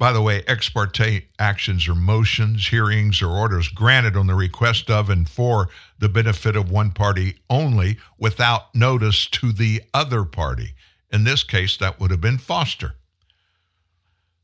[0.00, 4.88] By the way, ex parte actions are motions, hearings, or orders granted on the request
[4.88, 5.68] of and for
[5.98, 10.74] the benefit of one party only without notice to the other party.
[11.12, 12.94] In this case, that would have been Foster.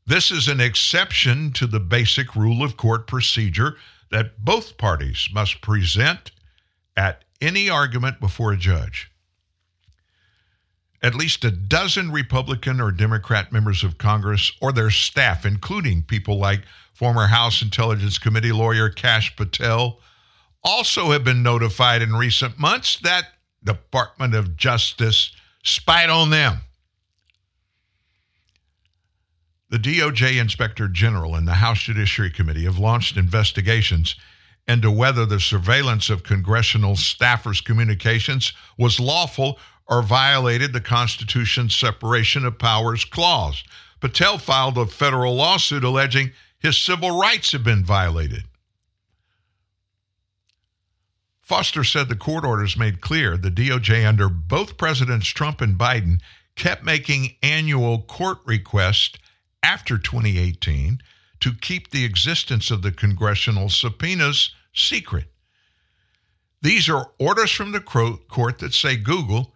[0.05, 3.77] This is an exception to the basic rule of court procedure
[4.11, 6.29] that both parties must present
[6.95, 9.09] at any argument before a judge.
[11.07, 16.37] At least a dozen Republican or Democrat members of Congress or their staff, including people
[16.37, 16.63] like
[16.93, 20.01] former House Intelligence Committee lawyer Kash Patel,
[20.65, 23.29] also have been notified in recent months that
[23.63, 25.31] Department of Justice
[25.63, 26.57] spied on them.
[29.69, 34.17] The DOJ Inspector General and the House Judiciary Committee have launched investigations
[34.67, 42.45] into whether the surveillance of congressional staffers' communications was lawful or violated the Constitution's separation
[42.45, 43.63] of powers clause.
[43.99, 48.43] Patel filed a federal lawsuit alleging his civil rights have been violated.
[51.41, 56.19] Foster said the court orders made clear the DOJ under both Presidents Trump and Biden
[56.55, 59.17] kept making annual court requests
[59.63, 60.99] after 2018
[61.39, 65.31] to keep the existence of the congressional subpoenas secret.
[66.61, 69.53] These are orders from the court that say Google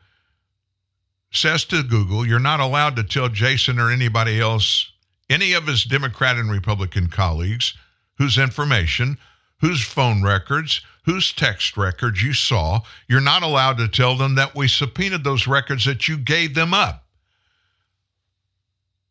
[1.32, 4.92] says to Google, you're not allowed to tell Jason or anybody else,
[5.30, 7.74] any of his Democrat and Republican colleagues,
[8.18, 9.18] whose information,
[9.60, 12.82] whose phone records, whose text records you saw.
[13.08, 16.74] You're not allowed to tell them that we subpoenaed those records that you gave them
[16.74, 17.06] up.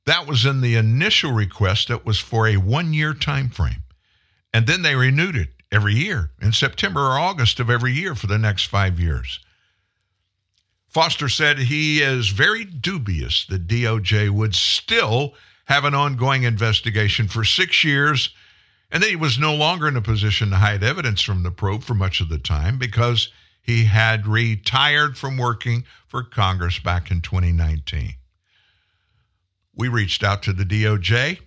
[0.06, 3.82] That was in the initial request that was for a one year time frame.
[4.52, 8.26] And then they renewed it every year in September or August of every year for
[8.26, 9.40] the next five years.
[10.90, 15.34] Foster said he is very dubious that DOJ would still
[15.66, 18.34] have an ongoing investigation for six years
[18.90, 21.84] and that he was no longer in a position to hide evidence from the probe
[21.84, 23.30] for much of the time because
[23.62, 28.14] he had retired from working for Congress back in 2019.
[29.76, 31.38] We reached out to the DOJ,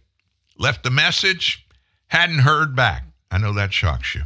[0.57, 1.67] left a message,
[2.07, 3.03] hadn't heard back.
[3.29, 4.21] I know that shocks you.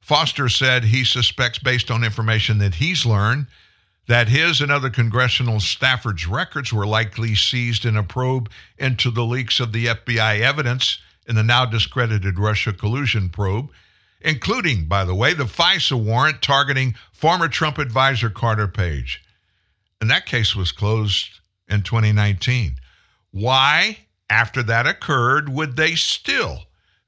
[0.00, 3.46] Foster said he suspects, based on information that he's learned,
[4.08, 9.24] that his and other congressional staffers' records were likely seized in a probe into the
[9.24, 13.70] leaks of the FBI evidence in the now discredited Russia collusion probe,
[14.20, 19.22] including, by the way, the FISA warrant targeting former Trump advisor Carter Page.
[20.00, 22.76] And that case was closed in 2019.
[23.30, 23.98] Why,
[24.28, 26.64] after that occurred, would they still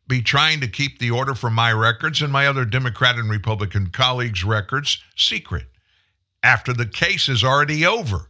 [0.06, 3.88] be trying to keep the order for my records and my other Democrat and Republican
[3.88, 5.66] colleagues' records secret
[6.44, 8.28] after the case is already over?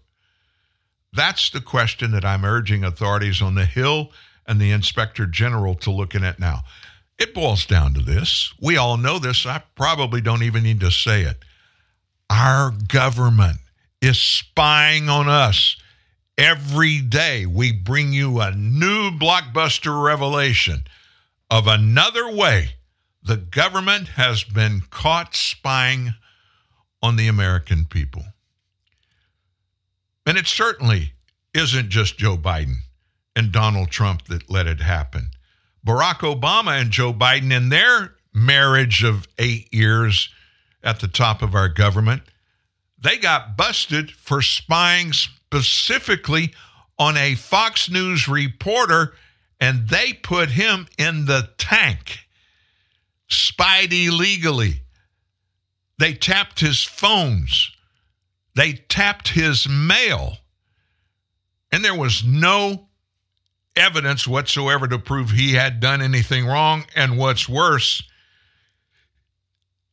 [1.13, 4.11] That's the question that I'm urging authorities on the Hill
[4.47, 6.63] and the Inspector General to looking at now.
[7.19, 8.53] It boils down to this.
[8.61, 9.47] We all know this.
[9.47, 11.37] I probably don't even need to say it.
[12.31, 13.59] Our government
[14.01, 15.77] is spying on us.
[16.37, 20.85] Every day we bring you a new blockbuster revelation
[21.51, 22.71] of another way
[23.23, 26.15] the government has been caught spying
[27.05, 28.25] on the American people.
[30.25, 31.13] And it certainly
[31.53, 32.77] isn't just Joe Biden
[33.37, 35.29] and Donald Trump that let it happen.
[35.87, 40.31] Barack Obama and Joe Biden, in their marriage of eight years
[40.83, 42.23] at the top of our government,
[42.99, 46.55] they got busted for spying specifically
[46.99, 49.13] on a Fox News reporter,
[49.61, 52.21] and they put him in the tank,
[53.29, 54.84] spied illegally.
[56.05, 57.73] They tapped his phones,
[58.55, 60.37] they tapped his mail
[61.73, 62.89] And there was no
[63.75, 66.85] evidence whatsoever to prove he had done anything wrong.
[66.95, 68.03] And what's worse,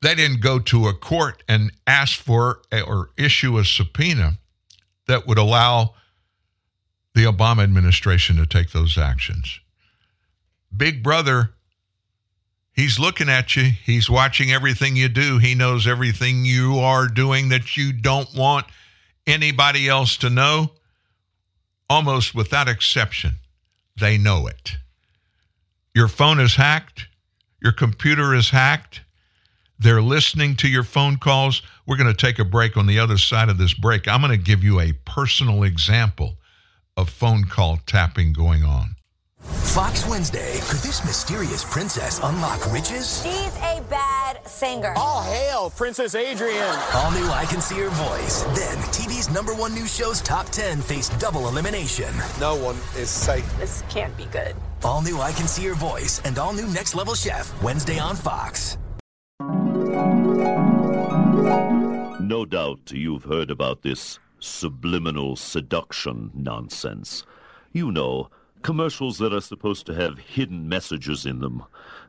[0.01, 4.37] they didn't go to a court and ask for a, or issue a subpoena
[5.07, 5.93] that would allow
[7.15, 9.61] the Obama administration to take those actions.
[10.75, 11.53] Big Brother,
[12.73, 13.63] he's looking at you.
[13.63, 15.37] He's watching everything you do.
[15.37, 18.65] He knows everything you are doing that you don't want
[19.27, 20.71] anybody else to know.
[21.89, 23.35] Almost without exception,
[23.99, 24.77] they know it.
[25.93, 27.07] Your phone is hacked,
[27.61, 29.01] your computer is hacked.
[29.77, 31.63] They're listening to your phone calls.
[31.87, 34.07] We're going to take a break on the other side of this break.
[34.07, 36.37] I'm going to give you a personal example
[36.95, 38.95] of phone call tapping going on.
[39.41, 40.59] Fox Wednesday.
[40.69, 43.21] Could this mysterious princess unlock riches?
[43.23, 44.93] She's a bad singer.
[44.95, 46.75] All hail, Princess Adrian.
[46.93, 48.43] All new I Can See Her Voice.
[48.57, 52.13] Then, TV's number one news show's top 10 face double elimination.
[52.39, 53.45] No one is safe.
[53.57, 54.55] This can't be good.
[54.83, 57.61] All new I Can See Her Voice and all new Next Level Chef.
[57.63, 58.77] Wednesday on Fox.
[62.19, 67.25] No doubt you've heard about this subliminal seduction nonsense.
[67.73, 68.29] You know,
[68.61, 71.63] commercials that are supposed to have hidden messages in them.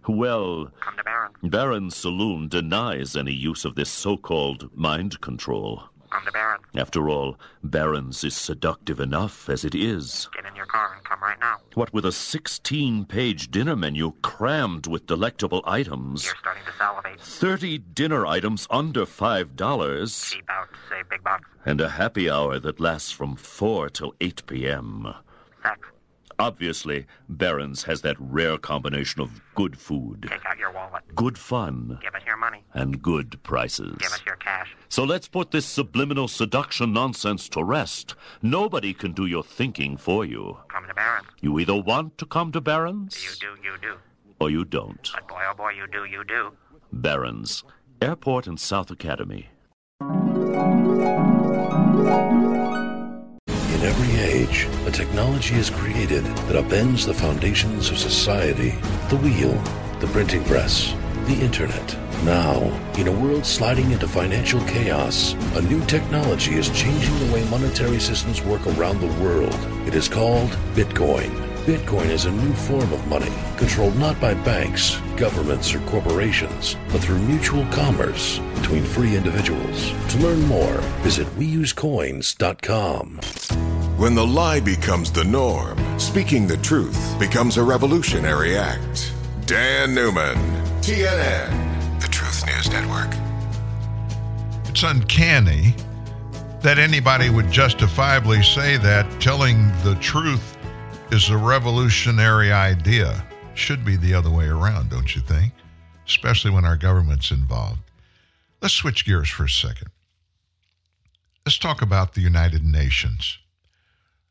[0.09, 0.71] Well,
[1.43, 5.85] Baron's Saloon denies any use of this so-called mind control.
[6.11, 6.61] Come to Baron.
[6.77, 10.29] After all, Baron's is seductive enough as it is.
[10.35, 11.57] Get in your car and come right now.
[11.73, 17.19] What with a 16-page dinner menu crammed with delectable items, You're starting to salivate.
[17.19, 21.49] 30 dinner items under $5, Cheap out, save big bucks.
[21.65, 25.15] and a happy hour that lasts from 4 till 8 p.m.
[25.63, 25.79] Sex.
[26.39, 31.03] Obviously, Barron's has that rare combination of good food, Take out your wallet.
[31.15, 32.65] good fun, Give us your money.
[32.75, 33.97] and good prices.
[33.99, 34.75] Give us your cash.
[34.89, 38.15] So let's put this subliminal seduction nonsense to rest.
[38.43, 40.59] Nobody can do your thinking for you.
[40.69, 41.25] Come to Baron.
[41.41, 43.95] You either want to come to Barron's You do, you do.
[44.41, 45.11] or you don't.
[45.15, 46.53] But boy, oh boy, you do, you do.
[46.93, 47.65] Barron's,
[48.01, 49.49] Airport and South Academy.
[53.83, 58.79] In every age, a technology is created that upends the foundations of society.
[59.09, 59.55] The wheel,
[59.99, 60.95] the printing press,
[61.27, 61.99] the internet.
[62.23, 62.61] Now,
[62.97, 67.99] in a world sliding into financial chaos, a new technology is changing the way monetary
[67.99, 69.59] systems work around the world.
[69.85, 71.52] It is called Bitcoin.
[71.63, 77.01] Bitcoin is a new form of money, controlled not by banks, governments, or corporations, but
[77.01, 79.93] through mutual commerce between free individuals.
[80.09, 83.21] To learn more, visit weusecoins.com.
[83.97, 89.13] When the lie becomes the norm, speaking the truth becomes a revolutionary act.
[89.47, 90.35] Dan Newman,
[90.81, 93.15] TNN, the Truth News Network.
[94.69, 95.77] It's uncanny
[96.63, 100.52] that anybody would justifiably say that telling the truth
[101.13, 103.23] is a revolutionary idea.
[103.53, 105.53] Should be the other way around, don't you think?
[106.07, 107.81] Especially when our government's involved.
[108.63, 109.89] Let's switch gears for a second.
[111.45, 113.37] Let's talk about the United Nations.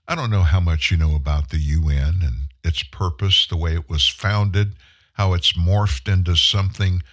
[0.08, 3.76] I don't know how much you know about the UN and its purpose, the way
[3.76, 4.74] it was founded,
[5.14, 7.04] how it's morphed into something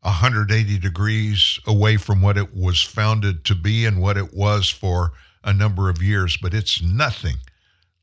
[0.00, 5.12] 180 degrees away from what it was founded to be and what it was for
[5.44, 7.36] a number of years, but it's nothing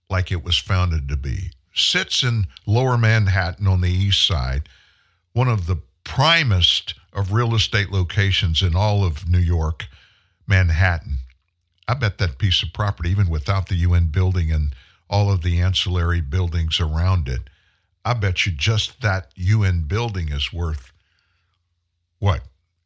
[0.10, 1.52] like it was founded to be.
[1.74, 4.70] Sits in lower Manhattan on the east side,
[5.34, 9.88] one of the primest of real estate locations in all of New York,
[10.48, 11.18] Manhattan.
[11.88, 14.74] I bet that piece of property, even without the UN building and
[15.10, 17.50] all of the ancillary buildings around it,
[18.04, 20.92] I bet you just that UN building is worth
[22.20, 22.42] what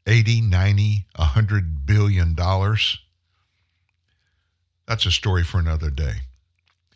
[0.08, 2.98] 80 90 100 billion dollars
[4.88, 6.16] that's a story for another day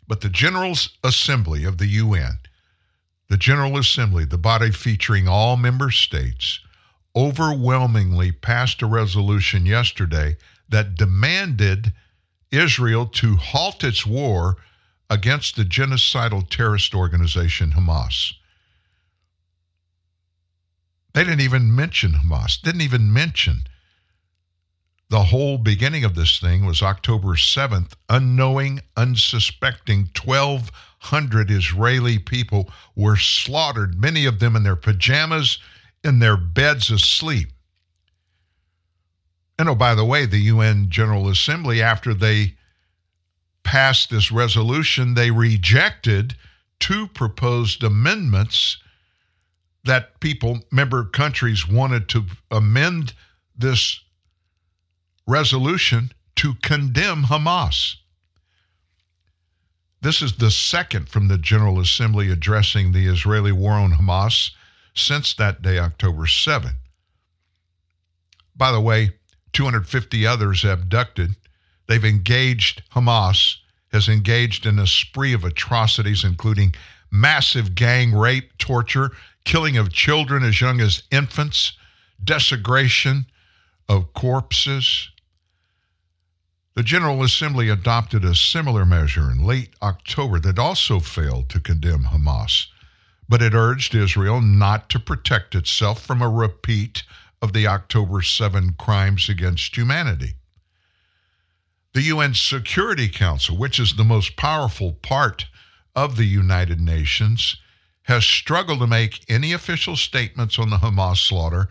[0.08, 0.74] but the general
[1.04, 2.38] assembly of the un
[3.28, 6.60] the general assembly the body featuring all member states
[7.14, 10.36] overwhelmingly passed a resolution yesterday
[10.68, 11.92] that demanded
[12.50, 14.56] israel to halt its war
[15.08, 18.32] against the genocidal terrorist organization hamas.
[21.16, 23.62] They didn't even mention Hamas, didn't even mention
[25.08, 27.92] the whole beginning of this thing was October 7th.
[28.08, 35.58] Unknowing, unsuspecting 1,200 Israeli people were slaughtered, many of them in their pajamas,
[36.02, 37.48] in their beds asleep.
[39.58, 42.54] And oh, by the way, the UN General Assembly, after they
[43.62, 46.34] passed this resolution, they rejected
[46.78, 48.78] two proposed amendments
[49.84, 53.14] that people, member countries, wanted to amend
[53.56, 54.00] this
[55.26, 57.96] resolution to condemn Hamas.
[60.02, 64.50] This is the second from the General Assembly addressing the Israeli war on Hamas
[64.94, 66.72] since that day, October 7.
[68.54, 69.10] By the way,
[69.52, 71.36] 250 others abducted.
[71.86, 73.56] They've engaged, Hamas
[73.92, 76.74] has engaged in a spree of atrocities, including
[77.10, 79.12] massive gang rape, torture,
[79.44, 81.72] killing of children as young as infants,
[82.22, 83.26] desecration
[83.88, 85.10] of corpses.
[86.76, 92.04] The General Assembly adopted a similar measure in late October that also failed to condemn
[92.04, 92.66] Hamas,
[93.26, 97.02] but it urged Israel not to protect itself from a repeat
[97.40, 100.34] of the October 7 crimes against humanity.
[101.94, 105.46] The UN Security Council, which is the most powerful part
[105.94, 107.56] of the United Nations,
[108.02, 111.70] has struggled to make any official statements on the Hamas slaughter.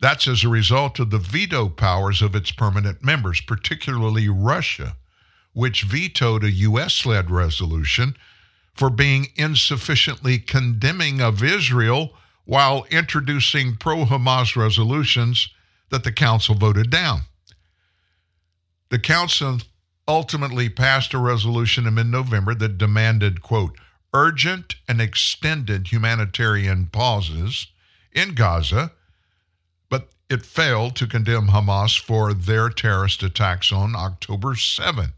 [0.00, 4.96] That's as a result of the veto powers of its permanent members, particularly Russia,
[5.52, 7.04] which vetoed a U.S.
[7.04, 8.16] led resolution
[8.74, 12.14] for being insufficiently condemning of Israel
[12.44, 15.50] while introducing pro Hamas resolutions
[15.90, 17.22] that the Council voted down.
[18.88, 19.58] The Council
[20.08, 23.76] ultimately passed a resolution in mid November that demanded, quote,
[24.14, 27.68] urgent and extended humanitarian pauses
[28.12, 28.92] in Gaza,
[30.30, 35.12] it failed to condemn Hamas for their terrorist attacks on October 7.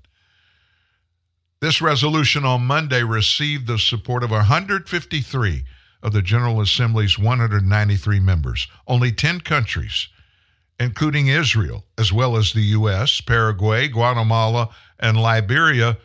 [1.60, 5.64] This resolution on Monday received the support of 153
[6.02, 8.66] of the General Assembly's 193 members.
[8.88, 10.08] Only 10 countries,
[10.80, 15.98] including Israel, as well as the U.S., Paraguay, Guatemala, and Liberia,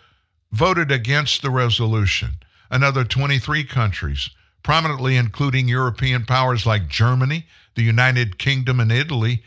[0.51, 2.33] voted against the resolution.
[2.69, 4.29] Another 23 countries,
[4.67, 7.45] prominently including European powers like Germany,
[7.75, 9.41] the United Kingdom, and Italy,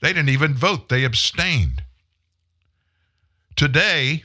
[0.00, 1.82] they didn't even vote, they abstained.
[3.54, 4.22] Today,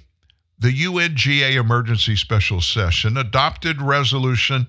[0.58, 4.68] the UNGA Emergency Special Session adopted Resolution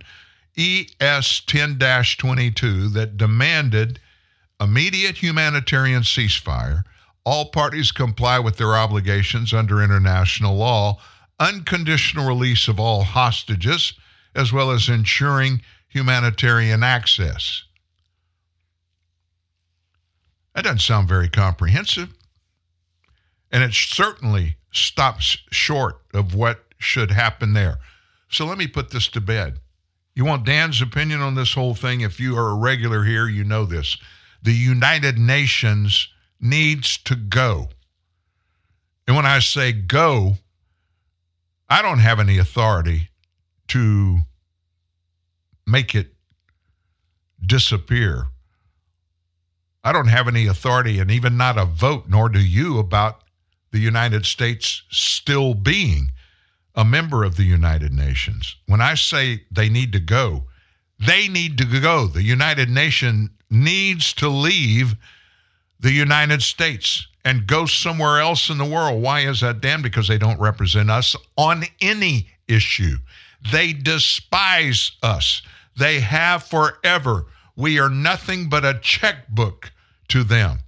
[0.58, 4.00] ES 10 22 that demanded
[4.60, 6.82] immediate humanitarian ceasefire,
[7.24, 10.98] all parties comply with their obligations under international law,
[11.38, 13.92] unconditional release of all hostages,
[14.34, 17.64] as well as ensuring humanitarian access.
[20.54, 22.10] That doesn't sound very comprehensive.
[23.50, 27.78] And it certainly stops short of what should happen there.
[28.30, 29.60] So let me put this to bed.
[30.14, 32.00] You want Dan's opinion on this whole thing?
[32.00, 33.96] If you are a regular here, you know this.
[34.42, 36.08] The United Nations
[36.40, 37.68] needs to go.
[39.06, 40.34] And when I say go,
[41.68, 43.08] I don't have any authority
[43.72, 44.18] to
[45.66, 46.08] make it
[47.44, 48.26] disappear.
[49.82, 53.22] I don't have any authority and even not a vote, nor do you, about
[53.70, 56.12] the United States still being
[56.74, 58.56] a member of the United Nations.
[58.66, 60.44] When I say they need to go,
[60.98, 62.06] they need to go.
[62.06, 64.96] The United Nation needs to leave
[65.80, 69.02] the United States and go somewhere else in the world.
[69.02, 69.80] Why is that, Dan?
[69.80, 72.96] Because they don't represent us on any issue.
[73.50, 75.42] They despise us.
[75.76, 77.26] They have forever.
[77.56, 79.72] We are nothing but a checkbook
[80.08, 80.58] to them.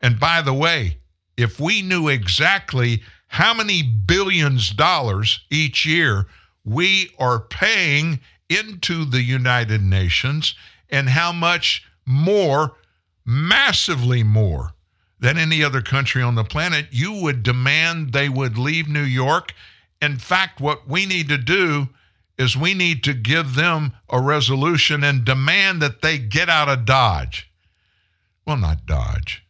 [0.00, 0.98] And by the way,
[1.36, 6.26] if we knew exactly how many billions dollars each year
[6.64, 10.54] we are paying into the United Nations
[10.90, 12.76] and how much more,
[13.24, 14.74] massively more
[15.18, 19.54] than any other country on the planet, you would demand they would leave New York.
[20.02, 21.88] In fact, what we need to do
[22.38, 26.84] is we need to give them a resolution and demand that they get out of
[26.84, 27.50] Dodge.
[28.46, 29.44] Well, not Dodge,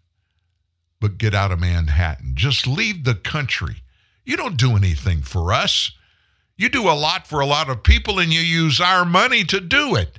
[1.01, 2.33] but get out of Manhattan.
[2.35, 3.83] Just leave the country.
[4.25, 5.93] You don't do anything for us.
[6.57, 9.61] You do a lot for a lot of people, and you use our money to
[9.61, 10.19] do it.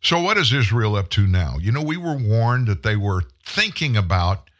[0.00, 1.56] So, what is Israel up to now?
[1.58, 4.50] You know, we were warned that they were thinking about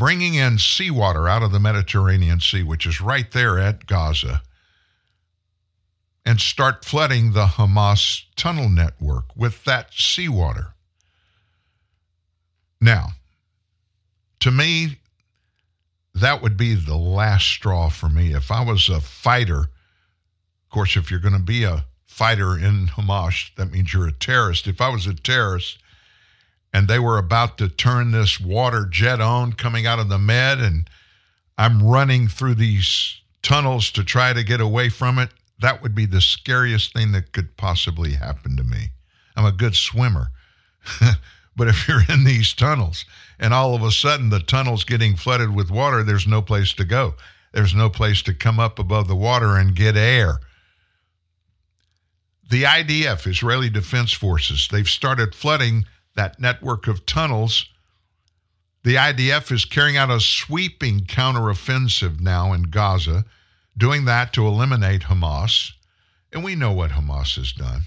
[0.00, 4.40] bringing in seawater out of the Mediterranean Sea, which is right there at Gaza,
[6.24, 10.68] and start flooding the Hamas tunnel network with that seawater.
[12.80, 13.08] Now,
[14.40, 15.00] to me,
[16.14, 18.32] that would be the last straw for me.
[18.32, 22.86] If I was a fighter, of course, if you're going to be a fighter in
[22.86, 24.66] Hamas, that means you're a terrorist.
[24.66, 25.76] If I was a terrorist
[26.72, 30.58] and they were about to turn this water jet on coming out of the med
[30.58, 30.88] and
[31.58, 35.30] I'm running through these tunnels to try to get away from it,
[35.60, 38.90] that would be the scariest thing that could possibly happen to me.
[39.36, 40.30] I'm a good swimmer.
[41.60, 43.04] But if you're in these tunnels
[43.38, 46.86] and all of a sudden the tunnel's getting flooded with water, there's no place to
[46.86, 47.16] go.
[47.52, 50.38] There's no place to come up above the water and get air.
[52.48, 55.84] The IDF, Israeli Defense Forces, they've started flooding
[56.16, 57.66] that network of tunnels.
[58.82, 63.24] The IDF is carrying out a sweeping counteroffensive now in Gaza,
[63.76, 65.72] doing that to eliminate Hamas.
[66.32, 67.82] And we know what Hamas has done.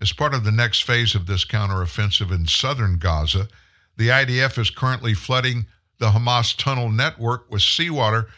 [0.00, 3.48] As part of the next phase of this counteroffensive in southern Gaza,
[3.96, 5.66] the IDF is currently flooding
[5.98, 8.28] the Hamas tunnel network with seawater,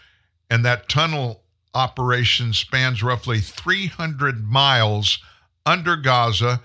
[0.50, 1.44] and that tunnel
[1.74, 5.18] operation spans roughly 300 miles
[5.64, 6.62] under Gaza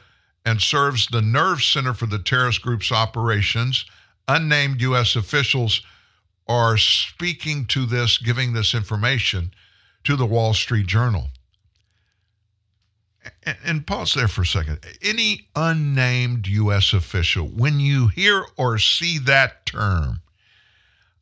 [0.48, 3.86] and serves the nerve center for the terrorist group's operations.
[4.30, 5.18] Unnamed U.S.
[5.18, 5.82] officials
[6.48, 9.52] are speaking to this, giving this information
[10.06, 11.28] to the Wall Street Journal.
[13.66, 14.80] And, pause there for a second.
[15.02, 16.94] Any unnamed U.S.
[16.94, 20.22] official, when you hear or see that term,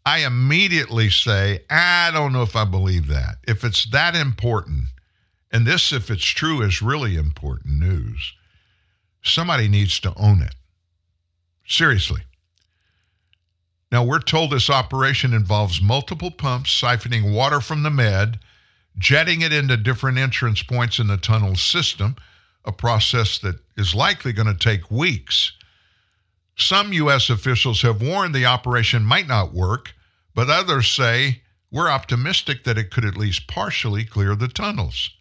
[0.05, 3.37] I immediately say, I don't know if I believe that.
[3.47, 4.83] If it's that important,
[5.51, 8.35] and this, if it's true, is really important news,
[9.25, 10.55] somebody needs to own it.
[11.67, 12.21] Seriously.
[13.91, 18.39] Now, we're told this operation involves multiple pumps siphoning water from the med,
[18.97, 22.15] jetting it into different entrance points in the tunnel system,
[22.65, 25.53] a process that is likely going to take weeks.
[26.57, 27.29] Some U.S.
[27.29, 29.93] officials have warned the operation might not work,
[30.33, 31.41] but others say
[31.71, 35.11] we're optimistic that it could at least partially clear the tunnels.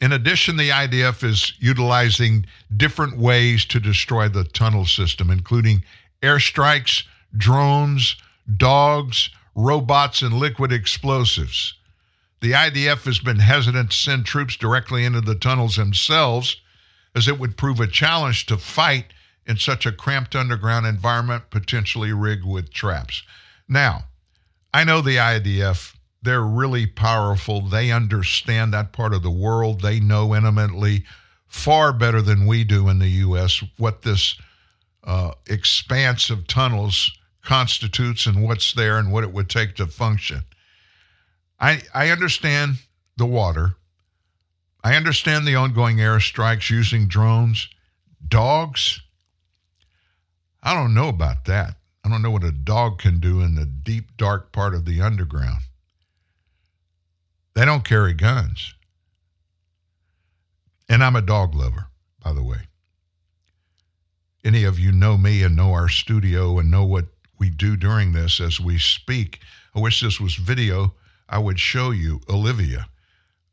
[0.00, 5.84] In addition, the IDF is utilizing different ways to destroy the tunnel system, including
[6.22, 7.04] airstrikes,
[7.36, 8.16] drones,
[8.56, 11.74] dogs, robots, and liquid explosives.
[12.40, 16.56] The IDF has been hesitant to send troops directly into the tunnels themselves,
[17.14, 19.12] as it would prove a challenge to fight
[19.46, 23.22] in such a cramped underground environment, potentially rigged with traps.
[23.68, 24.04] Now,
[24.72, 27.62] I know the IDF, they're really powerful.
[27.62, 29.80] They understand that part of the world.
[29.80, 31.04] They know intimately,
[31.46, 34.36] far better than we do in the U.S., what this
[35.04, 37.10] uh, expanse of tunnels
[37.42, 40.42] constitutes and what's there and what it would take to function.
[41.58, 42.76] I, I understand
[43.16, 43.74] the water.
[44.84, 47.68] I understand the ongoing airstrikes using drones.
[48.26, 49.00] Dogs?
[50.62, 51.76] I don't know about that.
[52.04, 55.00] I don't know what a dog can do in the deep, dark part of the
[55.00, 55.60] underground.
[57.54, 58.74] They don't carry guns.
[60.88, 61.86] And I'm a dog lover,
[62.22, 62.58] by the way.
[64.44, 67.06] Any of you know me and know our studio and know what
[67.38, 69.40] we do during this as we speak.
[69.74, 70.94] I wish this was video.
[71.28, 72.88] I would show you Olivia,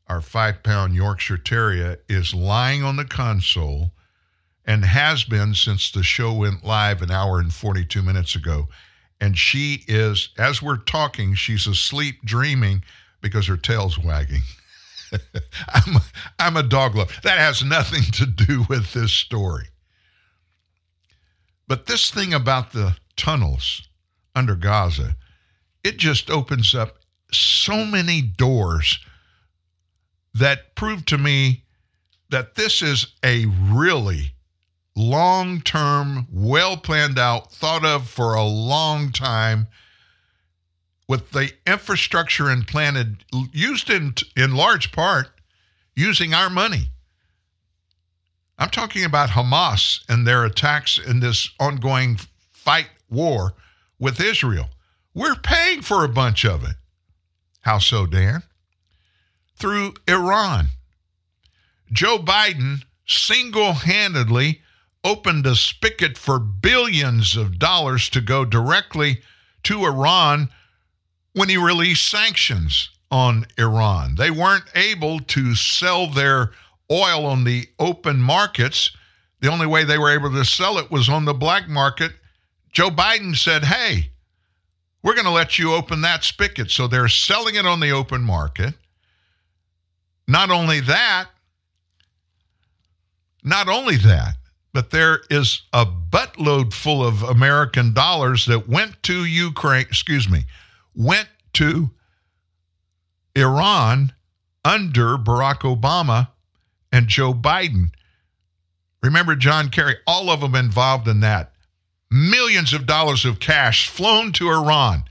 [0.08, 3.92] our five pound Yorkshire Terrier, is lying on the console
[4.64, 8.68] and has been since the show went live an hour and 42 minutes ago.
[9.20, 12.82] And she is, as we're talking, she's asleep dreaming
[13.20, 14.42] because her tail's wagging.
[15.68, 16.02] I'm, a,
[16.38, 17.12] I'm a dog lover.
[17.22, 19.68] That has nothing to do with this story.
[21.66, 23.88] But this thing about the tunnels
[24.34, 25.16] under Gaza,
[25.84, 26.98] it just opens up
[27.32, 28.98] so many doors
[30.34, 31.64] that prove to me
[32.30, 34.34] that this is a really
[34.96, 39.66] long term, well planned out, thought of for a long time,
[41.08, 45.28] with the infrastructure implanted, used in, in large part
[45.96, 46.90] using our money.
[48.58, 52.18] I'm talking about Hamas and their attacks in this ongoing
[52.52, 53.54] fight war
[53.98, 54.68] with Israel.
[55.14, 56.76] We're paying for a bunch of it.
[57.62, 58.42] How so, Dan?
[59.56, 60.68] Through Iran.
[61.90, 64.60] Joe Biden single handedly
[65.02, 69.22] opened a spigot for billions of dollars to go directly
[69.62, 70.50] to Iran
[71.38, 74.16] when he released sanctions on Iran.
[74.16, 76.50] They weren't able to sell their
[76.90, 78.90] oil on the open markets.
[79.40, 82.12] The only way they were able to sell it was on the black market.
[82.72, 84.10] Joe Biden said, hey,
[85.02, 86.70] we're going to let you open that spigot.
[86.70, 88.74] So they're selling it on the open market.
[90.26, 91.28] Not only that,
[93.44, 94.34] not only that,
[94.74, 100.44] but there is a buttload full of American dollars that went to Ukraine, excuse me,
[100.98, 101.90] went to
[103.36, 104.12] Iran
[104.64, 106.28] under Barack Obama
[106.92, 107.90] and Joe Biden.
[109.02, 111.52] Remember John Kerry, all of them involved in that.
[112.10, 115.04] Millions of dollars of cash flown to Iran.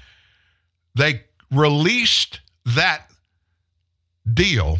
[0.93, 3.09] They released that
[4.31, 4.79] deal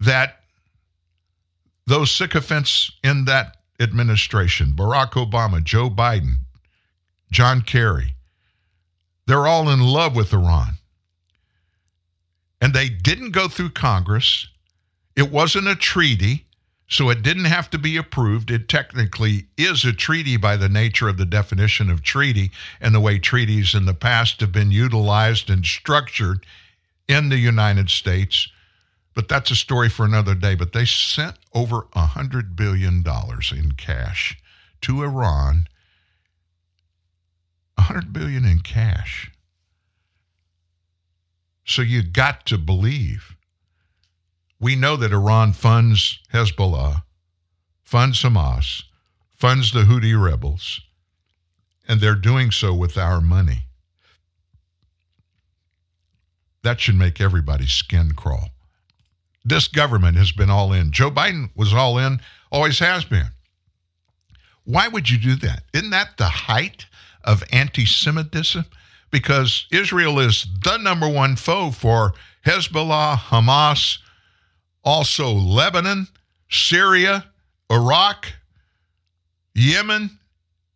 [0.00, 0.40] that
[1.86, 6.36] those sycophants in that administration, Barack Obama, Joe Biden,
[7.30, 8.14] John Kerry,
[9.30, 10.78] they're all in love with Iran.
[12.60, 14.48] And they didn't go through Congress.
[15.14, 16.46] It wasn't a treaty,
[16.88, 18.50] so it didn't have to be approved.
[18.50, 22.50] It technically is a treaty by the nature of the definition of treaty
[22.80, 26.44] and the way treaties in the past have been utilized and structured
[27.06, 28.48] in the United States.
[29.14, 30.56] But that's a story for another day.
[30.56, 33.04] But they sent over a $100 billion
[33.52, 34.36] in cash
[34.82, 35.66] to Iran.
[37.80, 39.32] A 100 billion in cash.
[41.64, 43.34] So you got to believe.
[44.60, 47.04] We know that Iran funds Hezbollah,
[47.82, 48.82] funds Hamas,
[49.34, 50.82] funds the Houthi rebels,
[51.88, 53.60] and they're doing so with our money.
[56.62, 58.50] That should make everybody's skin crawl.
[59.42, 60.92] This government has been all in.
[60.92, 62.20] Joe Biden was all in,
[62.52, 63.30] always has been.
[64.64, 65.62] Why would you do that?
[65.72, 66.84] Isn't that the height
[67.24, 68.64] of anti Semitism?
[69.10, 72.14] Because Israel is the number one foe for
[72.46, 73.98] Hezbollah, Hamas,
[74.84, 76.06] also Lebanon,
[76.48, 77.26] Syria,
[77.70, 78.32] Iraq,
[79.54, 80.18] Yemen,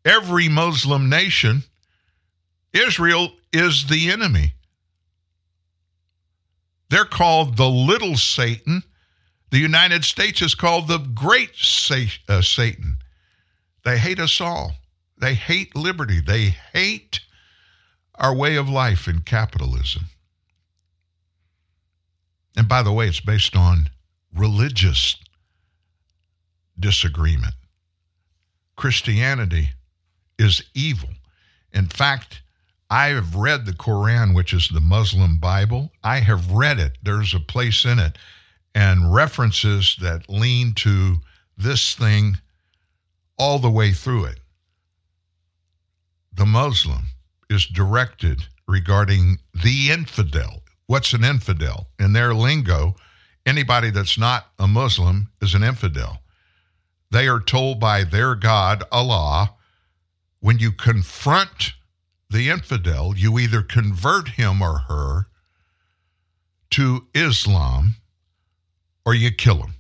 [0.04, 1.62] every Muslim nation.
[2.72, 4.54] Israel is the enemy.
[6.90, 8.82] They're called the little Satan.
[9.50, 11.50] The United States is called the great
[12.28, 12.98] uh, Satan.
[13.84, 14.72] They hate us all.
[15.24, 16.20] They hate liberty.
[16.20, 17.20] They hate
[18.14, 20.02] our way of life in capitalism.
[22.54, 23.88] And by the way, it's based on
[24.36, 25.16] religious
[26.78, 27.54] disagreement.
[28.76, 29.70] Christianity
[30.38, 31.08] is evil.
[31.72, 32.42] In fact,
[32.90, 35.90] I have read the Quran, which is the Muslim Bible.
[36.02, 36.98] I have read it.
[37.02, 38.18] There's a place in it
[38.74, 41.16] and references that lean to
[41.56, 42.36] this thing
[43.38, 44.40] all the way through it.
[46.36, 47.06] The Muslim
[47.48, 50.62] is directed regarding the infidel.
[50.86, 51.88] What's an infidel?
[51.98, 52.96] In their lingo,
[53.46, 56.18] anybody that's not a Muslim is an infidel.
[57.10, 59.54] They are told by their God, Allah,
[60.40, 61.72] when you confront
[62.28, 65.26] the infidel, you either convert him or her
[66.70, 67.94] to Islam
[69.06, 69.74] or you kill him.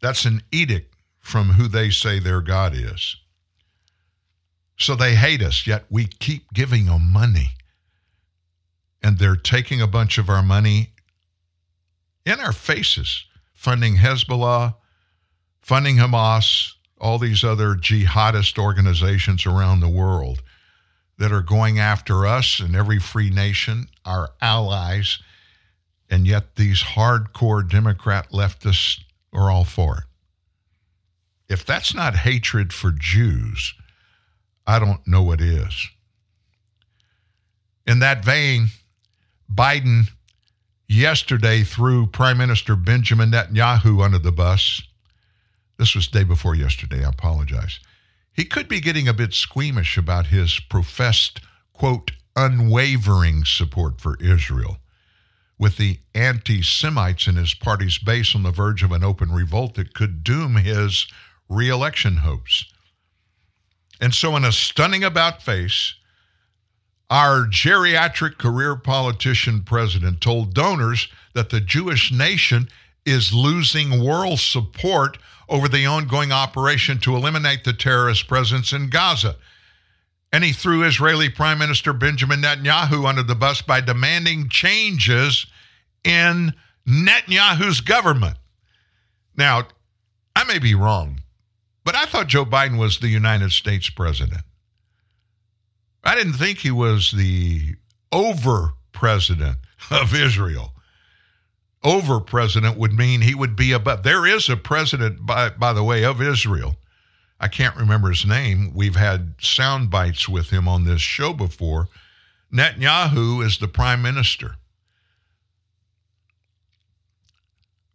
[0.00, 3.16] That's an edict from who they say their God is.
[4.76, 7.50] So they hate us, yet we keep giving them money.
[9.02, 10.90] And they're taking a bunch of our money
[12.24, 14.74] in our faces, funding Hezbollah,
[15.60, 20.42] funding Hamas, all these other jihadist organizations around the world
[21.18, 25.18] that are going after us and every free nation, our allies,
[26.10, 29.00] and yet these hardcore Democrat leftists
[29.32, 30.04] are all for it.
[31.48, 33.74] If that's not hatred for Jews,
[34.66, 35.88] I don't know what is.
[37.86, 38.68] In that vein,
[39.52, 40.04] Biden
[40.88, 44.82] yesterday threw Prime Minister Benjamin Netanyahu under the bus.
[45.78, 47.80] This was day before yesterday, I apologize.
[48.32, 51.40] He could be getting a bit squeamish about his professed,
[51.72, 54.78] quote, unwavering support for Israel,
[55.58, 59.74] with the anti Semites in his party's base on the verge of an open revolt
[59.74, 61.06] that could doom his
[61.48, 62.64] reelection hopes.
[64.00, 65.94] And so, in a stunning about face,
[67.10, 72.68] our geriatric career politician president told donors that the Jewish nation
[73.04, 75.18] is losing world support
[75.48, 79.36] over the ongoing operation to eliminate the terrorist presence in Gaza.
[80.32, 85.46] And he threw Israeli Prime Minister Benjamin Netanyahu under the bus by demanding changes
[86.02, 86.54] in
[86.88, 88.36] Netanyahu's government.
[89.36, 89.68] Now,
[90.34, 91.20] I may be wrong,
[91.84, 94.42] but I thought Joe Biden was the United States president.
[96.02, 97.76] I didn't think he was the
[98.12, 99.58] over president
[99.90, 100.74] of Israel
[101.84, 104.02] over president would mean he would be above.
[104.02, 106.76] There is a president, by, by the way, of Israel.
[107.38, 108.72] I can't remember his name.
[108.74, 111.88] We've had sound bites with him on this show before.
[112.52, 114.56] Netanyahu is the prime minister.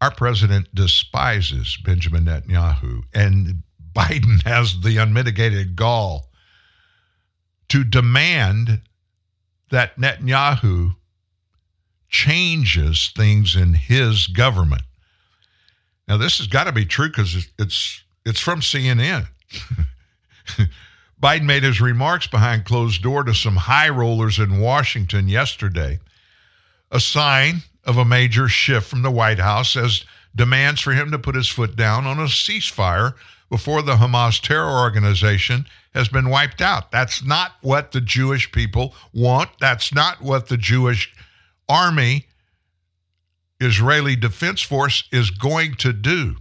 [0.01, 3.63] Our president despises Benjamin Netanyahu, and
[3.99, 6.29] Biden has the unmitigated gall
[7.67, 8.81] to demand
[9.71, 10.95] that Netanyahu
[12.07, 14.83] changes things in his government.
[16.07, 19.27] Now, this has got to be true because it's it's from CNN.
[21.21, 25.99] Biden made his remarks behind closed door to some high rollers in Washington yesterday,
[26.89, 31.19] a sign of a major shift from the White House as demands for him to
[31.19, 33.15] put his foot down on a ceasefire
[33.49, 36.91] before the Hamas terror organization has been wiped out.
[36.91, 39.49] That's not what the Jewish people want.
[39.59, 41.13] That's not what the Jewish
[41.67, 42.27] army,
[43.59, 46.35] Israeli Defense Force, is going to do.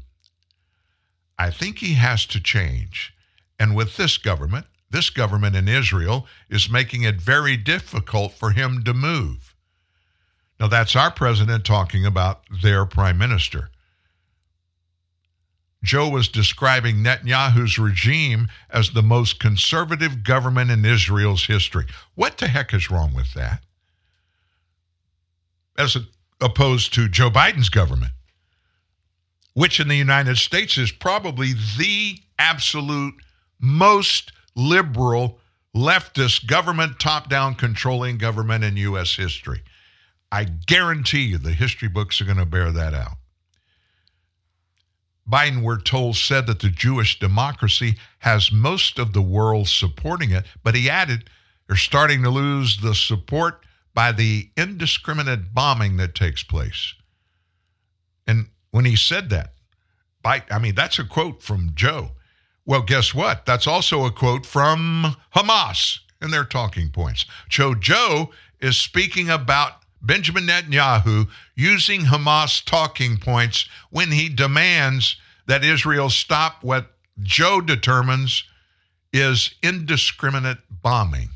[1.39, 3.15] I think he has to change.
[3.59, 8.83] And with this government, this government in Israel is making it very difficult for him
[8.85, 9.55] to move.
[10.61, 13.71] Now, that's our president talking about their prime minister.
[15.83, 21.87] Joe was describing Netanyahu's regime as the most conservative government in Israel's history.
[22.15, 23.63] What the heck is wrong with that?
[25.77, 25.97] As
[26.41, 28.13] opposed to Joe Biden's government,
[29.55, 33.15] which in the United States is probably the absolute
[33.61, 35.39] most liberal,
[35.75, 39.15] leftist government, top down controlling government in U.S.
[39.15, 39.63] history.
[40.31, 43.18] I guarantee you the history books are going to bear that out.
[45.29, 50.47] Biden, we're told, said that the Jewish democracy has most of the world supporting it,
[50.63, 51.29] but he added
[51.67, 53.65] they're starting to lose the support
[53.95, 56.95] by the indiscriminate bombing that takes place.
[58.27, 59.53] And when he said that,
[60.23, 62.13] by, I mean, that's a quote from Joe.
[62.65, 63.45] Well, guess what?
[63.45, 67.27] That's also a quote from Hamas in their talking points.
[67.51, 68.31] So Joe
[68.61, 75.17] is speaking about Benjamin Netanyahu using Hamas talking points when he demands
[75.47, 78.45] that Israel stop what Joe determines
[79.13, 81.31] is indiscriminate bombing.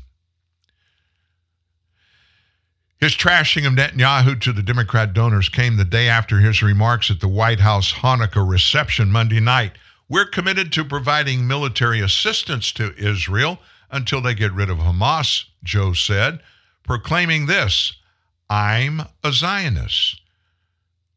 [2.99, 7.19] His trashing of Netanyahu to the Democrat donors came the day after his remarks at
[7.19, 9.73] the White House Hanukkah reception Monday night.
[10.07, 13.59] We're committed to providing military assistance to Israel
[13.91, 16.39] until they get rid of Hamas, Joe said,
[16.83, 17.93] proclaiming this
[18.53, 20.21] I'm a Zionist.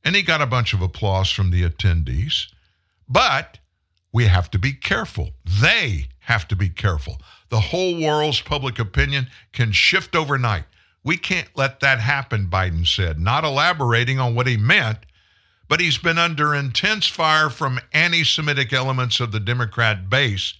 [0.02, 2.46] And he got a bunch of applause from the attendees.
[3.06, 3.58] But
[4.10, 5.32] we have to be careful.
[5.44, 7.20] They have to be careful.
[7.50, 10.64] The whole world's public opinion can shift overnight.
[11.04, 15.00] We can't let that happen, Biden said, not elaborating on what he meant,
[15.68, 20.54] but he's been under intense fire from anti Semitic elements of the Democrat base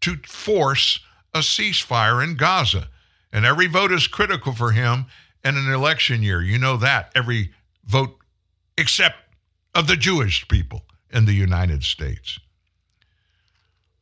[0.00, 0.98] to force
[1.34, 2.88] a ceasefire in Gaza.
[3.34, 5.06] And every vote is critical for him
[5.44, 6.42] in an election year.
[6.42, 7.12] You know that.
[7.14, 7.52] Every
[7.84, 8.16] vote
[8.76, 9.16] except
[9.74, 12.38] of the Jewish people in the United States.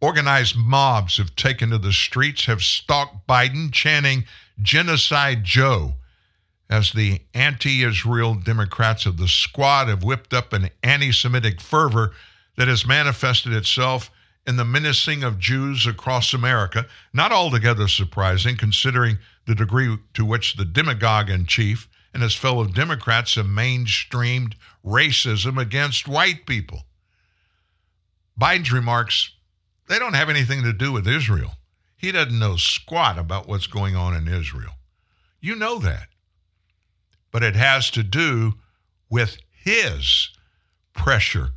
[0.00, 4.24] Organized mobs have taken to the streets, have stalked Biden, chanting
[4.62, 5.94] Genocide Joe,
[6.70, 12.12] as the anti Israel Democrats of the squad have whipped up an anti Semitic fervor
[12.56, 14.10] that has manifested itself
[14.46, 16.86] in the menacing of Jews across America.
[17.12, 22.64] Not altogether surprising, considering the degree to which the demagogue in chief and his fellow
[22.64, 24.54] Democrats have mainstreamed
[24.84, 26.82] racism against white people.
[28.40, 29.32] Biden's remarks,
[29.88, 31.52] they don't have anything to do with Israel.
[31.96, 34.72] He doesn't know squat about what's going on in Israel.
[35.40, 36.08] You know that.
[37.30, 38.54] But it has to do
[39.08, 40.30] with his
[40.94, 41.50] pressure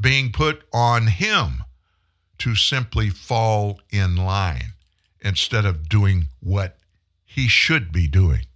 [0.00, 1.64] being put on him
[2.38, 4.72] to simply fall in line
[5.20, 6.76] instead of doing what
[7.34, 8.46] he should be doing.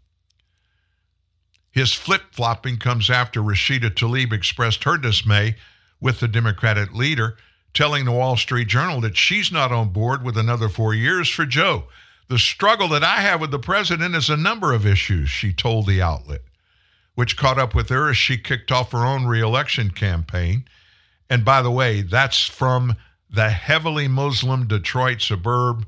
[1.71, 5.57] His flip flopping comes after Rashida Tlaib expressed her dismay
[6.01, 7.37] with the Democratic leader
[7.75, 11.45] telling the Wall Street Journal that she's not on board with another four years for
[11.45, 11.85] Joe.
[12.29, 15.87] The struggle that I have with the president is a number of issues, she told
[15.87, 16.41] the outlet,
[17.15, 20.65] which caught up with her as she kicked off her own reelection campaign.
[21.29, 22.97] And by the way, that's from
[23.29, 25.87] the heavily Muslim Detroit suburb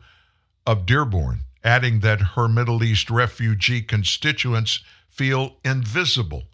[0.67, 4.81] of Dearborn, adding that her Middle East refugee constituents
[5.11, 6.45] feel invisible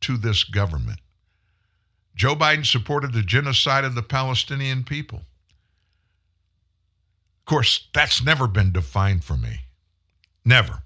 [0.00, 1.00] to this government.
[2.14, 5.22] Joe Biden supported the genocide of the Palestinian people.
[7.40, 9.62] Of course, that's never been defined for me.
[10.44, 10.84] Never.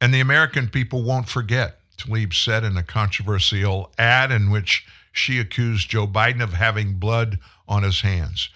[0.00, 5.38] And the American people won't forget, Tlaib said in a controversial ad in which she
[5.38, 7.38] accused Joe Biden of having blood
[7.68, 8.48] on his hands.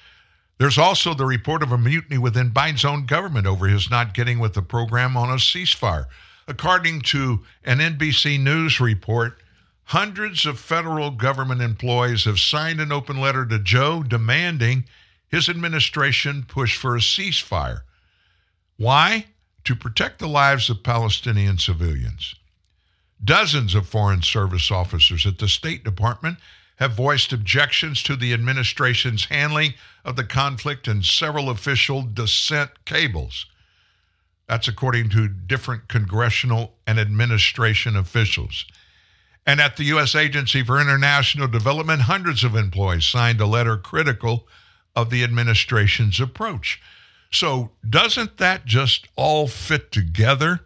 [0.63, 4.39] There's also the report of a mutiny within Biden's own government over his not getting
[4.39, 6.07] with the program on a ceasefire.
[6.47, 9.43] According to an NBC News report,
[9.87, 14.85] Hundreds of federal government employees have signed an open letter to Joe demanding
[15.27, 17.81] his administration push for a ceasefire.
[18.77, 19.27] Why?
[19.65, 22.37] To protect the lives of Palestinian civilians.
[23.25, 26.39] Dozens of Foreign Service officers at the State Department
[26.77, 29.75] have voiced objections to the administration's handling
[30.05, 33.47] of the conflict and several official dissent cables.
[34.49, 38.67] That's according to different congressional and administration officials.
[39.47, 40.15] And at the U.S.
[40.15, 44.47] Agency for International Development, hundreds of employees signed a letter critical
[44.95, 46.81] of the administration's approach.
[47.31, 50.61] So, doesn't that just all fit together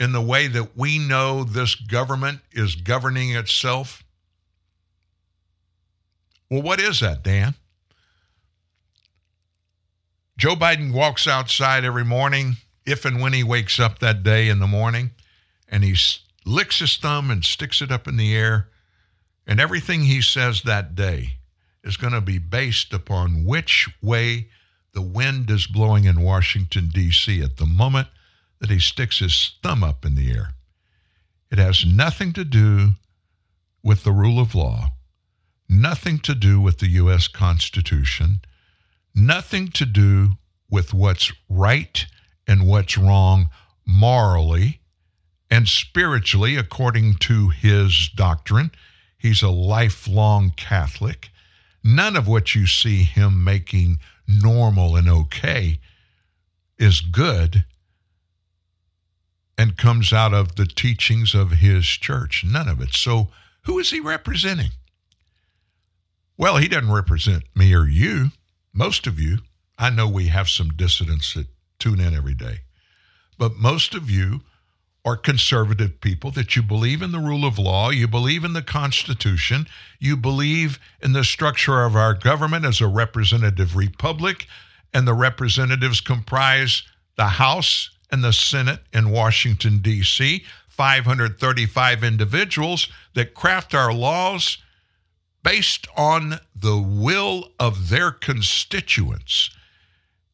[0.00, 4.02] in the way that we know this government is governing itself?
[6.52, 7.54] Well, what is that, Dan?
[10.36, 14.58] Joe Biden walks outside every morning, if and when he wakes up that day in
[14.58, 15.12] the morning,
[15.66, 15.96] and he
[16.44, 18.68] licks his thumb and sticks it up in the air.
[19.46, 21.38] And everything he says that day
[21.82, 24.48] is going to be based upon which way
[24.92, 27.40] the wind is blowing in Washington, D.C.
[27.40, 28.08] at the moment
[28.58, 30.52] that he sticks his thumb up in the air.
[31.50, 32.90] It has nothing to do
[33.82, 34.90] with the rule of law,
[35.72, 37.28] nothing to do with the U.S.
[37.28, 38.40] Constitution,
[39.14, 40.32] nothing to do
[40.70, 42.06] with what's right
[42.46, 43.48] and what's wrong
[43.86, 44.80] morally
[45.50, 48.70] and spiritually, according to his doctrine.
[49.18, 51.30] He's a lifelong Catholic.
[51.84, 55.78] None of what you see him making normal and okay
[56.78, 57.64] is good
[59.58, 62.44] and comes out of the teachings of his church.
[62.44, 62.94] None of it.
[62.94, 63.28] So,
[63.64, 64.70] who is he representing?
[66.36, 68.30] Well, he doesn't represent me or you,
[68.72, 69.38] most of you.
[69.78, 71.46] I know we have some dissidents that
[71.78, 72.60] tune in every day,
[73.38, 74.40] but most of you
[75.04, 78.62] are conservative people that you believe in the rule of law, you believe in the
[78.62, 79.66] Constitution,
[79.98, 84.46] you believe in the structure of our government as a representative republic,
[84.94, 86.84] and the representatives comprise
[87.16, 94.58] the House and the Senate in Washington, D.C., 535 individuals that craft our laws
[95.42, 99.50] based on the will of their constituents.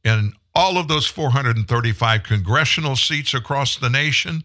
[0.05, 4.45] In all of those 435 congressional seats across the nation,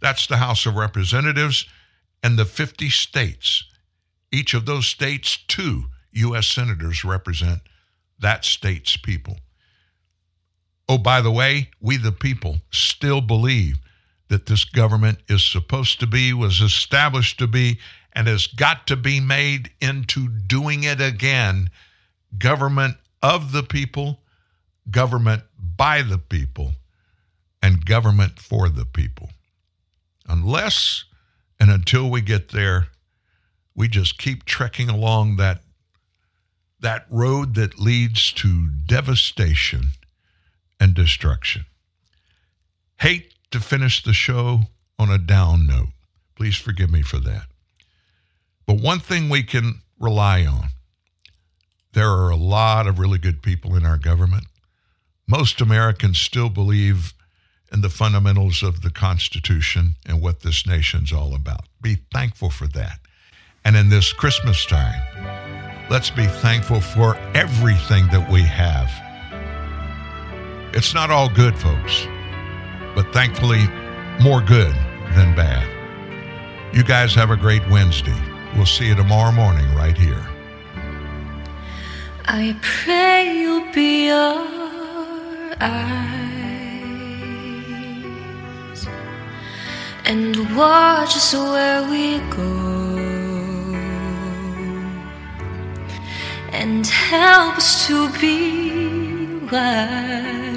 [0.00, 1.66] that's the House of Representatives
[2.22, 3.64] and the 50 states.
[4.30, 6.46] Each of those states, two U.S.
[6.46, 7.60] senators represent
[8.20, 9.38] that state's people.
[10.88, 13.78] Oh, by the way, we the people still believe
[14.28, 17.78] that this government is supposed to be, was established to be,
[18.12, 21.70] and has got to be made into doing it again
[22.36, 24.20] government of the people,
[24.90, 25.42] government
[25.76, 26.72] by the people,
[27.62, 29.30] and government for the people.
[30.28, 31.04] Unless
[31.58, 32.88] and until we get there,
[33.74, 35.62] we just keep trekking along that
[36.80, 39.90] that road that leads to devastation
[40.78, 41.64] and destruction.
[43.00, 44.60] Hate to finish the show
[44.96, 45.88] on a down note.
[46.36, 47.46] Please forgive me for that.
[48.68, 50.68] But one thing we can rely on
[51.94, 54.44] there are a lot of really good people in our government.
[55.26, 57.14] Most Americans still believe
[57.72, 61.62] in the fundamentals of the Constitution and what this nation's all about.
[61.80, 63.00] Be thankful for that.
[63.64, 68.90] And in this Christmas time, let's be thankful for everything that we have.
[70.74, 72.06] It's not all good, folks,
[72.94, 73.66] but thankfully,
[74.22, 74.74] more good
[75.16, 75.66] than bad.
[76.74, 78.37] You guys have a great Wednesday.
[78.56, 80.24] We'll see you tomorrow morning right here.
[82.24, 84.46] I pray you'll be our
[85.60, 86.08] eyes
[90.04, 92.98] and watch us where we go
[96.52, 100.48] and help us to be wise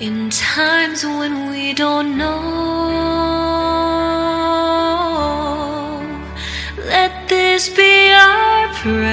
[0.00, 3.19] in times when we don't know.
[7.60, 9.10] This be our prayer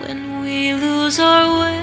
[0.00, 1.82] when we lose our way.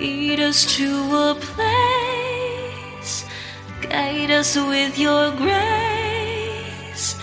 [0.00, 0.88] Lead us to
[1.28, 3.24] a place,
[3.82, 7.14] guide us with your grace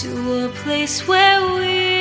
[0.00, 1.99] to a place where we'll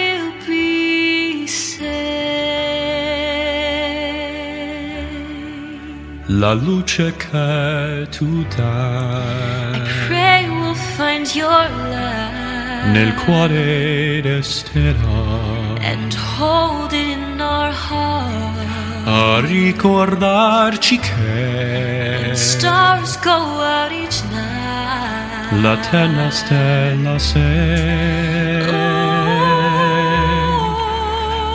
[6.39, 9.81] La luce che tu dai.
[10.07, 15.75] Pray we'll find your light nel cuore resterà.
[15.81, 18.39] And hold it in our heart.
[19.05, 25.61] a ricordarci che Stars go out each night.
[25.61, 28.63] la tenna stella sei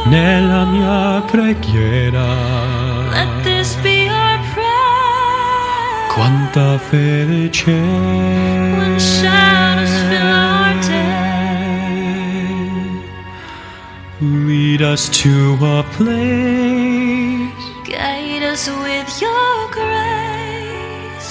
[0.07, 2.84] nella mia preghiera
[6.15, 12.05] quanta felice when shadows fill our day.
[14.21, 21.31] Lead Lead us to a place, Guide us with your grace.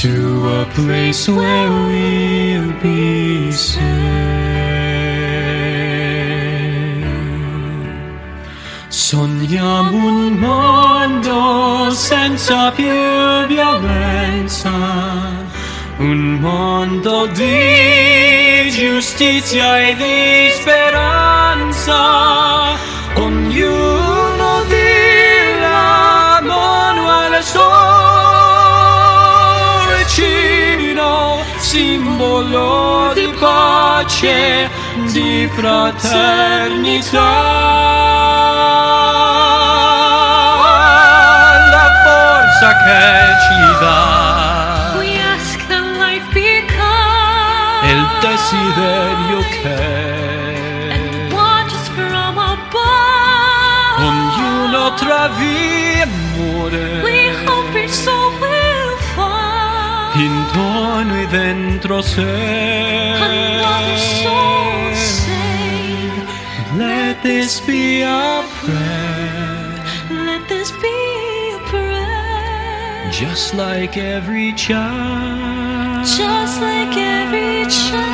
[0.00, 0.14] to
[0.60, 3.99] a place where we'll be safe.
[9.50, 12.86] Sogniamo un mondo senza più
[13.48, 14.70] violenza,
[15.96, 21.98] un mondo di giustizia e di speranza.
[23.16, 27.88] Ognuno dirà Manuele Sorcino,
[31.58, 34.70] simbolo di pace,
[35.08, 37.30] di fraternità.
[41.70, 43.02] La forza che
[43.44, 49.78] ci dà We ask that life become il desiderio che
[51.32, 53.98] watch us from above.
[53.98, 57.00] ognuno tra via muore
[60.56, 65.30] e dentro Another soul sé.
[66.76, 70.88] Let this be our prayer, Let this be
[71.54, 73.10] a prayer.
[73.12, 76.04] just like every child.
[76.06, 78.10] Just like every child.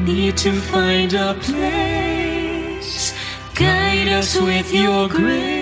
[0.00, 3.14] Need to find a place.
[3.54, 5.61] Guide us with your grace